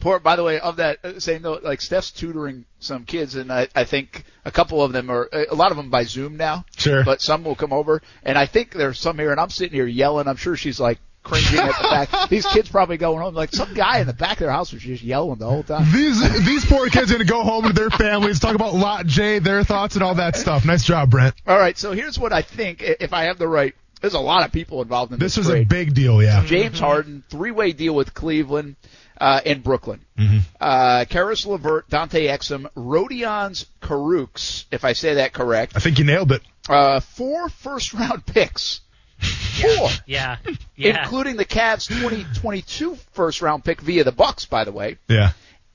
poor, 0.00 0.18
by 0.18 0.36
the 0.36 0.44
way, 0.44 0.60
of 0.60 0.76
that 0.76 0.98
uh, 1.04 1.20
same 1.20 1.42
note, 1.42 1.62
like 1.62 1.80
Steph's 1.80 2.10
tutoring 2.10 2.64
some 2.80 3.04
kids, 3.04 3.34
and 3.36 3.52
I, 3.52 3.68
I 3.74 3.84
think 3.84 4.24
a 4.44 4.50
couple 4.50 4.82
of 4.82 4.92
them 4.92 5.10
are, 5.10 5.28
a 5.32 5.54
lot 5.54 5.70
of 5.70 5.76
them 5.76 5.90
by 5.90 6.04
Zoom 6.04 6.36
now. 6.36 6.64
Sure. 6.76 7.04
But 7.04 7.20
some 7.20 7.44
will 7.44 7.54
come 7.54 7.72
over, 7.72 8.02
and 8.22 8.36
I 8.38 8.46
think 8.46 8.72
there's 8.72 8.98
some 8.98 9.18
here, 9.18 9.30
and 9.30 9.40
I'm 9.40 9.50
sitting 9.50 9.74
here 9.74 9.86
yelling. 9.86 10.28
I'm 10.28 10.36
sure 10.36 10.56
she's 10.56 10.80
like 10.80 10.98
cringing 11.24 11.58
at 11.58 11.66
the 11.66 11.88
fact. 11.88 12.14
These 12.30 12.46
kids 12.46 12.68
probably 12.68 12.96
going 12.96 13.20
home 13.20 13.34
like 13.34 13.52
some 13.52 13.74
guy 13.74 13.98
in 13.98 14.06
the 14.06 14.12
back 14.12 14.34
of 14.34 14.38
their 14.40 14.50
house 14.52 14.72
was 14.72 14.82
just 14.82 15.02
yelling 15.02 15.38
the 15.38 15.48
whole 15.48 15.62
time. 15.62 15.90
These 15.92 16.44
these 16.44 16.64
poor 16.64 16.88
kids 16.88 17.10
are 17.10 17.14
gonna 17.14 17.24
go 17.24 17.42
home 17.42 17.64
to 17.64 17.72
their 17.72 17.90
families, 17.90 18.38
talk 18.38 18.54
about 18.54 18.74
Lot 18.74 19.06
J, 19.06 19.40
their 19.40 19.64
thoughts, 19.64 19.96
and 19.96 20.04
all 20.04 20.14
that 20.16 20.36
stuff. 20.36 20.64
Nice 20.64 20.84
job, 20.84 21.10
Brent. 21.10 21.34
All 21.46 21.58
right, 21.58 21.76
so 21.76 21.92
here's 21.92 22.18
what 22.18 22.32
I 22.32 22.42
think. 22.42 22.82
If 22.82 23.12
I 23.12 23.24
have 23.24 23.38
the 23.38 23.48
right, 23.48 23.74
there's 24.00 24.14
a 24.14 24.20
lot 24.20 24.44
of 24.44 24.52
people 24.52 24.82
involved 24.82 25.12
in 25.12 25.18
this. 25.18 25.34
This 25.34 25.46
was 25.46 25.54
a 25.54 25.64
big 25.64 25.94
deal, 25.94 26.22
yeah. 26.22 26.44
James 26.44 26.78
Harden, 26.78 27.24
three-way 27.30 27.72
deal 27.72 27.94
with 27.94 28.12
Cleveland 28.12 28.76
uh, 29.18 29.40
and 29.46 29.62
Brooklyn. 29.62 30.00
Mm-hmm. 30.18 30.38
Uh, 30.60 31.04
Caris 31.08 31.46
LeVert, 31.46 31.88
Dante 31.88 32.26
Exum, 32.26 32.66
Rodions 32.76 33.66
Kurucs, 33.80 34.64
if 34.70 34.84
I 34.84 34.92
say 34.92 35.14
that 35.14 35.32
correct. 35.32 35.72
I 35.76 35.80
think 35.80 35.98
you 35.98 36.04
nailed 36.04 36.32
it. 36.32 36.42
Uh, 36.68 37.00
four 37.00 37.48
first-round 37.48 38.26
picks. 38.26 38.80
Four. 39.18 39.88
Yeah. 40.06 40.36
Yeah. 40.76 41.04
Including 41.04 41.36
the 41.36 41.44
Cavs 41.44 41.86
2022 41.88 42.96
first-round 43.12 43.64
pick 43.64 43.80
via 43.80 44.04
the 44.04 44.12
Bucks, 44.12 44.44
by 44.46 44.64
the 44.64 44.72
way, 44.72 44.98
Yeah. 45.08 45.30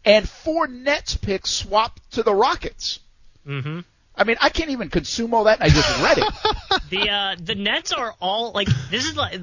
and 0.05 0.27
four 0.27 0.67
Nets 0.67 1.15
picks 1.15 1.49
swapped 1.49 2.11
to 2.11 2.23
the 2.23 2.33
Rockets. 2.35 2.99
Mm-hmm. 3.47 3.79
I 4.15 4.23
mean, 4.25 4.35
I 4.41 4.49
can't 4.49 4.71
even 4.71 4.89
consume 4.89 5.33
all 5.33 5.45
that, 5.45 5.61
and 5.61 5.71
I 5.71 5.73
just 5.73 6.01
read 6.01 6.17
it. 6.17 6.25
The 6.89 7.09
uh, 7.09 7.35
the 7.39 7.53
Nets 7.55 7.91
are 7.91 8.15
all 8.19 8.51
like 8.51 8.67
this 8.89 9.05
is 9.05 9.15
like 9.15 9.39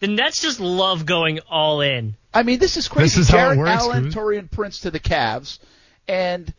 the 0.00 0.06
Nets 0.06 0.42
just 0.42 0.60
love 0.60 1.06
going 1.06 1.40
all 1.50 1.80
in. 1.80 2.14
I 2.32 2.42
mean, 2.42 2.58
this 2.58 2.76
is 2.76 2.88
crazy. 2.88 3.18
This 3.20 3.28
is 3.28 3.34
how 3.34 3.50
it 3.52 3.56
works, 3.58 3.70
Allen, 3.70 4.04
dude. 4.04 4.12
Taurean 4.12 4.50
Prince 4.50 4.80
to 4.80 4.90
the 4.90 5.00
Cavs, 5.00 5.58
and 6.06 6.52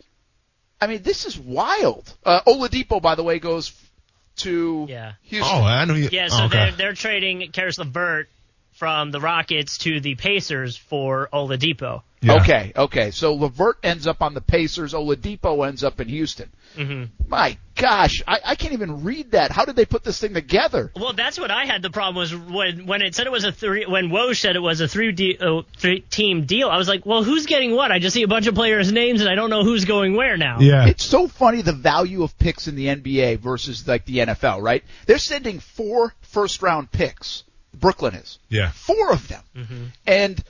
I 0.79 0.87
mean, 0.87 1.03
this 1.03 1.25
is 1.25 1.37
wild. 1.37 2.11
Uh, 2.25 2.41
Oladipo, 2.47 2.99
by 3.01 3.13
the 3.13 3.21
way, 3.23 3.37
goes 3.37 3.69
f- 3.69 3.90
to 4.37 4.85
Yeah. 4.89 5.13
Houston. 5.23 5.55
Oh, 5.55 5.63
I 5.63 5.85
know 5.85 5.93
you. 5.93 6.09
Yeah, 6.11 6.25
oh, 6.25 6.35
so 6.35 6.43
oh, 6.43 6.45
okay. 6.45 6.57
they're 6.57 6.71
they're 6.71 6.93
trading 6.93 7.51
Caris 7.51 7.77
LeVert 7.77 8.29
from 8.73 9.11
the 9.11 9.19
Rockets 9.19 9.77
to 9.79 9.99
the 9.99 10.15
Pacers 10.15 10.77
for 10.77 11.29
Oladipo. 11.31 12.01
Yeah. 12.21 12.35
Okay, 12.41 12.71
okay. 12.75 13.11
So 13.11 13.33
Levert 13.33 13.77
ends 13.83 14.05
up 14.05 14.21
on 14.21 14.33
the 14.35 14.41
Pacers. 14.41 14.93
Oladipo 14.93 15.67
ends 15.67 15.83
up 15.83 15.99
in 15.99 16.07
Houston. 16.07 16.49
hmm 16.75 17.05
My 17.27 17.57
gosh, 17.75 18.21
I, 18.27 18.39
I 18.45 18.55
can't 18.55 18.73
even 18.73 19.03
read 19.03 19.31
that. 19.31 19.51
How 19.51 19.65
did 19.65 19.75
they 19.75 19.85
put 19.85 20.03
this 20.03 20.19
thing 20.19 20.35
together? 20.35 20.91
Well, 20.95 21.13
that's 21.13 21.39
what 21.39 21.49
I 21.49 21.65
had. 21.65 21.81
The 21.81 21.89
problem 21.89 22.15
was 22.15 22.35
when 22.35 22.85
when 22.85 23.01
it 23.01 23.15
said 23.15 23.25
it 23.25 23.31
was 23.31 23.43
a 23.43 23.51
three. 23.51 23.85
When 23.87 24.09
Woj 24.09 24.39
said 24.39 24.55
it 24.55 24.59
was 24.61 24.81
a 24.81 24.87
three, 24.87 25.11
de- 25.11 25.39
uh, 25.39 25.63
three 25.77 26.01
team 26.01 26.45
deal. 26.45 26.69
I 26.69 26.77
was 26.77 26.87
like, 26.87 27.07
well, 27.07 27.23
who's 27.23 27.47
getting 27.47 27.75
what? 27.75 27.91
I 27.91 27.97
just 27.97 28.13
see 28.13 28.21
a 28.23 28.27
bunch 28.27 28.45
of 28.45 28.53
players' 28.53 28.91
names 28.91 29.21
and 29.21 29.29
I 29.29 29.33
don't 29.33 29.49
know 29.49 29.63
who's 29.63 29.85
going 29.85 30.15
where 30.15 30.37
now. 30.37 30.59
Yeah. 30.59 30.85
It's 30.87 31.03
so 31.03 31.27
funny 31.27 31.63
the 31.63 31.73
value 31.73 32.21
of 32.21 32.37
picks 32.37 32.67
in 32.67 32.75
the 32.75 32.85
NBA 32.85 33.39
versus 33.39 33.87
like 33.87 34.05
the 34.05 34.17
NFL, 34.19 34.61
right? 34.61 34.83
They're 35.07 35.17
sending 35.17 35.59
four 35.59 36.13
first 36.21 36.61
round 36.61 36.91
picks. 36.91 37.43
Brooklyn 37.73 38.13
is. 38.13 38.37
Yeah. 38.49 38.69
four 38.71 39.11
of 39.11 39.27
them. 39.27 39.91
And 40.05 40.43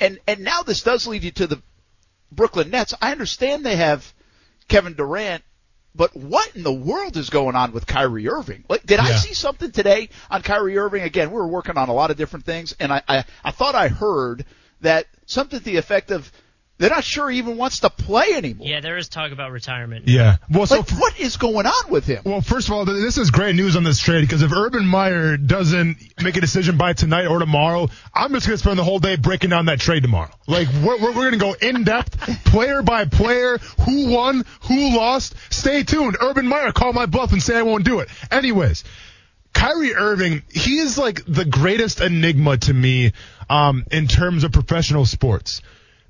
and 0.00 0.18
and 0.26 0.40
now 0.40 0.62
this 0.62 0.82
does 0.82 1.06
lead 1.06 1.24
you 1.24 1.30
to 1.32 1.46
the 1.46 1.62
Brooklyn 2.30 2.70
Nets. 2.70 2.94
I 3.00 3.12
understand 3.12 3.64
they 3.64 3.76
have 3.76 4.12
Kevin 4.68 4.94
Durant, 4.94 5.42
but 5.94 6.14
what 6.14 6.54
in 6.54 6.62
the 6.62 6.72
world 6.72 7.16
is 7.16 7.30
going 7.30 7.56
on 7.56 7.72
with 7.72 7.86
Kyrie 7.86 8.28
Irving? 8.28 8.64
Like, 8.68 8.84
did 8.84 9.00
I 9.00 9.12
see 9.12 9.34
something 9.34 9.72
today 9.72 10.10
on 10.30 10.42
Kyrie 10.42 10.78
Irving? 10.78 11.02
Again, 11.02 11.30
we 11.30 11.36
were 11.36 11.48
working 11.48 11.76
on 11.76 11.88
a 11.88 11.94
lot 11.94 12.10
of 12.10 12.16
different 12.16 12.44
things, 12.44 12.74
and 12.78 12.92
I 12.92 13.02
I, 13.08 13.24
I 13.44 13.50
thought 13.50 13.74
I 13.74 13.88
heard 13.88 14.44
that 14.80 15.06
something 15.26 15.58
to 15.58 15.64
the 15.64 15.76
effect 15.76 16.10
of 16.10 16.30
they're 16.78 16.90
not 16.90 17.02
sure 17.02 17.28
he 17.28 17.38
even 17.38 17.56
wants 17.56 17.80
to 17.80 17.90
play 17.90 18.34
anymore. 18.34 18.66
Yeah, 18.66 18.80
there 18.80 18.96
is 18.96 19.08
talk 19.08 19.32
about 19.32 19.50
retirement. 19.50 20.06
Yeah. 20.06 20.36
Well, 20.48 20.66
so 20.66 20.76
Like, 20.76 20.90
what 20.90 21.18
is 21.18 21.36
going 21.36 21.66
on 21.66 21.90
with 21.90 22.06
him? 22.06 22.22
Well, 22.24 22.40
first 22.40 22.68
of 22.68 22.74
all, 22.74 22.84
this 22.84 23.18
is 23.18 23.32
great 23.32 23.56
news 23.56 23.74
on 23.74 23.82
this 23.82 23.98
trade 23.98 24.20
because 24.20 24.42
if 24.42 24.52
Urban 24.52 24.86
Meyer 24.86 25.36
doesn't 25.36 25.96
make 26.22 26.36
a 26.36 26.40
decision 26.40 26.78
by 26.78 26.92
tonight 26.92 27.26
or 27.26 27.40
tomorrow, 27.40 27.88
I'm 28.14 28.32
just 28.32 28.46
going 28.46 28.56
to 28.56 28.62
spend 28.62 28.78
the 28.78 28.84
whole 28.84 29.00
day 29.00 29.16
breaking 29.16 29.50
down 29.50 29.66
that 29.66 29.80
trade 29.80 30.04
tomorrow. 30.04 30.30
Like, 30.46 30.68
we're, 30.84 30.98
we're, 30.98 31.08
we're 31.08 31.30
going 31.30 31.32
to 31.32 31.38
go 31.38 31.52
in 31.54 31.82
depth, 31.82 32.44
player 32.44 32.82
by 32.82 33.06
player, 33.06 33.58
who 33.84 34.10
won, 34.12 34.44
who 34.68 34.96
lost. 34.96 35.34
Stay 35.50 35.82
tuned. 35.82 36.16
Urban 36.20 36.46
Meyer, 36.46 36.70
call 36.70 36.92
my 36.92 37.06
bluff 37.06 37.32
and 37.32 37.42
say 37.42 37.56
I 37.56 37.62
won't 37.62 37.84
do 37.84 37.98
it. 37.98 38.08
Anyways, 38.30 38.84
Kyrie 39.52 39.96
Irving, 39.96 40.42
he 40.48 40.78
is 40.78 40.96
like 40.96 41.24
the 41.26 41.44
greatest 41.44 42.00
enigma 42.00 42.56
to 42.58 42.72
me 42.72 43.12
um, 43.50 43.84
in 43.90 44.06
terms 44.06 44.44
of 44.44 44.52
professional 44.52 45.06
sports 45.06 45.60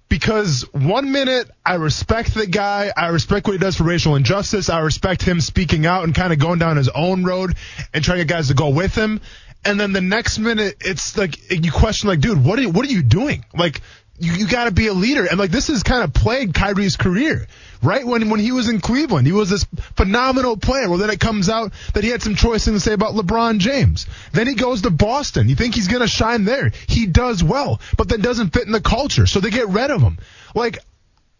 because 0.08 0.62
one 0.72 1.12
minute 1.12 1.50
I 1.64 1.74
respect 1.74 2.34
the 2.34 2.46
guy, 2.46 2.92
I 2.96 3.08
respect 3.08 3.46
what 3.46 3.52
he 3.52 3.58
does 3.58 3.76
for 3.76 3.84
racial 3.84 4.16
injustice, 4.16 4.70
I 4.70 4.80
respect 4.80 5.22
him 5.22 5.40
speaking 5.40 5.86
out 5.86 6.04
and 6.04 6.14
kind 6.14 6.32
of 6.32 6.38
going 6.38 6.58
down 6.58 6.76
his 6.76 6.88
own 6.88 7.24
road 7.24 7.54
and 7.92 8.02
trying 8.02 8.18
to 8.18 8.24
get 8.24 8.36
guys 8.36 8.48
to 8.48 8.54
go 8.54 8.70
with 8.70 8.94
him. 8.94 9.20
And 9.64 9.78
then 9.78 9.92
the 9.92 10.00
next 10.00 10.38
minute, 10.38 10.76
it's 10.80 11.16
like 11.16 11.50
you 11.50 11.72
question, 11.72 12.08
like, 12.08 12.20
dude, 12.20 12.42
what 12.42 12.58
are 12.58 12.68
what 12.68 12.86
are 12.86 12.90
you 12.90 13.02
doing? 13.02 13.44
Like, 13.52 13.80
you, 14.18 14.32
you 14.32 14.48
got 14.48 14.64
to 14.64 14.70
be 14.70 14.88
a 14.88 14.92
leader, 14.92 15.24
and 15.24 15.38
like 15.38 15.50
this 15.50 15.68
has 15.68 15.82
kind 15.82 16.02
of 16.02 16.12
plagued 16.12 16.54
Kyrie's 16.54 16.96
career, 16.96 17.46
right? 17.82 18.06
When 18.06 18.30
when 18.30 18.40
he 18.40 18.52
was 18.52 18.68
in 18.68 18.80
Cleveland, 18.80 19.26
he 19.26 19.32
was 19.32 19.50
this 19.50 19.64
phenomenal 19.96 20.56
player. 20.56 20.88
Well, 20.88 20.98
then 20.98 21.10
it 21.10 21.20
comes 21.20 21.48
out 21.48 21.72
that 21.94 22.04
he 22.04 22.10
had 22.10 22.22
some 22.22 22.34
choice 22.34 22.64
to 22.64 22.80
say 22.80 22.92
about 22.92 23.14
LeBron 23.14 23.58
James. 23.58 24.06
Then 24.32 24.46
he 24.46 24.54
goes 24.54 24.82
to 24.82 24.90
Boston. 24.90 25.48
You 25.48 25.54
think 25.54 25.74
he's 25.74 25.88
gonna 25.88 26.08
shine 26.08 26.44
there? 26.44 26.72
He 26.88 27.06
does 27.06 27.42
well, 27.42 27.80
but 27.96 28.08
then 28.08 28.20
doesn't 28.20 28.52
fit 28.52 28.66
in 28.66 28.72
the 28.72 28.80
culture, 28.80 29.26
so 29.26 29.40
they 29.40 29.50
get 29.50 29.68
rid 29.68 29.90
of 29.90 30.00
him. 30.02 30.18
Like, 30.54 30.78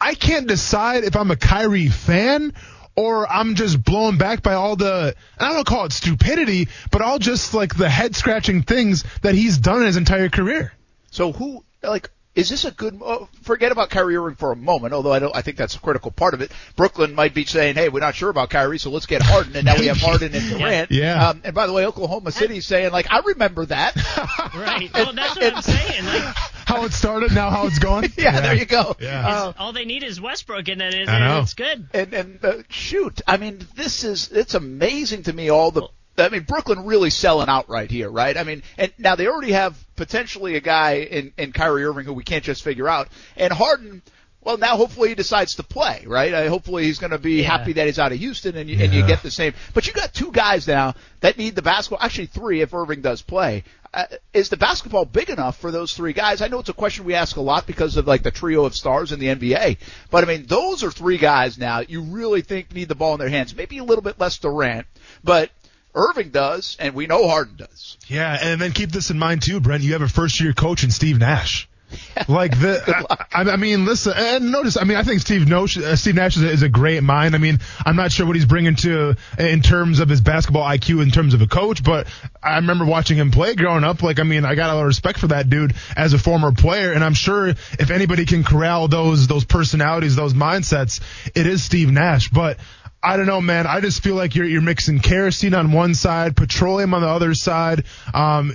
I 0.01 0.15
can't 0.15 0.47
decide 0.47 1.05
if 1.05 1.17
I'm 1.17 1.31
a 1.31 1.37
Kyrie 1.37 1.89
fan 1.89 2.53
or 2.95 3.31
I'm 3.31 3.55
just 3.55 3.83
blown 3.83 4.19
back 4.19 4.43
by 4.43 4.55
all 4.55 4.75
the, 4.75 5.15
I 5.39 5.53
don't 5.53 5.67
call 5.67 5.85
it 5.85 5.93
stupidity, 5.93 6.69
but 6.91 7.01
all 7.01 7.21
just 7.21 7.55
like 7.55 7.77
the 7.77 7.89
head 7.89 8.17
scratching 8.17 8.63
things 8.63 9.05
that 9.23 9.37
he's 9.37 9.59
done 9.59 9.81
in 9.81 9.87
his 9.87 9.97
entire 9.97 10.29
career. 10.29 10.73
So 11.13 11.33
who 11.33 11.63
like 11.81 12.11
is 12.39 12.49
this 12.49 12.65
a 12.65 12.71
good? 12.71 13.01
Oh, 13.05 13.29
forget 13.43 13.73
about 13.73 13.91
Kyrie 13.91 14.17
Irving 14.17 14.37
for 14.37 14.53
a 14.53 14.57
moment. 14.57 14.95
Although 14.95 15.13
I 15.13 15.19
don't, 15.19 15.35
I 15.35 15.43
think 15.43 15.57
that's 15.57 15.75
a 15.75 15.81
critical 15.81 16.13
part 16.13 16.35
of 16.35 16.41
it. 16.41 16.53
Brooklyn 16.77 17.15
might 17.17 17.35
be 17.35 17.45
saying, 17.45 17.75
"Hey, 17.75 17.89
we're 17.89 17.99
not 17.99 18.15
sure 18.15 18.31
about 18.31 18.49
Kyrie, 18.49 18.79
so 18.79 18.91
let's 18.91 19.07
get 19.07 19.23
Harden." 19.23 19.57
And 19.57 19.65
now 19.65 19.77
we 19.77 19.87
have 19.87 19.97
Harden 19.97 20.33
and 20.33 20.49
Durant. 20.49 20.93
Yeah. 20.93 21.31
Um, 21.31 21.41
and 21.43 21.53
by 21.53 21.67
the 21.67 21.73
way, 21.73 21.85
Oklahoma 21.85 22.31
City's 22.31 22.65
saying, 22.65 22.93
like, 22.93 23.11
I 23.11 23.21
remember 23.27 23.67
that. 23.67 23.97
Right. 24.55 24.91
Well, 24.95 25.13
that's 25.13 25.37
what 25.37 25.55
I'm 25.55 25.63
saying. 25.63 26.05
Like, 26.05 26.35
how 26.67 26.85
it 26.85 26.93
started, 26.93 27.33
now 27.33 27.51
how 27.51 27.67
it's 27.67 27.79
going. 27.79 28.13
yeah, 28.19 28.41
there 28.41 28.55
you 28.55 28.67
go. 28.67 28.97
Yeah. 29.01 29.27
Uh, 29.27 29.53
All 29.59 29.73
they 29.73 29.85
need 29.85 30.03
is 30.03 30.21
Westbrook, 30.21 30.69
and 30.69 30.81
then 30.81 30.95
it, 30.95 31.09
I 31.09 31.19
know. 31.19 31.41
it's 31.41 31.55
good. 31.55 31.89
and 31.93 32.13
and 32.13 32.45
uh, 32.45 32.63
shoot, 32.69 33.21
I 33.27 33.37
mean, 33.37 33.67
this 33.75 34.05
is 34.05 34.31
it's 34.31 34.55
amazing 34.55 35.25
to 35.25 35.33
me 35.33 35.51
all 35.51 35.71
the. 35.71 35.89
I 36.19 36.29
mean, 36.29 36.43
Brooklyn 36.43 36.85
really 36.85 37.11
selling 37.11 37.49
out 37.49 37.69
right 37.69 37.91
here, 37.91 38.11
right? 38.11 38.37
I 38.37 38.45
mean, 38.45 38.63
and 38.77 38.93
now 38.99 39.15
they 39.15 39.27
already 39.27 39.53
have 39.53 39.77
potentially 39.97 40.57
a 40.57 40.61
guy 40.61 40.97
in 41.01 41.33
in 41.39 41.53
Kyrie 41.53 41.85
Irving 41.85 42.05
who 42.05 42.13
we 42.13 42.25
can't 42.25 42.45
just 42.45 42.63
figure 42.63 42.89
out, 42.89 43.09
and 43.37 43.53
Harden. 43.53 44.03
Well, 44.41 44.57
now 44.57 44.77
hopefully 44.77 45.11
he 45.11 45.15
decides 45.15 45.57
to 45.57 45.63
play, 45.63 46.05
right? 46.07 46.33
Uh, 46.33 46.49
hopefully 46.49 46.85
he's 46.85 47.01
going 47.01 47.11
to 47.11 47.19
be 47.19 47.43
Yeah. 47.43 47.49
happy 47.59 47.73
that 47.75 47.87
he's 47.87 47.99
out 47.99 48.13
of 48.13 48.19
Houston, 48.19 48.57
and 48.57 48.71
you, 48.71 48.83
and 48.83 48.95
you 48.95 49.05
get 49.07 49.23
the 49.23 49.33
same. 49.33 49.53
But 49.75 49.87
you 49.87 49.93
got 49.93 50.15
two 50.15 50.31
guys 50.31 50.67
now 50.67 50.95
that 51.21 51.37
need 51.37 51.55
the 51.57 51.61
basketball. 51.61 51.99
Actually, 52.03 52.27
three 52.27 52.63
if 52.63 52.73
Irving 52.73 53.03
does 53.03 53.21
play. 53.21 53.65
Uh, 53.93 54.05
is 54.33 54.49
the 54.49 54.57
basketball 54.57 55.05
big 55.05 55.29
enough 55.29 55.59
for 55.59 55.71
those 55.71 55.93
three 55.93 56.13
guys? 56.13 56.41
I 56.41 56.49
know 56.49 56.61
it's 56.61 56.69
a 56.69 56.75
question 56.75 57.05
we 57.05 57.15
ask 57.15 57.37
a 57.37 57.41
lot 57.43 57.67
because 57.67 57.97
of 57.97 58.07
like 58.07 58.23
the 58.23 58.31
trio 58.31 58.65
of 58.65 58.75
stars 58.77 59.13
in 59.13 59.19
the 59.19 59.27
NBA, 59.27 59.77
but 60.11 60.25
I 60.25 60.27
mean 60.27 60.47
those 60.47 60.85
are 60.85 60.91
three 60.91 61.17
guys 61.19 61.59
now 61.59 61.81
you 61.81 62.03
really 62.03 62.43
think 62.43 62.73
need 62.73 62.89
the 62.89 62.95
ball 62.95 63.15
in 63.15 63.19
their 63.19 63.31
hands. 63.31 63.57
Maybe 63.57 63.79
a 63.79 63.85
little 63.85 64.03
bit 64.03 64.21
less 64.21 64.39
Durant, 64.39 64.87
but 65.25 65.51
Irving 65.99 66.31
does, 66.31 66.77
and 66.79 66.95
we 66.95 67.07
know 67.07 67.29
Harden 67.29 67.57
does. 67.57 67.99
Yeah, 68.07 68.39
and 68.41 68.61
then 68.61 68.73
keep 68.73 68.91
this 68.91 69.11
in 69.11 69.19
mind 69.19 69.43
too, 69.43 69.61
Brent. 69.61 69.83
You 69.83 69.95
have 69.95 70.03
a 70.03 70.09
first 70.09 70.41
year 70.41 70.53
coach 70.53 70.85
in 70.85 70.91
Steve 70.91 71.19
Nash. 71.19 71.69
Like 72.27 72.59
the, 72.59 73.07
I, 73.33 73.43
I 73.43 73.57
mean, 73.57 73.87
listen, 73.87 74.13
and 74.15 74.51
notice. 74.51 74.77
I 74.77 74.83
mean, 74.83 74.99
I 74.99 75.05
think 75.05 75.21
Steve 75.21 75.49
Nash, 75.49 75.79
uh, 75.79 75.95
Steve 75.95 76.17
Nash 76.17 76.37
is 76.37 76.43
a, 76.43 76.51
is 76.51 76.63
a 76.63 76.69
great 76.69 77.03
mind. 77.03 77.37
I 77.37 77.39
mean, 77.39 77.61
I'm 77.87 77.95
not 77.95 78.11
sure 78.11 78.27
what 78.27 78.35
he's 78.35 78.45
bringing 78.45 78.75
to 78.77 79.15
in 79.39 79.63
terms 79.63 80.01
of 80.01 80.09
his 80.09 80.21
basketball 80.21 80.65
IQ 80.65 81.01
in 81.01 81.13
terms 81.13 81.33
of 81.33 81.43
a 81.43 81.47
coach, 81.47 81.83
but 81.83 82.09
I 82.43 82.57
remember 82.57 82.85
watching 82.85 83.17
him 83.17 83.31
play 83.31 83.55
growing 83.55 83.85
up. 83.85 84.03
Like, 84.03 84.19
I 84.19 84.25
mean, 84.25 84.45
I 84.45 84.57
got 84.57 84.71
a 84.71 84.75
lot 84.75 84.81
of 84.81 84.89
respect 84.89 85.21
for 85.21 85.29
that 85.29 85.49
dude 85.49 85.75
as 85.97 86.13
a 86.13 86.19
former 86.19 86.51
player, 86.51 86.93
and 86.93 87.05
I'm 87.05 87.15
sure 87.15 87.47
if 87.49 87.91
anybody 87.91 88.27
can 88.27 88.43
corral 88.43 88.89
those 88.89 89.29
those 89.29 89.45
personalities, 89.45 90.17
those 90.17 90.35
mindsets, 90.35 91.01
it 91.37 91.47
is 91.47 91.63
Steve 91.63 91.91
Nash. 91.93 92.31
But 92.31 92.59
I 93.03 93.17
don't 93.17 93.27
know, 93.27 93.41
man. 93.41 93.67
I 93.67 93.81
just 93.81 94.03
feel 94.03 94.17
like 94.17 94.35
you're 94.35 94.47
you're 94.47 94.61
mixing 94.61 94.99
kerosene 94.99 95.55
on 95.55 95.73
one 95.73 95.95
side, 95.95 96.37
petroleum 96.37 96.95
on 96.95 97.03
the 97.03 97.09
other 97.09 97.35
side. 97.35 97.85
Um, 98.13 98.55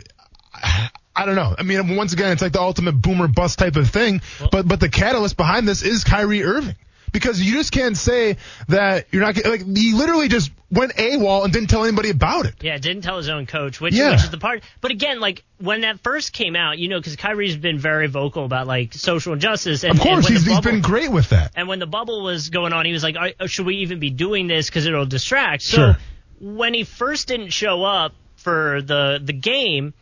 I 1.15 1.25
don't 1.25 1.35
know. 1.35 1.55
I 1.57 1.63
mean, 1.63 1.95
once 1.95 2.13
again, 2.13 2.31
it's 2.31 2.41
like 2.41 2.53
the 2.53 2.61
ultimate 2.61 2.93
boomer 2.93 3.27
bust 3.27 3.59
type 3.59 3.75
of 3.75 3.89
thing. 3.89 4.21
But 4.51 4.67
but 4.67 4.79
the 4.79 4.89
catalyst 4.89 5.37
behind 5.37 5.67
this 5.67 5.83
is 5.83 6.03
Kyrie 6.03 6.43
Irving. 6.43 6.75
Because 7.13 7.41
you 7.41 7.53
just 7.53 7.71
can't 7.71 7.95
say 7.95 8.35
that 8.67 9.07
you're 9.11 9.21
not 9.21 9.37
like 9.45 9.65
he 9.65 9.93
literally 9.93 10.27
just 10.27 10.51
went 10.69 10.93
AWOL 10.95 11.43
and 11.45 11.53
didn't 11.53 11.69
tell 11.69 11.83
anybody 11.85 12.09
about 12.09 12.47
it. 12.47 12.55
Yeah, 12.61 12.77
didn't 12.79 13.03
tell 13.03 13.17
his 13.17 13.29
own 13.29 13.45
coach, 13.45 13.79
which 13.79 13.93
Yeah. 13.93 14.11
which 14.11 14.23
is 14.23 14.31
the 14.31 14.37
part. 14.39 14.63
But 14.81 14.89
again, 14.91 15.19
like 15.19 15.43
when 15.59 15.81
that 15.81 15.99
first 16.01 16.33
came 16.33 16.55
out, 16.55 16.79
you 16.79 16.87
know, 16.89 16.99
because 16.99 17.15
Kyrie's 17.15 17.55
been 17.55 17.77
very 17.79 18.07
vocal 18.07 18.43
about 18.43 18.65
like 18.67 18.93
social 18.95 19.33
injustice, 19.33 19.83
and, 19.83 19.93
Of 19.93 19.99
course, 20.01 20.25
when 20.25 20.33
he's, 20.33 20.43
the 20.43 20.49
he's 20.51 20.59
bubble- 20.59 20.71
been 20.71 20.81
great 20.81 21.11
with 21.11 21.29
that. 21.29 21.51
And 21.55 21.67
when 21.67 21.79
the 21.79 21.85
bubble 21.87 22.23
was 22.23 22.49
going 22.49 22.73
on, 22.73 22.85
he 22.85 22.91
was 22.91 23.03
like, 23.03 23.15
uh, 23.15 23.45
"Should 23.47 23.67
we 23.67 23.77
even 23.77 23.99
be 23.99 24.09
doing 24.09 24.47
this? 24.47 24.67
Because 24.67 24.85
it'll 24.87 25.05
distract." 25.05 25.61
So 25.63 25.77
Sure. 25.77 25.97
when 26.41 26.73
he 26.73 26.83
first 26.83 27.27
didn't 27.27 27.49
show 27.53 27.83
up 27.83 28.13
for 28.37 28.81
the 28.81 29.21
the 29.23 29.33
game, 29.33 29.93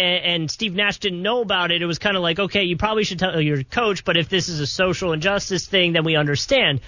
and, 0.00 0.24
and 0.24 0.50
Steve 0.50 0.74
Nash 0.74 0.98
didn't 0.98 1.22
know 1.22 1.42
about 1.42 1.70
it, 1.70 1.82
it 1.82 1.86
was 1.86 1.98
kind 1.98 2.16
of 2.16 2.22
like, 2.22 2.38
"Okay, 2.38 2.64
you 2.64 2.76
probably 2.76 3.04
should 3.04 3.18
tell 3.18 3.40
your 3.40 3.62
coach." 3.62 4.04
But 4.04 4.16
if 4.16 4.28
this 4.28 4.48
is 4.48 4.60
a 4.60 4.66
social 4.66 5.12
injustice 5.12 5.66
thing, 5.66 5.92
then 5.92 6.04
we 6.04 6.16
understand. 6.16 6.80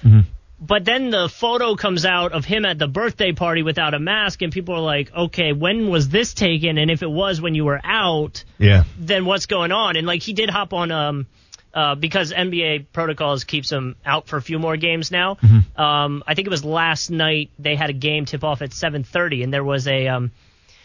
But 0.65 0.85
then 0.85 1.11
the 1.11 1.29
photo 1.29 1.75
comes 1.75 2.05
out 2.07 2.31
of 2.33 2.45
him 2.45 2.65
at 2.65 2.79
the 2.79 2.87
birthday 2.87 3.33
party 3.33 3.65
without 3.65 3.95
a 3.95 3.99
mask, 3.99 4.43
and 4.43 4.53
people 4.53 4.77
are 4.77 4.81
like, 4.97 5.13
"Okay, 5.13 5.53
when 5.53 5.89
was 5.91 6.09
this 6.09 6.35
taken? 6.35 6.79
And 6.79 6.89
if 6.89 7.03
it 7.03 7.11
was 7.11 7.41
when 7.41 7.55
you 7.57 7.65
were 7.65 7.81
out, 7.83 8.45
Yeah. 8.59 8.85
then 8.97 9.25
what's 9.25 9.47
going 9.47 9.73
on? 9.73 9.97
And 9.97 10.07
like 10.07 10.23
he 10.23 10.33
did 10.35 10.51
hop 10.51 10.73
on 10.73 10.93
um 10.93 11.27
uh 11.75 11.95
because 11.97 12.33
NBA 12.33 12.87
protocols 12.93 13.43
keeps 13.45 13.73
him 13.73 13.97
out 14.07 14.29
for 14.29 14.37
a 14.37 14.43
few 14.43 14.59
more 14.61 14.77
games 14.77 15.11
now. 15.11 15.37
Um 15.77 16.23
I 16.29 16.35
think 16.35 16.47
it 16.47 16.51
was 16.51 16.65
last 16.65 17.11
night 17.11 17.51
they 17.59 17.75
had 17.75 17.91
a 17.91 17.95
game 18.09 18.25
tip 18.25 18.45
off 18.45 18.63
at 18.63 18.71
7:30 18.71 19.43
and 19.43 19.53
there 19.53 19.65
was 19.65 19.89
a 19.89 20.07
um 20.09 20.31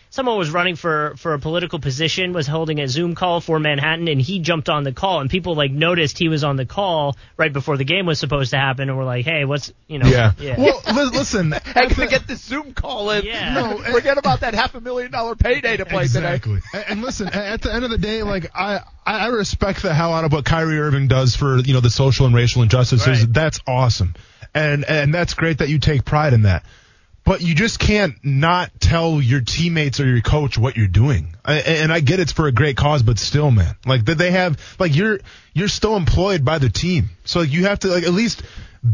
someone 0.09 0.37
was 0.37 0.49
running 0.49 0.75
for 0.75 1.13
for 1.17 1.33
a 1.33 1.39
political 1.39 1.79
position 1.79 2.33
was 2.33 2.47
holding 2.47 2.79
a 2.79 2.87
Zoom 2.87 3.15
call 3.15 3.41
for 3.41 3.59
Manhattan 3.59 4.07
and 4.07 4.21
he 4.21 4.39
jumped 4.39 4.69
on 4.69 4.83
the 4.83 4.91
call 4.91 5.21
and 5.21 5.29
people 5.29 5.55
like 5.55 5.71
noticed 5.71 6.17
he 6.17 6.29
was 6.29 6.43
on 6.43 6.55
the 6.55 6.65
call 6.65 7.15
right 7.37 7.51
before 7.51 7.77
the 7.77 7.83
game 7.83 8.05
was 8.05 8.19
supposed 8.19 8.51
to 8.51 8.57
happen 8.57 8.89
and 8.89 8.97
were 8.97 9.03
like, 9.03 9.25
"Hey, 9.25 9.45
what's, 9.45 9.71
you 9.87 9.99
know, 9.99 10.07
Yeah. 10.07 10.31
yeah. 10.39 10.55
Well, 10.57 10.81
listen. 11.11 11.53
I 11.75 11.87
gotta 11.87 12.07
get 12.07 12.27
this 12.27 12.41
Zoom 12.43 12.73
call 12.73 13.09
in. 13.11 13.25
Yeah. 13.25 13.53
No, 13.53 13.77
forget 13.91 14.17
about 14.17 14.41
that 14.41 14.53
half 14.53 14.75
a 14.75 14.81
million 14.81 15.11
dollar 15.11 15.35
payday 15.35 15.77
to 15.77 15.85
play 15.85 16.07
today. 16.07 16.19
exactly. 16.35 16.59
And, 16.73 16.83
and 16.87 17.01
listen, 17.01 17.27
at 17.27 17.61
the 17.61 17.73
end 17.73 17.83
of 17.83 17.91
the 17.91 17.97
day, 17.97 18.23
like 18.23 18.49
I, 18.55 18.79
I 19.05 19.17
I 19.19 19.27
respect 19.27 19.81
the 19.81 19.93
hell 19.93 20.13
out 20.13 20.23
of 20.25 20.31
what 20.31 20.45
Kyrie 20.45 20.79
Irving 20.79 21.07
does 21.07 21.35
for 21.35 21.57
you 21.59 21.73
know 21.73 21.79
the 21.81 21.89
social 21.89 22.25
and 22.25 22.35
racial 22.35 22.61
injustices. 22.63 23.07
Right. 23.21 23.33
That's 23.33 23.59
awesome, 23.67 24.13
and 24.53 24.85
and 24.85 25.13
that's 25.13 25.33
great 25.33 25.59
that 25.59 25.69
you 25.69 25.79
take 25.79 26.05
pride 26.05 26.33
in 26.33 26.43
that. 26.43 26.63
But 27.27 27.41
you 27.41 27.55
just 27.55 27.77
can't 27.77 28.15
not 28.23 28.71
tell 28.79 29.21
your 29.21 29.41
teammates 29.41 29.99
or 29.99 30.05
your 30.05 30.21
coach 30.21 30.57
what 30.57 30.77
you're 30.77 30.87
doing. 30.87 31.35
I, 31.43 31.55
and 31.55 31.91
I 31.91 31.99
get 31.99 32.21
it's 32.21 32.31
for 32.31 32.47
a 32.47 32.53
great 32.53 32.77
cause, 32.77 33.03
but 33.03 33.19
still, 33.19 33.51
man, 33.51 33.75
like 33.85 34.05
that 34.05 34.17
they 34.17 34.31
have 34.31 34.57
like 34.79 34.95
you're 34.95 35.19
you're 35.53 35.67
still 35.67 35.97
employed 35.97 36.45
by 36.45 36.59
the 36.59 36.69
team, 36.69 37.09
so 37.25 37.41
like, 37.41 37.51
you 37.51 37.65
have 37.65 37.79
to 37.79 37.89
like 37.89 38.05
at 38.05 38.13
least 38.13 38.43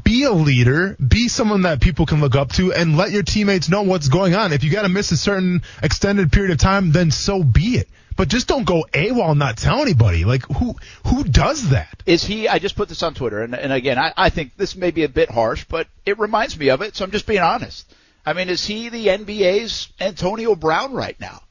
be 0.03 0.23
a 0.23 0.31
leader, 0.31 0.95
be 0.95 1.27
someone 1.27 1.61
that 1.61 1.79
people 1.79 2.07
can 2.07 2.21
look 2.21 2.35
up 2.35 2.51
to, 2.53 2.73
and 2.73 2.97
let 2.97 3.11
your 3.11 3.21
teammates 3.21 3.69
know 3.69 3.83
what's 3.83 4.07
going 4.07 4.33
on. 4.33 4.51
If 4.51 4.63
you 4.63 4.71
got 4.71 4.81
to 4.81 4.89
miss 4.89 5.11
a 5.11 5.17
certain 5.17 5.61
extended 5.83 6.31
period 6.31 6.51
of 6.53 6.57
time, 6.57 6.91
then 6.91 7.11
so 7.11 7.43
be 7.43 7.75
it. 7.75 7.87
But 8.15 8.29
just 8.29 8.47
don't 8.47 8.65
go 8.65 8.83
AWOL 8.93 9.29
and 9.29 9.39
not 9.39 9.57
tell 9.57 9.83
anybody. 9.83 10.25
Like 10.25 10.41
who 10.47 10.73
who 11.05 11.23
does 11.23 11.69
that? 11.69 12.01
Is 12.07 12.23
he? 12.23 12.47
I 12.47 12.57
just 12.57 12.75
put 12.75 12.89
this 12.89 13.03
on 13.03 13.13
Twitter, 13.13 13.43
and, 13.43 13.53
and 13.53 13.71
again, 13.71 13.99
I, 13.99 14.11
I 14.17 14.29
think 14.31 14.57
this 14.57 14.75
may 14.75 14.89
be 14.89 15.03
a 15.03 15.09
bit 15.09 15.29
harsh, 15.29 15.65
but 15.69 15.87
it 16.03 16.17
reminds 16.17 16.57
me 16.57 16.71
of 16.71 16.81
it, 16.81 16.95
so 16.95 17.05
I'm 17.05 17.11
just 17.11 17.27
being 17.27 17.39
honest. 17.39 17.85
I 18.25 18.33
mean, 18.33 18.49
is 18.49 18.65
he 18.65 18.89
the 18.89 19.07
NBA's 19.07 19.89
Antonio 19.99 20.55
Brown 20.55 20.93
right 20.93 21.19
now? 21.19 21.41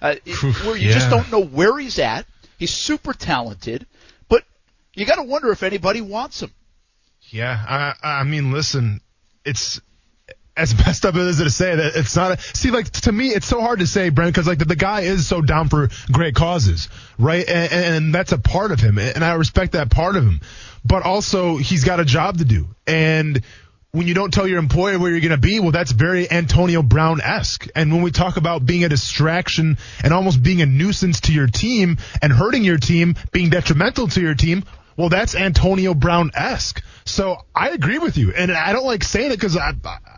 Uh, 0.00 0.14
where 0.64 0.76
you 0.76 0.92
just 0.92 1.10
don't 1.10 1.30
know 1.30 1.44
where 1.44 1.78
he's 1.78 1.98
at. 1.98 2.24
He's 2.58 2.70
super 2.70 3.12
talented, 3.12 3.86
but 4.28 4.44
you 4.94 5.04
got 5.04 5.16
to 5.16 5.22
wonder 5.22 5.50
if 5.50 5.62
anybody 5.62 6.00
wants 6.00 6.42
him. 6.42 6.52
Yeah, 7.28 7.94
I 8.02 8.20
I 8.20 8.24
mean, 8.24 8.52
listen, 8.52 9.00
it's 9.44 9.80
as 10.56 10.76
messed 10.86 11.04
up 11.04 11.14
as 11.16 11.40
it 11.40 11.46
is 11.46 11.48
to 11.48 11.50
say 11.50 11.74
that 11.74 11.96
it's 11.96 12.16
not. 12.16 12.32
A, 12.32 12.56
see, 12.56 12.70
like 12.70 12.90
to 12.90 13.12
me, 13.12 13.28
it's 13.28 13.46
so 13.46 13.60
hard 13.60 13.80
to 13.80 13.86
say, 13.86 14.08
Brent, 14.08 14.34
because 14.34 14.46
like 14.46 14.58
the, 14.58 14.64
the 14.64 14.76
guy 14.76 15.02
is 15.02 15.26
so 15.26 15.42
down 15.42 15.68
for 15.68 15.88
great 16.10 16.34
causes, 16.34 16.88
right? 17.18 17.46
And, 17.46 17.72
and 17.72 18.14
that's 18.14 18.32
a 18.32 18.38
part 18.38 18.72
of 18.72 18.80
him, 18.80 18.98
and 18.98 19.24
I 19.24 19.34
respect 19.34 19.72
that 19.72 19.90
part 19.90 20.16
of 20.16 20.24
him. 20.24 20.40
But 20.84 21.02
also, 21.02 21.56
he's 21.56 21.84
got 21.84 22.00
a 22.00 22.04
job 22.04 22.38
to 22.38 22.44
do, 22.44 22.68
and 22.86 23.42
when 23.92 24.06
you 24.06 24.14
don't 24.14 24.32
tell 24.32 24.46
your 24.46 24.58
employer 24.58 24.98
where 24.98 25.10
you're 25.10 25.20
going 25.20 25.30
to 25.30 25.36
be, 25.36 25.58
well, 25.58 25.72
that's 25.72 25.90
very 25.90 26.30
Antonio 26.30 26.82
Brown 26.82 27.20
esque. 27.20 27.66
And 27.74 27.92
when 27.92 28.02
we 28.02 28.12
talk 28.12 28.36
about 28.36 28.64
being 28.64 28.84
a 28.84 28.88
distraction 28.88 29.78
and 30.04 30.12
almost 30.12 30.42
being 30.42 30.62
a 30.62 30.66
nuisance 30.66 31.22
to 31.22 31.32
your 31.32 31.48
team 31.48 31.98
and 32.22 32.32
hurting 32.32 32.62
your 32.62 32.78
team, 32.78 33.16
being 33.32 33.50
detrimental 33.50 34.06
to 34.08 34.20
your 34.20 34.34
team, 34.34 34.64
well, 34.96 35.08
that's 35.08 35.34
Antonio 35.34 35.94
Brown 35.94 36.30
esque. 36.34 36.82
So 37.04 37.38
I 37.54 37.70
agree 37.70 37.98
with 37.98 38.16
you, 38.16 38.32
and 38.32 38.52
I 38.52 38.72
don't 38.72 38.84
like 38.84 39.02
saying 39.02 39.32
it 39.32 39.36
because 39.36 39.56
I, 39.56 39.72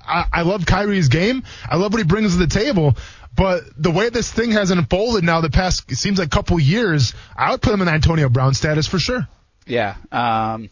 I 0.07 0.27
I 0.33 0.43
love 0.43 0.67
Kyrie's 0.67 1.09
game. 1.09 1.45
I 1.69 1.77
love 1.77 1.93
what 1.93 1.99
he 1.99 2.05
brings 2.05 2.33
to 2.33 2.39
the 2.39 2.49
table. 2.49 2.97
But 3.35 3.63
the 3.79 3.91
way 3.91 4.11
this 4.11 4.31
thing 4.31 4.51
has 4.51 4.71
unfolded 4.71 5.25
now, 5.25 5.41
the 5.41 5.51
past 5.51 5.91
it 5.91 5.97
seems 5.97 6.19
like 6.19 6.27
a 6.27 6.31
couple 6.31 6.59
years, 6.61 7.15
I 7.37 7.53
would 7.53 7.63
put 7.63 7.73
him 7.73 7.81
in 7.81 7.89
Antonio 7.89 8.29
Brown 8.29 8.55
status 8.55 8.87
for 8.87 8.99
sure. 8.99 9.27
Yeah. 9.67 9.95
Um, 10.11 10.69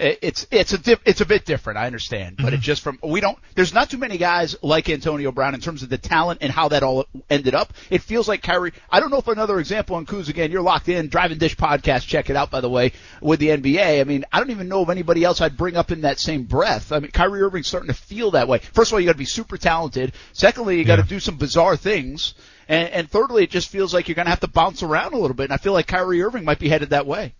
it's 0.00 0.46
it's 0.50 0.72
a 0.72 0.78
diff, 0.78 1.00
it's 1.04 1.20
a 1.20 1.26
bit 1.26 1.44
different. 1.44 1.78
I 1.78 1.86
understand, 1.86 2.36
but 2.36 2.52
it 2.52 2.56
mm-hmm. 2.56 2.62
just 2.62 2.82
from 2.82 2.98
we 3.02 3.20
don't. 3.20 3.38
There's 3.54 3.74
not 3.74 3.90
too 3.90 3.98
many 3.98 4.16
guys 4.18 4.56
like 4.62 4.88
Antonio 4.88 5.30
Brown 5.30 5.54
in 5.54 5.60
terms 5.60 5.82
of 5.82 5.90
the 5.90 5.98
talent 5.98 6.38
and 6.42 6.50
how 6.50 6.68
that 6.68 6.82
all 6.82 7.06
ended 7.28 7.54
up. 7.54 7.72
It 7.90 8.02
feels 8.02 8.26
like 8.26 8.42
Kyrie. 8.42 8.72
I 8.90 9.00
don't 9.00 9.10
know 9.10 9.18
if 9.18 9.28
another 9.28 9.60
example 9.60 9.96
on 9.96 10.06
Kuz 10.06 10.28
again. 10.28 10.50
You're 10.50 10.62
locked 10.62 10.88
in. 10.88 11.08
Driving 11.08 11.38
Dish 11.38 11.56
podcast. 11.56 12.06
Check 12.06 12.30
it 12.30 12.36
out 12.36 12.50
by 12.50 12.60
the 12.60 12.70
way 12.70 12.92
with 13.20 13.40
the 13.40 13.48
NBA. 13.48 14.00
I 14.00 14.04
mean, 14.04 14.24
I 14.32 14.38
don't 14.40 14.50
even 14.50 14.68
know 14.68 14.82
of 14.82 14.90
anybody 14.90 15.22
else 15.22 15.40
I'd 15.40 15.56
bring 15.56 15.76
up 15.76 15.90
in 15.90 16.02
that 16.02 16.18
same 16.18 16.44
breath. 16.44 16.92
I 16.92 16.98
mean, 17.00 17.10
Kyrie 17.10 17.42
Irving's 17.42 17.66
starting 17.66 17.88
to 17.88 17.94
feel 17.94 18.30
that 18.32 18.48
way. 18.48 18.58
First 18.58 18.90
of 18.90 18.94
all, 18.94 19.00
you 19.00 19.06
got 19.06 19.12
to 19.12 19.18
be 19.18 19.24
super 19.24 19.58
talented. 19.58 20.12
Secondly, 20.32 20.78
you 20.78 20.84
got 20.84 20.96
to 20.96 21.02
Yeah. 21.02 21.08
do 21.08 21.20
some 21.20 21.36
bizarre 21.36 21.76
things. 21.76 22.34
And, 22.68 22.88
and 22.90 23.10
thirdly, 23.10 23.42
it 23.42 23.50
just 23.50 23.68
feels 23.68 23.92
like 23.92 24.08
you're 24.08 24.14
going 24.14 24.26
to 24.26 24.30
have 24.30 24.40
to 24.40 24.48
bounce 24.48 24.82
around 24.82 25.12
a 25.12 25.18
little 25.18 25.34
bit. 25.34 25.44
And 25.44 25.52
I 25.52 25.56
feel 25.56 25.72
like 25.72 25.88
Kyrie 25.88 26.22
Irving 26.22 26.44
might 26.44 26.58
be 26.60 26.68
headed 26.68 26.90
that 26.90 27.06
way. 27.06 27.34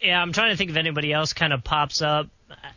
Yeah, 0.00 0.20
I'm 0.20 0.32
trying 0.32 0.50
to 0.50 0.56
think 0.56 0.70
if 0.70 0.76
anybody 0.76 1.12
else 1.12 1.32
kind 1.32 1.52
of 1.52 1.64
pops 1.64 2.02
up. 2.02 2.28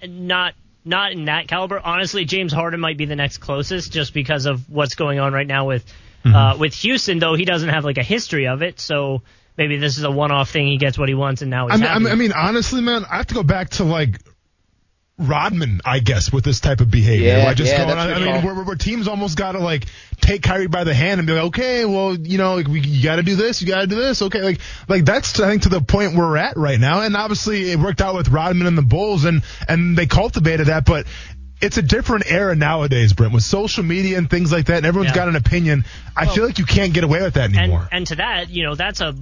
Not 0.06 0.54
not 0.84 1.12
in 1.12 1.26
that 1.26 1.48
caliber. 1.48 1.80
Honestly, 1.80 2.26
James 2.26 2.52
Harden 2.52 2.80
might 2.80 2.98
be 2.98 3.06
the 3.06 3.16
next 3.16 3.38
closest, 3.38 3.92
just 3.92 4.14
because 4.14 4.46
of 4.46 4.70
what's 4.70 4.96
going 4.96 5.20
on 5.20 5.34
right 5.34 5.48
now 5.48 5.68
with 5.68 5.86
uh, 6.26 6.58
with 6.60 6.74
Houston. 6.76 7.20
Though 7.20 7.36
he 7.36 7.46
doesn't 7.46 7.70
have 7.70 7.86
like 7.86 7.98
a 7.98 8.04
history 8.04 8.48
of 8.48 8.62
it, 8.62 8.80
so 8.80 9.22
maybe 9.58 9.78
this 9.78 9.98
is 9.98 10.04
a 10.04 10.12
one-off 10.12 10.50
thing. 10.50 10.68
He 10.68 10.78
gets 10.78 10.98
what 10.98 11.10
he 11.10 11.16
wants, 11.16 11.42
and 11.42 11.52
now 11.52 11.68
he's 11.68 11.82
I 11.82 12.00
mean, 12.00 12.08
I 12.08 12.16
mean, 12.16 12.32
honestly, 12.34 12.82
man, 12.82 13.06
I 13.10 13.18
have 13.18 13.28
to 13.28 13.36
go 13.36 13.44
back 13.44 13.70
to 13.72 13.84
like 13.84 14.20
Rodman, 15.28 15.82
I 15.86 16.00
guess, 16.00 16.32
with 16.32 16.44
this 16.44 16.60
type 16.60 16.82
of 16.82 16.90
behavior. 16.92 17.38
Yeah, 17.38 17.46
like 17.46 17.58
just 17.58 17.72
yeah, 17.72 17.78
going 17.86 17.90
that's 17.90 18.12
on, 18.18 18.22
I 18.22 18.26
mean, 18.26 18.42
call. 18.42 18.56
where, 18.56 18.64
where 18.64 18.76
teams 18.76 19.08
almost 19.08 19.38
got 19.38 19.54
to 19.54 19.60
like 19.60 19.86
take 20.20 20.42
Kyrie 20.44 20.68
by 20.68 20.84
the 20.84 20.94
hand 20.94 21.20
and 21.20 21.28
be 21.28 21.34
like, 21.34 21.46
okay, 21.46 21.86
well, 21.86 22.16
you 22.16 22.38
know, 22.38 22.56
like, 22.56 22.68
we, 22.68 22.82
you 22.82 23.04
got 23.04 23.18
to 23.18 23.24
do 23.24 23.36
this, 23.36 23.62
you 23.62 23.68
got 23.68 23.82
to 23.82 23.88
do 23.88 23.96
this, 23.96 24.22
okay, 24.22 24.42
like, 24.42 24.60
like 24.88 25.06
that's 25.06 25.40
I 25.40 25.50
think 25.50 25.64
to 25.64 25.70
the 25.70 25.82
point 25.82 26.16
we're 26.16 26.38
at 26.38 26.58
right 26.58 26.80
now. 26.80 27.02
And 27.02 27.16
obviously, 27.16 27.72
it 27.72 27.80
worked 27.80 28.02
out 28.02 28.16
with 28.16 28.30
Rodman 28.30 28.68
and 28.68 28.78
the 28.78 28.82
Bulls, 28.82 29.26
and 29.26 29.44
and 29.68 29.98
they 29.98 30.08
cultivated 30.08 30.68
that, 30.68 30.86
but. 30.86 31.08
It's 31.64 31.78
a 31.78 31.84
different 31.84 32.24
era 32.26 32.56
nowadays, 32.56 33.14
Brent, 33.14 33.34
with 33.36 33.44
social 33.44 33.84
media 33.84 34.18
and 34.18 34.28
things 34.28 34.52
like 34.52 34.66
that, 34.66 34.78
and 34.78 34.86
everyone's 34.88 35.12
Yeah. 35.12 35.16
got 35.18 35.28
an 35.28 35.36
opinion. 35.36 35.86
I 36.18 36.26
feel 36.26 36.44
like 36.44 36.58
you 36.58 36.66
can't 36.66 36.92
get 36.92 37.04
away 37.04 37.22
with 37.22 37.36
that 37.36 37.52
and 37.52 37.56
anymore. 37.56 37.88
and 37.92 38.08
to 38.08 38.16
that, 38.16 38.50
you 38.50 38.64
know, 38.64 38.74
that's 38.74 39.00
a 39.00 39.14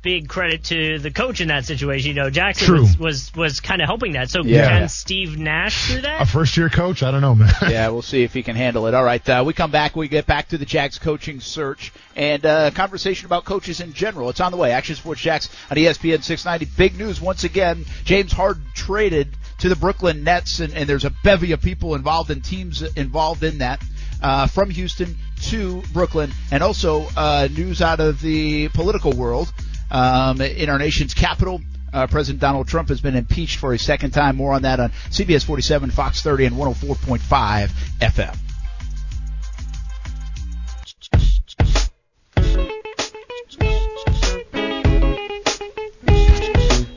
big 0.00 0.28
credit 0.28 0.64
to 0.64 0.98
the 0.98 1.10
coach 1.10 1.40
in 1.40 1.48
that 1.48 1.64
situation. 1.64 2.08
You 2.08 2.14
know, 2.14 2.30
Jackson 2.30 2.66
True. 2.66 2.80
was 2.82 2.98
was, 2.98 3.34
was 3.34 3.60
kind 3.60 3.82
of 3.82 3.86
helping 3.86 4.12
that. 4.12 4.30
So 4.30 4.42
Yeah. 4.44 4.68
can 4.68 4.88
Steve 4.88 5.36
Nash 5.38 5.88
do 5.92 6.00
that? 6.02 6.22
a 6.22 6.26
first 6.26 6.56
year 6.56 6.68
coach, 6.68 7.02
I 7.02 7.10
don't 7.10 7.20
know, 7.20 7.34
man. 7.34 7.52
yeah, 7.68 7.88
we'll 7.88 8.02
see 8.02 8.22
if 8.22 8.32
he 8.32 8.42
can 8.42 8.56
handle 8.56 8.86
it. 8.86 8.94
All 8.94 9.04
right, 9.04 9.26
uh, 9.28 9.42
we 9.46 9.52
come 9.52 9.70
back. 9.70 9.96
We 9.96 10.08
get 10.08 10.26
back 10.26 10.48
to 10.48 10.58
the 10.58 10.64
Jags 10.66 10.98
coaching 10.98 11.40
search 11.40 11.92
and 12.16 12.44
uh, 12.46 12.70
conversation 12.72 13.26
about 13.26 13.44
coaches 13.44 13.80
in 13.80 13.92
general. 13.92 14.28
It's 14.30 14.40
on 14.40 14.52
the 14.52 14.58
way. 14.58 14.72
Action 14.72 14.94
Sports 14.96 15.20
Jax 15.20 15.48
on 15.70 15.76
ESPN 15.76 16.22
690. 16.22 16.66
Big 16.76 16.96
news 16.98 17.20
once 17.20 17.44
again. 17.44 17.84
James 18.04 18.32
Harden 18.32 18.64
traded 18.74 19.28
to 19.58 19.68
the 19.68 19.76
Brooklyn 19.76 20.22
Nets, 20.24 20.60
and, 20.60 20.72
and 20.74 20.88
there's 20.88 21.04
a 21.04 21.10
bevy 21.24 21.52
of 21.52 21.60
people 21.60 21.94
involved 21.96 22.30
and 22.30 22.44
teams 22.44 22.82
involved 22.82 23.42
in 23.42 23.58
that. 23.58 23.82
Uh, 24.20 24.48
from 24.48 24.68
Houston 24.68 25.16
to 25.42 25.80
Brooklyn, 25.92 26.32
and 26.50 26.60
also 26.60 27.06
uh, 27.16 27.46
news 27.56 27.80
out 27.80 28.00
of 28.00 28.20
the 28.20 28.68
political 28.70 29.12
world 29.12 29.52
um, 29.90 30.40
in 30.40 30.68
our 30.68 30.78
nation's 30.78 31.14
capital. 31.14 31.60
Uh, 31.92 32.06
President 32.06 32.40
Donald 32.40 32.68
Trump 32.68 32.90
has 32.90 33.00
been 33.00 33.16
impeached 33.16 33.58
for 33.58 33.72
a 33.72 33.78
second 33.78 34.10
time. 34.10 34.36
More 34.36 34.52
on 34.52 34.62
that 34.62 34.78
on 34.78 34.90
CBS 35.10 35.44
47, 35.44 35.90
Fox 35.90 36.22
30, 36.22 36.46
and 36.46 36.56
104.5 36.56 37.70
FM. 38.00 38.38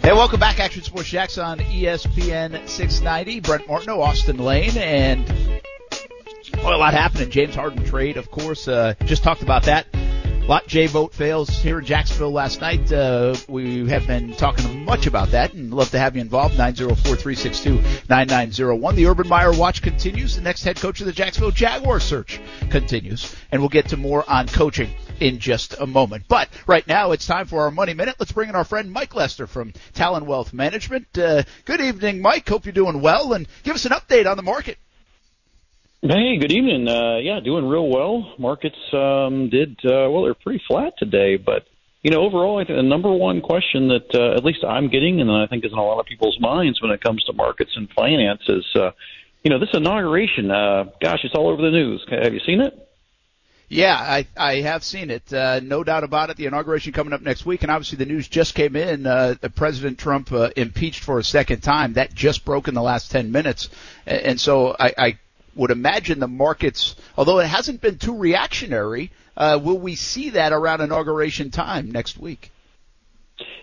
Hey, 0.04 0.14
welcome 0.14 0.40
back, 0.40 0.60
Action 0.60 0.82
Sports 0.82 1.10
Jax 1.10 1.38
on 1.38 1.60
ESPN 1.60 2.68
690. 2.68 3.40
Brent 3.40 3.68
Martineau, 3.68 4.02
Austin 4.02 4.40
Lane, 4.40 4.76
and 4.78 5.26
well, 6.58 6.76
a 6.76 6.78
lot 6.78 6.94
happening. 6.94 7.30
James 7.30 7.56
Harden 7.56 7.86
trade, 7.86 8.18
of 8.18 8.30
course. 8.30 8.68
Uh, 8.68 8.96
just 9.06 9.24
talked 9.24 9.42
about 9.42 9.64
that. 9.64 9.86
Lot 10.48 10.66
J 10.68 10.88
vote 10.88 11.14
fails 11.14 11.50
here 11.50 11.78
in 11.80 11.86
Jacksonville 11.86 12.32
last 12.32 12.60
night. 12.60 12.92
Uh, 12.92 13.36
we 13.48 13.88
have 13.90 14.08
been 14.08 14.34
talking 14.34 14.84
much 14.84 15.06
about 15.08 15.32
that 15.32 15.54
and 15.54 15.74
love 15.74 15.92
to 15.92 16.00
have 16.00 16.16
you 16.16 16.22
involved. 16.22 16.56
904-362-9901. 16.56 18.96
The 18.96 19.06
Urban 19.06 19.30
Meyer 19.30 19.54
watch 19.54 19.82
continues. 19.82 20.36
The 20.36 20.42
next 20.42 20.64
head 20.64 20.76
coach 20.76 21.00
of 21.00 21.06
the 21.06 21.14
Jacksonville 21.14 21.52
Jaguars 21.52 22.04
search 22.04 22.42
continues. 22.70 23.34
And 23.52 23.62
we'll 23.62 23.70
get 23.70 23.88
to 23.90 23.98
more 23.98 24.30
on 24.30 24.48
coaching 24.48 24.90
in 25.22 25.40
just 25.40 25.76
a 25.80 25.88
moment. 25.88 26.26
But 26.28 26.50
right 26.68 26.86
now 26.86 27.12
it's 27.12 27.28
time 27.28 27.46
for 27.46 27.62
our 27.62 27.72
Money 27.72 27.94
Minute. 27.94 28.18
Let's 28.20 28.34
bring 28.34 28.50
in 28.50 28.56
our 28.56 28.66
friend 28.66 28.92
Mike 28.92 29.16
Lester 29.16 29.48
from 29.48 29.72
Talon 29.94 30.26
Wealth 30.26 30.52
Management. 30.54 31.18
Uh, 31.18 31.44
good 31.64 31.80
evening, 31.80 32.22
Mike. 32.22 32.50
Hope 32.50 32.66
you're 32.66 32.74
doing 32.74 33.02
well 33.02 33.32
and 33.34 33.48
give 33.64 33.76
us 33.76 33.86
an 33.86 33.94
update 33.94 34.30
on 34.30 34.36
the 34.36 34.44
market. 34.44 34.78
Hey, 36.04 36.38
good 36.38 36.52
evening. 36.52 36.88
Uh, 36.88 37.18
yeah, 37.18 37.40
doing 37.42 37.68
real 37.68 37.88
well. 37.88 38.34
Markets 38.40 38.76
um, 38.92 39.50
did 39.50 39.78
uh, 39.86 40.10
well. 40.10 40.24
They're 40.24 40.34
pretty 40.34 40.60
flat 40.68 40.94
today, 40.98 41.38
but 41.38 41.68
you 42.02 42.10
know, 42.10 42.22
overall, 42.22 42.58
I 42.58 42.66
think 42.66 42.78
the 42.78 42.82
number 42.82 43.12
one 43.12 43.40
question 43.40 43.90
that 43.90 44.16
uh, 44.16 44.34
at 44.36 44.44
least 44.44 44.64
I'm 44.64 44.90
getting, 44.90 45.22
and 45.22 45.30
I 45.30 45.46
think 45.46 45.64
is 45.64 45.72
in 45.72 45.78
a 45.78 45.84
lot 45.84 46.00
of 46.00 46.08
people's 46.08 46.40
minds 46.40 46.82
when 46.82 46.90
it 46.90 47.02
comes 47.02 47.24
to 47.26 47.34
markets 47.34 47.74
and 47.76 47.88
finance, 47.92 48.42
is 48.48 48.66
uh, 48.74 48.90
you 49.44 49.52
know, 49.52 49.60
this 49.60 49.70
inauguration. 49.76 50.50
Uh, 50.50 50.86
gosh, 51.00 51.20
it's 51.24 51.36
all 51.36 51.50
over 51.50 51.62
the 51.62 51.70
news. 51.70 52.04
Have 52.10 52.34
you 52.34 52.40
seen 52.48 52.62
it? 52.62 52.74
Yeah, 53.70 53.96
I, 53.96 54.26
I 54.36 54.56
have 54.62 54.84
seen 54.84 55.12
it. 55.12 55.32
Uh, 55.32 55.60
no 55.60 55.84
doubt 55.84 56.04
about 56.04 56.32
it. 56.32 56.36
The 56.36 56.48
inauguration 56.48 56.94
coming 56.94 57.14
up 57.14 57.22
next 57.22 57.46
week, 57.46 57.62
and 57.62 57.70
obviously 57.70 58.00
the 58.00 58.08
news 58.08 58.28
just 58.28 58.56
came 58.56 58.76
in. 58.76 59.06
Uh, 59.06 59.36
President 59.56 60.00
Trump 60.00 60.32
uh, 60.32 60.50
impeached 60.56 61.04
for 61.04 61.20
a 61.20 61.24
second 61.24 61.62
time. 61.62 61.94
That 61.94 62.12
just 62.16 62.44
broke 62.44 62.68
in 62.68 62.74
the 62.74 62.82
last 62.82 63.12
10 63.12 63.32
minutes. 63.32 63.70
And, 64.08 64.22
and 64.22 64.42
so 64.42 64.76
I, 64.80 64.94
I 64.98 65.20
would 65.56 65.72
imagine 65.72 66.20
the 66.20 66.28
markets, 66.28 66.96
although 67.18 67.40
it 67.40 67.48
hasn't 67.48 67.82
been 67.82 67.98
too 67.98 68.18
reactionary, 68.18 69.12
uh, 69.36 69.60
will 69.62 69.80
we 69.80 69.96
see 69.96 70.32
that 70.32 70.54
around 70.54 70.82
inauguration 70.82 71.52
time 71.52 71.92
next 71.92 72.18
week? 72.18 72.52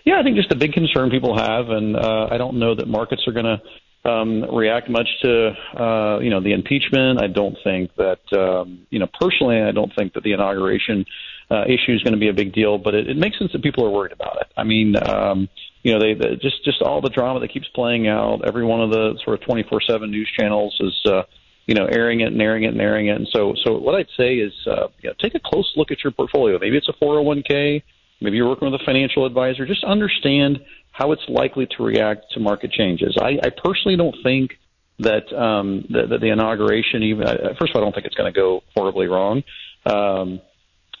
Yeah, 0.05 0.19
I 0.19 0.23
think 0.23 0.35
just 0.35 0.51
a 0.51 0.55
big 0.55 0.73
concern 0.73 1.09
people 1.09 1.37
have, 1.37 1.69
and 1.69 1.95
uh, 1.95 2.27
I 2.31 2.37
don't 2.37 2.59
know 2.59 2.75
that 2.75 2.87
markets 2.87 3.23
are 3.27 3.33
going 3.33 3.45
to 3.45 3.61
um, 4.09 4.43
react 4.55 4.89
much 4.89 5.07
to 5.23 5.49
uh, 5.77 6.19
you 6.19 6.29
know 6.29 6.41
the 6.41 6.53
impeachment. 6.53 7.21
I 7.21 7.27
don't 7.27 7.57
think 7.63 7.91
that 7.95 8.21
um, 8.37 8.87
you 8.89 8.99
know 8.99 9.07
personally, 9.19 9.61
I 9.61 9.71
don't 9.71 9.91
think 9.95 10.13
that 10.13 10.23
the 10.23 10.33
inauguration 10.33 11.05
uh, 11.51 11.63
issue 11.65 11.93
is 11.93 12.01
going 12.03 12.13
to 12.13 12.19
be 12.19 12.29
a 12.29 12.33
big 12.33 12.53
deal, 12.53 12.77
but 12.77 12.95
it, 12.95 13.09
it 13.09 13.17
makes 13.17 13.37
sense 13.37 13.51
that 13.51 13.61
people 13.61 13.85
are 13.85 13.89
worried 13.89 14.13
about 14.13 14.37
it. 14.41 14.47
I 14.55 14.63
mean, 14.63 14.95
um, 14.97 15.49
you 15.83 15.93
know, 15.93 15.99
they, 15.99 16.13
they 16.13 16.35
just 16.35 16.63
just 16.63 16.81
all 16.81 17.01
the 17.01 17.09
drama 17.09 17.39
that 17.41 17.51
keeps 17.51 17.67
playing 17.75 18.07
out. 18.07 18.41
Every 18.45 18.65
one 18.65 18.81
of 18.81 18.89
the 18.89 19.19
sort 19.23 19.39
of 19.39 19.45
twenty 19.45 19.63
four 19.63 19.81
seven 19.81 20.11
news 20.11 20.29
channels 20.37 20.75
is. 20.79 20.99
Uh, 21.05 21.23
you 21.69 21.75
know, 21.75 21.85
airing 21.85 22.21
it 22.21 22.29
and 22.29 22.41
airing 22.41 22.63
it 22.63 22.69
and 22.69 22.81
airing 22.81 23.09
it. 23.09 23.15
And 23.15 23.27
so, 23.31 23.53
so 23.63 23.77
what 23.77 23.93
I'd 23.93 24.07
say 24.17 24.37
is, 24.37 24.51
uh, 24.65 24.87
you 25.01 25.09
know, 25.11 25.15
take 25.19 25.35
a 25.35 25.39
close 25.39 25.71
look 25.75 25.91
at 25.91 26.03
your 26.03 26.09
portfolio. 26.09 26.57
Maybe 26.57 26.77
it's 26.77 26.89
a 26.89 26.93
401k. 26.93 27.83
Maybe 28.21 28.37
you're 28.37 28.49
working 28.49 28.71
with 28.71 28.81
a 28.81 28.83
financial 28.83 29.23
advisor. 29.23 29.67
Just 29.67 29.83
understand 29.83 30.61
how 30.89 31.11
it's 31.11 31.21
likely 31.29 31.67
to 31.77 31.83
react 31.83 32.31
to 32.31 32.39
market 32.39 32.71
changes. 32.71 33.15
I, 33.21 33.37
I 33.43 33.51
personally 33.51 33.97
don't 33.97 34.15
think 34.23 34.57
that, 34.97 35.31
um, 35.31 35.85
that, 35.91 36.09
that 36.09 36.21
the 36.21 36.29
inauguration, 36.29 37.03
even 37.03 37.27
uh, 37.27 37.53
first 37.59 37.69
of 37.69 37.75
all, 37.75 37.83
I 37.83 37.85
don't 37.85 37.93
think 37.93 38.07
it's 38.07 38.15
going 38.15 38.33
to 38.33 38.35
go 38.35 38.63
horribly 38.75 39.05
wrong. 39.05 39.43
Um, 39.85 40.41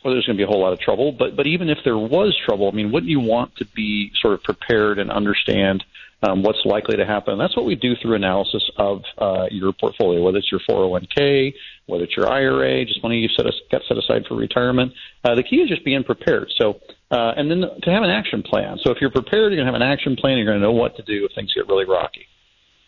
or 0.03 0.11
there's 0.11 0.27
going 0.27 0.37
to 0.37 0.39
be 0.39 0.43
a 0.43 0.47
whole 0.47 0.61
lot 0.61 0.71
of 0.71 0.79
trouble. 0.79 1.11
But 1.11 1.35
but 1.35 1.47
even 1.47 1.69
if 1.69 1.79
there 1.83 1.97
was 1.97 2.37
trouble, 2.45 2.69
I 2.71 2.75
mean, 2.75 2.91
wouldn't 2.91 3.09
you 3.09 3.19
want 3.19 3.55
to 3.55 3.65
be 3.65 4.11
sort 4.21 4.35
of 4.35 4.43
prepared 4.43 4.99
and 4.99 5.11
understand 5.11 5.83
um, 6.23 6.43
what's 6.43 6.59
likely 6.65 6.97
to 6.97 7.05
happen? 7.05 7.37
That's 7.37 7.55
what 7.55 7.65
we 7.65 7.75
do 7.75 7.93
through 8.01 8.15
analysis 8.15 8.63
of 8.77 9.01
uh, 9.17 9.45
your 9.51 9.73
portfolio, 9.73 10.21
whether 10.21 10.37
it's 10.37 10.51
your 10.51 10.61
401k, 10.69 11.53
whether 11.85 12.03
it's 12.03 12.15
your 12.15 12.29
IRA, 12.29 12.85
just 12.85 13.01
money 13.03 13.19
you 13.19 13.29
set 13.35 13.45
us, 13.45 13.53
got 13.71 13.81
set 13.87 13.97
aside 13.97 14.25
for 14.27 14.35
retirement. 14.35 14.91
Uh, 15.23 15.35
the 15.35 15.43
key 15.43 15.57
is 15.57 15.69
just 15.69 15.85
being 15.85 16.03
prepared. 16.03 16.51
So 16.59 16.79
uh, 17.11 17.33
and 17.35 17.49
then 17.49 17.61
to 17.81 17.89
have 17.89 18.03
an 18.03 18.09
action 18.09 18.43
plan. 18.43 18.77
So 18.83 18.91
if 18.91 18.97
you're 19.01 19.09
prepared, 19.09 19.51
you're 19.51 19.63
going 19.63 19.65
to 19.65 19.73
have 19.73 19.81
an 19.81 19.87
action 19.87 20.15
plan. 20.15 20.37
You're 20.37 20.45
going 20.45 20.59
to 20.59 20.63
know 20.63 20.71
what 20.71 20.95
to 20.97 21.03
do 21.03 21.25
if 21.25 21.33
things 21.33 21.51
get 21.55 21.67
really 21.67 21.85
rocky. 21.85 22.27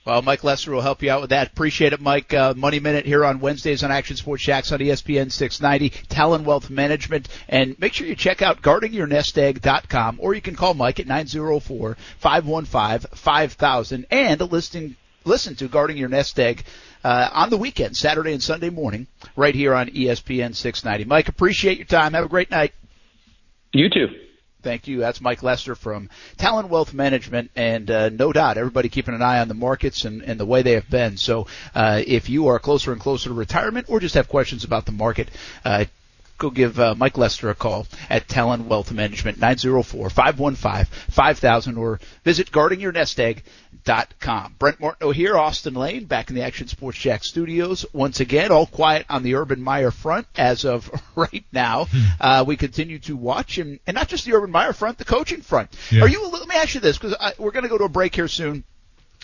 Well, 0.04 0.24
Mike 0.24 0.44
Lester 0.44 0.72
will 0.72 0.82
help 0.82 1.04
you 1.04 1.12
out 1.12 1.22
with 1.22 1.30
that. 1.30 1.46
Appreciate 1.48 1.94
it, 1.94 2.02
Mike. 2.02 2.34
Uh, 2.34 2.56
Money 2.58 2.80
Minute 2.80 3.06
here 3.06 3.24
on 3.24 3.40
Wednesdays 3.40 3.84
on 3.84 3.92
Action 3.92 4.18
Sports 4.18 4.42
Jax 4.42 4.72
on 4.72 4.80
ESPN 4.80 5.32
690, 5.32 6.08
Talon 6.08 6.44
Wealth 6.44 6.72
Management. 6.72 7.28
And 7.48 7.78
make 7.80 7.94
sure 7.94 8.08
you 8.08 8.16
check 8.16 8.42
out 8.42 8.64
guardingyournestegg.com 8.64 10.18
or 10.20 10.34
you 10.34 10.42
can 10.42 10.56
call 10.56 10.74
Mike 10.74 11.00
at 11.00 11.06
904-515-5000 11.06 14.06
and 14.10 14.42
listen, 14.52 14.96
listen 15.24 15.56
to 15.58 15.68
Guarding 15.68 15.98
Your 15.98 16.10
Nest 16.10 16.40
Egg 16.40 16.64
uh, 17.04 17.30
on 17.32 17.52
the 17.52 17.58
weekend, 17.58 17.96
Saturday 17.96 18.34
and 18.34 18.42
Sunday 18.42 18.72
morning, 18.72 19.06
right 19.36 19.54
here 19.54 19.76
on 19.76 19.86
ESPN 19.88 20.56
690. 20.56 21.06
Mike, 21.06 21.30
appreciate 21.30 21.78
your 21.78 21.86
time. 21.86 22.14
Have 22.14 22.26
a 22.26 22.30
great 22.30 22.50
night. 22.50 22.74
You 23.72 23.88
too. 23.88 24.08
Thank 24.62 24.88
you. 24.88 25.00
That's 25.00 25.22
Mike 25.22 25.42
Lester 25.42 25.76
from 25.76 26.10
Talon 26.38 26.70
Wealth 26.70 26.94
Management, 26.94 27.50
and 27.56 27.90
uh, 27.90 28.10
no 28.10 28.32
doubt 28.32 28.58
everybody 28.58 28.90
keeping 28.90 29.16
an 29.16 29.22
eye 29.22 29.40
on 29.40 29.48
the 29.48 29.54
markets 29.54 30.06
and, 30.06 30.22
and 30.22 30.40
the 30.40 30.46
way 30.46 30.62
they 30.62 30.74
have 30.74 30.90
been. 30.90 31.18
So 31.18 31.48
uh, 31.74 32.02
if 32.06 32.30
you 32.30 32.48
are 32.48 32.60
closer 32.60 32.92
and 32.92 33.02
closer 33.02 33.30
to 33.30 33.34
retirement, 33.34 33.88
or 33.90 34.00
just 34.00 34.16
have 34.16 34.28
questions 34.28 34.64
about 34.64 34.86
the 34.86 34.92
market, 34.92 35.30
uh, 35.66 35.86
go 36.42 36.50
give 36.50 36.78
uh, 36.80 36.96
Mike 36.98 37.18
Lester 37.18 37.52
a 37.52 37.56
call 37.56 37.88
at 38.10 38.28
Talon 38.28 38.68
Wealth 38.68 38.92
Management, 38.92 39.40
904-515-5000, 39.40 41.78
or 41.78 42.02
visit 42.24 42.52
guardingyournestegg.com. 42.52 44.56
Brent 44.58 44.80
Martineau 44.80 45.12
here, 45.12 45.38
Austin 45.38 45.76
Lane, 45.76 46.06
back 46.06 46.30
in 46.30 46.36
the 46.36 46.42
Action 46.42 46.68
Sports 46.68 46.98
Jack 46.98 47.24
studios. 47.24 47.86
Once 47.94 48.20
again, 48.20 48.52
all 48.52 48.66
quiet 48.66 49.06
on 49.08 49.22
the 49.22 49.36
Urban 49.36 49.62
Meyer 49.62 49.92
front 49.92 50.26
as 50.36 50.66
of 50.66 50.90
right 51.16 51.46
now. 51.52 51.86
Uh, 52.20 52.44
we 52.46 52.58
continue 52.58 52.98
to 53.00 53.16
watch, 53.16 53.60
and, 53.60 53.80
and 53.86 53.94
not 53.94 54.08
just 54.08 54.26
the 54.26 54.34
Urban 54.34 54.50
Meyer 54.50 54.74
front, 54.74 54.98
the 54.98 55.06
coaching 55.06 55.42
front. 55.42 55.70
Yeah. 55.92 56.02
Are 56.02 56.10
you, 56.10 56.28
let 56.28 56.48
me 56.48 56.56
ask 56.56 56.74
you 56.74 56.82
this, 56.82 56.98
because 56.98 57.14
we're 57.38 57.52
going 57.52 57.62
to 57.64 57.70
go 57.70 57.78
to 57.78 57.84
a 57.84 57.90
break 57.90 58.16
here 58.16 58.28
soon 58.28 58.64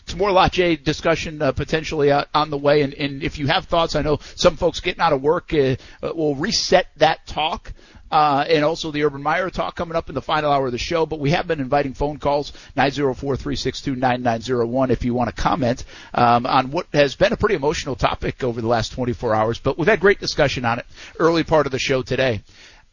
some 0.07 0.19
more 0.19 0.49
J 0.49 0.75
discussion 0.75 1.41
uh, 1.41 1.51
potentially 1.51 2.11
uh, 2.11 2.25
on 2.33 2.49
the 2.49 2.57
way. 2.57 2.81
And, 2.81 2.93
and 2.93 3.23
if 3.23 3.37
you 3.37 3.47
have 3.47 3.65
thoughts, 3.65 3.95
I 3.95 4.01
know 4.01 4.19
some 4.35 4.57
folks 4.57 4.79
getting 4.79 5.01
out 5.01 5.13
of 5.13 5.21
work 5.21 5.53
uh, 5.53 5.75
uh, 6.01 6.13
will 6.13 6.35
reset 6.35 6.87
that 6.97 7.25
talk. 7.27 7.73
Uh, 8.09 8.45
and 8.47 8.63
also 8.63 8.89
the 8.89 9.03
Urban 9.03 9.21
Meyer 9.21 9.49
talk 9.49 9.75
coming 9.75 9.97
up 9.97 10.07
in 10.07 10.15
the 10.15 10.21
final 10.21 10.49
hour 10.49 10.67
of 10.67 10.71
the 10.71 10.77
show. 10.77 11.05
But 11.05 11.19
we 11.19 11.31
have 11.31 11.45
been 11.45 11.59
inviting 11.59 11.93
phone 11.93 12.19
calls, 12.19 12.53
904-362-9901 12.77 14.91
if 14.91 15.03
you 15.03 15.13
want 15.13 15.29
to 15.29 15.35
comment, 15.35 15.83
um, 16.13 16.45
on 16.45 16.71
what 16.71 16.87
has 16.93 17.15
been 17.15 17.33
a 17.33 17.37
pretty 17.37 17.55
emotional 17.55 17.95
topic 17.95 18.45
over 18.45 18.61
the 18.61 18.67
last 18.67 18.93
24 18.93 19.35
hours. 19.35 19.59
But 19.59 19.77
we've 19.77 19.89
had 19.89 19.99
great 19.99 20.21
discussion 20.21 20.63
on 20.63 20.79
it 20.79 20.85
early 21.19 21.43
part 21.43 21.65
of 21.65 21.73
the 21.73 21.79
show 21.79 22.01
today. 22.01 22.43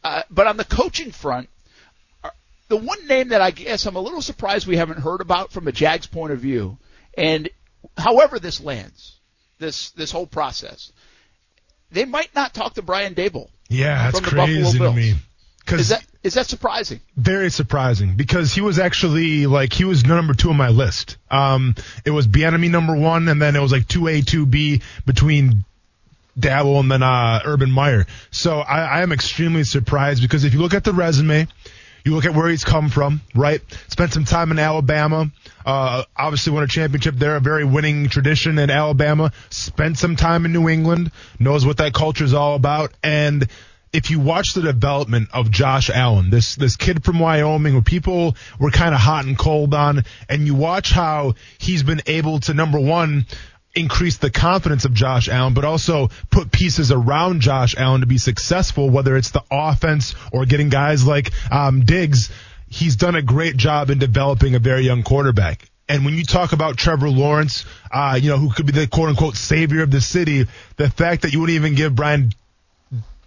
Uh, 0.03 0.23
but 0.29 0.47
on 0.47 0.57
the 0.57 0.65
coaching 0.65 1.11
front, 1.11 1.47
the 2.67 2.77
one 2.77 3.07
name 3.07 3.29
that 3.29 3.41
I 3.41 3.51
guess 3.51 3.85
I'm 3.85 3.95
a 3.95 4.01
little 4.01 4.21
surprised 4.21 4.67
we 4.67 4.77
haven't 4.77 4.99
heard 4.99 5.21
about 5.21 5.51
from 5.51 5.67
a 5.67 5.71
Jags 5.71 6.07
point 6.07 6.33
of 6.33 6.39
view, 6.39 6.77
and 7.17 7.49
however 7.97 8.39
this 8.39 8.61
lands, 8.61 9.19
this 9.59 9.91
this 9.91 10.11
whole 10.11 10.27
process, 10.27 10.91
they 11.91 12.05
might 12.05 12.33
not 12.35 12.53
talk 12.53 12.75
to 12.75 12.81
Brian 12.81 13.15
Daboll. 13.15 13.49
Yeah, 13.69 14.11
that's 14.11 14.27
crazy 14.27 14.79
to 14.79 14.91
me. 14.91 15.15
Is 15.71 15.89
that 15.89 16.05
is 16.21 16.35
that 16.35 16.45
surprising? 16.45 17.01
very 17.17 17.49
surprising 17.49 18.15
because 18.15 18.53
he 18.53 18.61
was 18.61 18.77
actually 18.77 19.47
like 19.47 19.73
he 19.73 19.83
was 19.83 20.05
number 20.05 20.33
two 20.33 20.49
on 20.49 20.57
my 20.57 20.69
list. 20.69 21.17
Um, 21.31 21.75
it 22.03 22.11
was 22.11 22.27
Bieniemy 22.27 22.69
number 22.69 22.95
one, 22.95 23.27
and 23.27 23.41
then 23.41 23.55
it 23.55 23.61
was 23.61 23.71
like 23.71 23.87
two 23.87 24.07
A, 24.07 24.21
two 24.21 24.45
B 24.45 24.81
between 25.05 25.65
Daboll 26.39 26.81
and 26.81 26.91
then 26.91 27.01
uh, 27.01 27.41
Urban 27.45 27.71
Meyer. 27.71 28.05
So 28.29 28.59
I, 28.59 28.99
I 28.99 29.01
am 29.01 29.11
extremely 29.11 29.63
surprised 29.63 30.21
because 30.21 30.43
if 30.43 30.53
you 30.53 30.59
look 30.59 30.73
at 30.73 30.83
the 30.83 30.93
resume, 30.93 31.47
you 32.05 32.13
look 32.13 32.25
at 32.25 32.35
where 32.35 32.47
he's 32.47 32.63
come 32.63 32.89
from, 32.89 33.19
right? 33.33 33.61
Spent 33.87 34.13
some 34.13 34.25
time 34.25 34.51
in 34.51 34.59
Alabama. 34.59 35.31
Uh, 35.65 36.03
obviously 36.15 36.53
won 36.53 36.63
a 36.63 36.67
championship 36.67 37.15
there, 37.15 37.35
a 37.35 37.39
very 37.39 37.65
winning 37.65 38.09
tradition 38.09 38.59
in 38.59 38.69
Alabama. 38.69 39.31
Spent 39.49 39.97
some 39.97 40.15
time 40.15 40.45
in 40.45 40.53
New 40.53 40.69
England, 40.69 41.11
knows 41.39 41.65
what 41.65 41.77
that 41.77 41.93
culture 41.93 42.23
is 42.23 42.35
all 42.35 42.55
about. 42.55 42.93
And 43.03 43.49
if 43.91 44.11
you 44.11 44.19
watch 44.19 44.53
the 44.53 44.61
development 44.61 45.29
of 45.33 45.49
Josh 45.49 45.89
Allen, 45.89 46.29
this 46.29 46.55
this 46.55 46.75
kid 46.75 47.03
from 47.03 47.17
Wyoming, 47.17 47.73
where 47.73 47.81
people 47.81 48.35
were 48.59 48.69
kind 48.69 48.93
of 48.93 48.99
hot 48.99 49.25
and 49.25 49.35
cold 49.35 49.73
on, 49.73 50.03
and 50.29 50.45
you 50.45 50.53
watch 50.53 50.91
how 50.91 51.33
he's 51.57 51.81
been 51.81 52.01
able 52.05 52.39
to 52.41 52.53
number 52.53 52.79
one 52.79 53.25
increase 53.75 54.17
the 54.17 54.31
confidence 54.31 54.85
of 54.85 54.93
Josh 54.93 55.29
Allen, 55.29 55.53
but 55.53 55.65
also 55.65 56.09
put 56.31 56.51
pieces 56.51 56.91
around 56.91 57.41
Josh 57.41 57.75
Allen 57.77 58.01
to 58.01 58.07
be 58.07 58.17
successful, 58.17 58.89
whether 58.89 59.15
it's 59.17 59.31
the 59.31 59.43
offense 59.51 60.15
or 60.31 60.45
getting 60.45 60.69
guys 60.69 61.05
like 61.05 61.31
um, 61.51 61.85
Diggs. 61.85 62.31
He's 62.67 62.95
done 62.95 63.15
a 63.15 63.21
great 63.21 63.57
job 63.57 63.89
in 63.89 63.99
developing 63.99 64.55
a 64.55 64.59
very 64.59 64.83
young 64.83 65.03
quarterback. 65.03 65.69
And 65.87 66.03
when 66.03 66.15
you 66.15 66.23
talk 66.23 66.51
about 66.51 66.77
Trevor 66.77 67.09
Lawrence, 67.09 67.65
uh, 67.91 68.17
you 68.19 68.29
know, 68.29 68.37
who 68.37 68.51
could 68.51 68.65
be 68.65 68.71
the 68.71 68.87
quote 68.87 69.09
unquote 69.09 69.35
savior 69.35 69.83
of 69.83 69.91
the 69.91 70.01
city, 70.01 70.47
the 70.77 70.89
fact 70.89 71.21
that 71.21 71.31
you 71.31 71.41
wouldn't 71.41 71.55
even 71.55 71.75
give 71.75 71.95
Brian 71.95 72.31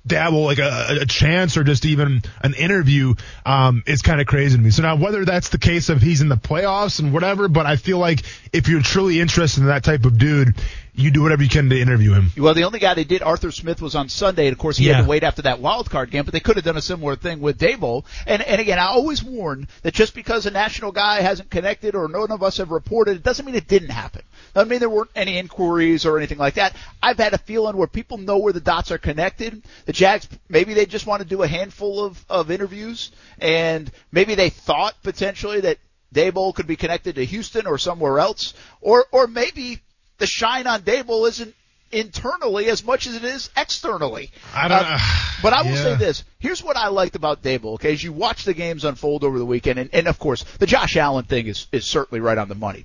Daboll 0.07 0.45
like 0.47 0.59
a, 0.59 0.99
a 1.03 1.07
chance 1.07 1.57
or 1.57 1.65
just 1.65 1.85
even 1.85 2.23
an 2.43 2.55
interview 2.55 3.15
um, 3.45 3.83
is 3.87 4.01
kind 4.03 4.21
of 4.21 4.27
crazy 4.27 4.57
to 4.57 4.63
me. 4.63 4.71
So 4.71 4.83
now 4.83 4.97
whether 4.97 5.25
that's 5.25 5.51
the 5.51 5.59
case 5.59 5.89
of 5.89 6.01
he's 6.01 6.21
in 6.23 6.29
the 6.29 6.37
playoffs 6.37 7.01
and 7.01 7.13
whatever, 7.13 7.49
but 7.49 7.67
I 7.67 7.77
feel 7.77 7.99
like 7.99 8.23
if 8.53 8.69
you're 8.69 8.81
truly 8.83 9.21
interested 9.21 9.61
in 9.61 9.67
that 9.67 9.85
type 9.85 10.05
of 10.05 10.17
dude, 10.19 10.55
you 10.95 11.11
do 11.13 11.23
whatever 11.23 11.43
you 11.45 11.49
can 11.49 11.69
to 11.71 11.81
interview 11.81 12.13
him. 12.13 12.33
Well, 12.37 12.55
the 12.55 12.65
only 12.65 12.81
guy 12.81 12.95
they 12.95 13.05
did, 13.05 13.23
Arthur 13.23 13.53
Smith, 13.53 13.81
was 13.81 13.95
on 13.95 14.09
Sunday, 14.09 14.47
and 14.49 14.53
of 14.53 14.59
course 14.59 14.77
he 14.77 14.87
Yeah. 14.89 14.95
had 14.95 15.03
to 15.03 15.09
wait 15.09 15.23
after 15.23 15.43
that 15.43 15.61
wild 15.61 15.89
card 15.91 16.11
game. 16.11 16.25
But 16.25 16.33
they 16.33 16.41
could 16.41 16.57
have 16.57 16.65
done 16.65 16.77
a 16.77 16.83
similar 16.83 17.15
thing 17.15 17.41
with 17.41 17.59
Daboll. 17.59 18.05
And 18.27 18.43
and 18.43 18.61
again, 18.61 18.79
I 18.81 18.87
always 18.87 19.23
warn 19.23 19.69
that 19.83 19.95
just 19.95 20.13
because 20.15 20.47
a 20.47 20.51
national 20.51 20.91
guy 20.91 21.21
hasn't 21.21 21.51
connected 21.51 21.95
or 21.95 22.09
none 22.09 22.33
of 22.33 22.43
us 22.43 22.57
have 22.57 22.71
reported, 22.71 23.17
it 23.17 23.23
doesn't 23.23 23.45
mean 23.47 23.55
it 23.55 23.69
didn't 23.69 23.91
happen. 23.91 24.23
Doesn't 24.59 24.71
mean 24.71 24.81
there 24.81 24.91
weren't 24.91 25.11
any 25.15 25.39
inquiries 25.39 26.05
or 26.05 26.19
anything 26.19 26.39
like 26.39 26.55
that. 26.55 26.75
I've 27.01 27.17
had 27.17 27.33
a 27.33 27.39
feeling 27.39 27.77
where 27.77 27.87
people 27.87 28.19
know 28.19 28.39
where 28.39 28.53
the 28.53 28.61
dots 28.61 28.91
are 28.91 28.99
connected. 28.99 29.63
The 29.85 29.93
Jags 29.93 30.29
maybe 30.49 30.75
they 30.75 30.85
just 30.85 31.07
want 31.07 31.23
to 31.23 31.29
do 31.29 31.45
a 31.45 31.47
handful 31.47 32.05
of 32.05 32.25
of 32.29 32.51
interviews, 32.51 33.13
and 33.39 33.89
maybe 34.11 34.35
they 34.35 34.51
thought 34.51 35.01
potentially 35.05 35.61
that 35.61 35.79
Daboll 36.13 36.53
could 36.53 36.67
be 36.67 36.75
connected 36.75 37.15
to 37.15 37.25
Houston 37.25 37.69
or 37.69 37.79
somewhere 37.79 38.19
else, 38.19 38.53
or 38.81 39.07
or 39.13 39.29
maybe 39.29 39.81
the 40.19 40.27
shine 40.27 40.67
on 40.67 40.83
Daboll 40.83 41.29
isn't 41.29 41.55
internally 41.93 42.67
as 42.67 42.85
much 42.85 43.07
as 43.07 43.15
it 43.15 43.23
is 43.25 43.51
externally. 43.57 44.33
I 44.55 44.67
don't 44.67 44.79
Uh, 44.79 44.97
know. 44.97 45.03
but 45.43 45.53
I 45.53 45.63
will 45.63 45.77
say 45.77 45.95
this. 45.95 46.25
Here's 46.41 46.63
what 46.65 46.77
I 46.77 46.89
liked 46.89 47.15
about 47.15 47.43
Daboll, 47.45 47.75
okay, 47.75 47.93
as 47.93 48.03
you 48.03 48.13
watch 48.13 48.45
the 48.45 48.55
games 48.55 48.85
unfold 48.85 49.23
over 49.23 49.39
the 49.39 49.47
weekend, 49.47 49.79
and, 49.79 49.91
and 49.93 50.09
of 50.09 50.19
course, 50.19 50.43
the 50.59 50.67
Josh 50.67 50.97
Allen 50.97 51.25
thing 51.25 51.47
is, 51.47 51.69
is 51.71 51.87
certainly 51.87 52.21
right 52.21 52.37
on 52.37 52.49
the 52.49 52.55
money. 52.57 52.85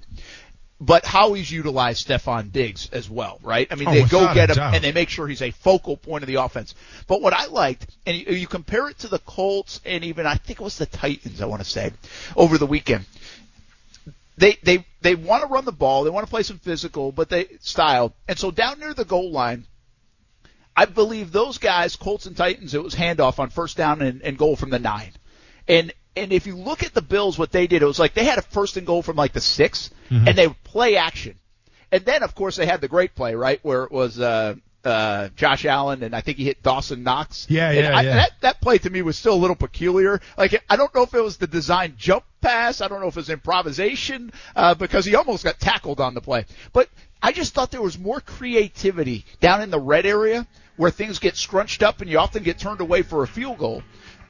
But 0.82 1.06
how 1.06 1.34
he's 1.34 1.50
utilized 1.50 2.08
Stefon 2.08 2.52
Diggs 2.52 2.90
as 2.92 3.10
well, 3.10 3.40
right? 3.42 3.68
I 3.72 3.76
mean, 3.76 3.88
Oh, 3.88 3.94
they 3.94 4.04
go 4.04 4.34
get 4.34 4.50
him 4.50 4.58
doubt. 4.58 4.76
and 4.76 4.84
they 4.84 4.92
make 4.92 5.08
sure 5.10 5.28
he's 5.28 5.42
a 5.42 5.52
focal 5.52 5.96
point 5.96 6.24
of 6.24 6.28
the 6.28 6.36
offense. 6.36 6.76
But 7.08 7.22
what 7.22 7.32
I 7.34 7.46
liked, 7.46 7.88
and 8.06 8.18
you, 8.18 8.34
you 8.34 8.48
compare 8.48 8.90
it 8.90 9.00
to 9.00 9.08
the 9.08 9.20
Colts 9.20 9.80
and 9.86 10.04
even 10.04 10.26
I 10.26 10.36
think 10.36 10.60
it 10.60 10.64
was 10.64 10.78
the 10.78 10.86
Titans, 10.86 11.42
I 11.42 11.46
want 11.46 11.64
to 11.64 11.70
say, 11.70 11.94
over 12.36 12.58
the 12.58 12.68
weekend 12.68 13.06
they 14.38 14.58
they 14.64 14.86
they 15.02 15.16
want 15.16 15.44
to 15.44 15.48
run 15.48 15.64
the 15.66 15.72
ball, 15.72 16.04
they 16.04 16.10
want 16.10 16.26
to 16.26 16.30
play 16.30 16.44
some 16.44 16.58
physical, 16.58 17.12
but 17.12 17.30
they 17.30 17.46
style. 17.62 18.14
And 18.28 18.38
so 18.38 18.52
down 18.52 18.80
near 18.80 18.94
the 18.94 19.06
goal 19.06 19.32
line, 19.32 19.66
I 20.76 20.86
believe 20.86 21.32
those 21.32 21.60
guys, 21.60 21.96
Colts 21.96 22.26
and 22.26 22.36
Titans, 22.36 22.74
it 22.74 22.84
was 22.84 22.96
handoff 22.96 23.38
on 23.40 23.52
first 23.52 23.78
down 23.78 24.02
and, 24.02 24.22
and 24.24 24.38
goal 24.38 24.56
from 24.56 24.72
the 24.72 24.80
nine. 24.80 25.12
And 25.68 25.94
and 26.16 26.32
if 26.32 26.46
you 26.48 26.56
look 26.56 26.84
at 26.84 26.94
the 26.94 27.02
Bills, 27.02 27.38
what 27.40 27.52
they 27.52 27.68
did, 27.68 27.82
it 27.82 27.86
was 27.86 28.00
like 28.00 28.14
they 28.14 28.24
had 28.26 28.38
a 28.38 28.42
first 28.44 28.78
and 28.78 28.86
goal 28.86 29.02
from 29.02 29.16
like 29.16 29.34
the 29.34 29.42
6 29.42 29.90
Mm-hmm. 30.12 30.28
and 30.28 30.38
they 30.38 30.48
would 30.48 30.64
play 30.64 30.96
action. 30.98 31.36
And 31.92 32.06
then 32.06 32.22
of 32.24 32.36
course 32.36 32.56
they 32.58 32.66
had 32.66 32.82
the 32.82 32.88
great 32.88 33.16
play, 33.16 33.34
right, 33.36 33.60
where 33.64 33.84
it 33.84 33.92
was 33.92 34.20
uh 34.20 34.56
uh 34.84 35.30
Josh 35.36 35.66
Allen 35.66 36.04
and 36.04 36.14
I 36.16 36.22
think 36.22 36.38
he 36.38 36.44
hit 36.44 36.62
Dawson 36.62 37.04
Knox. 37.04 37.48
Yeah, 37.50 37.70
And 37.70 37.80
yeah, 37.80 37.98
I, 37.98 38.02
yeah. 38.02 38.16
That 38.16 38.32
that 38.42 38.62
play 38.62 38.78
to 38.80 38.90
me 38.90 39.02
was 39.02 39.18
still 39.18 39.34
a 39.34 39.42
little 39.44 39.56
peculiar. 39.56 40.20
Like 40.38 40.64
I 40.70 40.76
don't 40.76 40.94
know 40.94 41.04
if 41.04 41.14
it 41.14 41.22
was 41.22 41.38
the 41.38 41.48
design 41.48 41.96
jump 41.98 42.26
pass. 42.42 42.82
I 42.82 42.88
don't 42.90 43.00
know 43.02 43.08
if 43.08 43.16
it 43.16 43.20
was 43.22 43.30
improvisation 43.30 44.32
uh, 44.56 44.76
because 44.76 45.06
he 45.06 45.16
almost 45.16 45.44
got 45.44 45.60
tackled 45.60 46.00
on 46.02 46.14
the 46.14 46.22
play. 46.22 46.46
But 46.74 46.90
I 47.22 47.32
just 47.32 47.54
thought 47.54 47.72
there 47.72 47.82
was 47.82 47.98
more 47.98 48.20
creativity 48.20 49.26
down 49.40 49.62
in 49.62 49.72
the 49.72 49.80
red 49.80 50.06
area 50.06 50.46
where 50.76 50.92
things 50.92 51.20
get 51.20 51.38
scrunched 51.38 51.82
up 51.84 52.02
and 52.02 52.10
you 52.10 52.18
often 52.20 52.44
get 52.44 52.60
turned 52.60 52.82
away 52.82 53.02
for 53.04 53.24
a 53.24 53.28
field 53.28 53.58
goal 53.58 53.82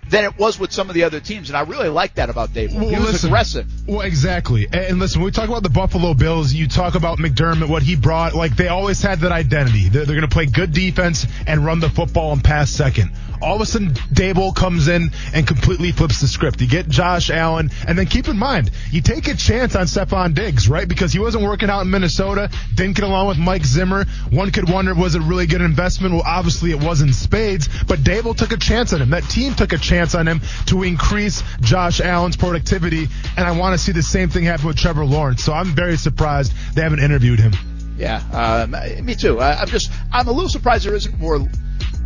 than 0.10 0.26
it 0.26 0.38
was 0.38 0.60
with 0.60 0.72
some 0.72 0.90
of 0.90 0.96
the 0.96 1.04
other 1.04 1.20
teams. 1.20 1.50
And 1.50 1.58
I 1.58 1.62
really 1.62 1.90
like 1.90 2.16
that 2.16 2.30
about 2.30 2.54
Dave. 2.54 2.72
he 2.72 2.78
was 2.78 3.00
listen, 3.00 3.30
aggressive. 3.30 3.68
Well, 3.88 4.02
exactly. 4.02 4.66
And, 4.66 4.76
and 4.76 5.00
listen, 5.00 5.22
when 5.22 5.26
we 5.26 5.32
talk 5.32 5.50
about 5.50 5.64
the 5.64 5.70
Buffalo 5.70 6.14
Bills, 6.14 6.54
you 6.54 6.68
talk 6.68 6.96
about 6.96 7.18
McDermott, 7.18 7.70
what 7.70 7.84
he 7.84 7.96
brought. 7.96 8.34
Like 8.34 8.56
they 8.56 8.68
always 8.68 9.02
had 9.02 9.20
that 9.22 9.32
identity. 9.32 9.90
They're, 9.90 10.06
they're 10.06 10.16
going 10.16 10.28
to 10.30 10.34
play 10.34 10.46
good 10.46 10.74
defense 10.74 11.26
and 11.48 11.66
run 11.66 11.80
the 11.80 11.90
football 11.90 12.34
and 12.34 12.44
pass 12.44 12.70
second. 12.70 13.12
All 13.44 13.56
of 13.56 13.62
a 13.62 13.66
sudden, 13.66 13.90
Daboll 13.90 14.56
comes 14.56 14.88
in 14.88 15.12
and 15.34 15.46
completely 15.46 15.92
flips 15.92 16.22
the 16.22 16.28
script. 16.28 16.62
You 16.62 16.68
get 16.68 16.88
Josh 16.88 17.30
Allen, 17.30 17.72
and 17.88 17.98
then 17.98 18.06
keep 18.06 18.28
in 18.28 18.38
mind, 18.38 18.72
you 18.92 19.02
take 19.02 19.28
a 19.28 19.36
chance 19.36 19.76
on 19.76 19.86
Stefon 19.86 20.34
Diggs, 20.34 20.70
right? 20.70 20.88
Because 20.88 21.12
he 21.12 21.20
wasn't 21.20 21.44
working 21.44 21.70
out 21.70 21.82
in 21.82 21.90
Minnesota, 21.90 22.50
didn't 22.74 22.96
get 22.96 23.06
along 23.06 23.28
with 23.28 23.38
Mike 23.38 23.66
Zimmer. 23.66 24.06
One 24.30 24.52
could 24.52 24.70
wonder, 24.70 24.94
was 24.94 25.16
it 25.16 25.22
really 25.22 25.46
good 25.46 25.62
investment? 25.62 26.14
Well, 26.14 26.24
obviously 26.26 26.72
it 26.72 26.82
was 26.82 27.02
in 27.02 27.12
spades, 27.14 27.68
but 27.88 28.00
Daboll 28.00 28.36
took 28.36 28.52
a 28.52 28.58
chance 28.58 28.94
on 28.94 29.02
him. 29.02 29.10
That 29.10 29.24
team 29.24 29.54
took 29.54 29.74
a 29.74 29.78
chance 29.78 30.16
on 30.16 30.28
him 30.28 30.42
to 30.68 30.84
increase 30.84 31.44
Josh 31.62 32.00
Allen's 32.00 32.38
productivity, 32.38 33.08
and 33.38 33.46
I 33.46 33.52
want 33.52 33.78
to 33.78 33.78
see 33.78 33.92
the 33.92 34.04
same 34.04 34.30
thing 34.30 34.46
happen 34.46 34.68
with 34.68 34.78
Trevor 34.78 35.06
Lawrence. 35.06 35.44
So 35.44 35.54
I'm 35.54 35.76
very 35.76 35.98
surprised 35.98 36.54
they 36.76 36.82
haven't 36.82 37.00
interviewed 37.00 37.40
him. 37.40 37.54
Yeah, 37.98 38.24
um, 38.32 39.06
me 39.06 39.16
too. 39.16 39.40
I, 39.40 39.62
I'm 39.62 39.68
just 39.68 39.92
I'm 40.12 40.28
a 40.28 40.32
little 40.32 40.50
surprised 40.50 40.86
there 40.86 40.96
isn't 40.96 41.20
more 41.20 41.36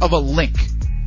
of 0.01 0.11
a 0.11 0.17
link. 0.17 0.55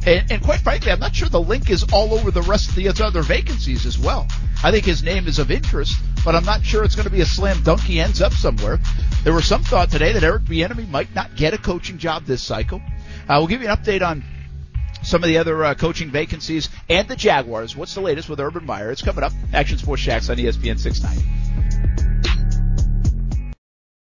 And, 0.06 0.32
and 0.32 0.42
quite 0.42 0.60
frankly, 0.60 0.90
I'm 0.90 1.00
not 1.00 1.14
sure 1.14 1.28
the 1.28 1.40
link 1.40 1.68
is 1.68 1.84
all 1.92 2.14
over 2.14 2.30
the 2.30 2.42
rest 2.42 2.70
of 2.70 2.74
the 2.74 2.88
other 2.88 3.22
vacancies 3.22 3.84
as 3.84 3.98
well. 3.98 4.26
I 4.62 4.70
think 4.70 4.84
his 4.84 5.02
name 5.02 5.26
is 5.26 5.38
of 5.38 5.50
interest, 5.50 5.94
but 6.24 6.34
I'm 6.34 6.44
not 6.44 6.64
sure 6.64 6.84
it's 6.84 6.94
going 6.94 7.04
to 7.04 7.12
be 7.12 7.20
a 7.20 7.26
slam 7.26 7.62
dunk. 7.62 7.80
He 7.80 8.00
ends 8.00 8.22
up 8.22 8.32
somewhere. 8.32 8.78
There 9.24 9.34
was 9.34 9.44
some 9.44 9.62
thought 9.62 9.90
today 9.90 10.12
that 10.12 10.22
Eric 10.22 10.44
Bieniemy 10.44 10.88
might 10.88 11.14
not 11.14 11.36
get 11.36 11.52
a 11.52 11.58
coaching 11.58 11.98
job 11.98 12.24
this 12.24 12.42
cycle. 12.42 12.80
Uh, 13.28 13.36
we'll 13.38 13.46
give 13.46 13.62
you 13.62 13.68
an 13.68 13.76
update 13.76 14.02
on 14.02 14.24
some 15.02 15.22
of 15.22 15.28
the 15.28 15.38
other 15.38 15.64
uh, 15.64 15.74
coaching 15.74 16.10
vacancies 16.10 16.68
and 16.88 17.08
the 17.08 17.16
Jaguars. 17.16 17.76
What's 17.76 17.94
the 17.94 18.00
latest 18.00 18.28
with 18.28 18.40
Urban 18.40 18.64
Meyer? 18.64 18.90
It's 18.90 19.02
coming 19.02 19.24
up. 19.24 19.32
Action 19.52 19.78
Sports 19.78 20.02
Jax 20.02 20.30
on 20.30 20.36
ESPN 20.36 20.78
690. 20.78 21.40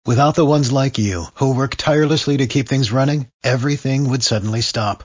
Without 0.05 0.35
the 0.35 0.45
ones 0.45 0.72
like 0.72 0.99
you, 0.99 1.26
who 1.35 1.55
work 1.55 1.76
tirelessly 1.76 2.37
to 2.39 2.49
keep 2.49 2.68
things 2.68 2.91
running, 2.91 3.30
everything 3.45 4.11
would 4.11 4.24
suddenly 4.24 4.61
stop. 4.61 5.05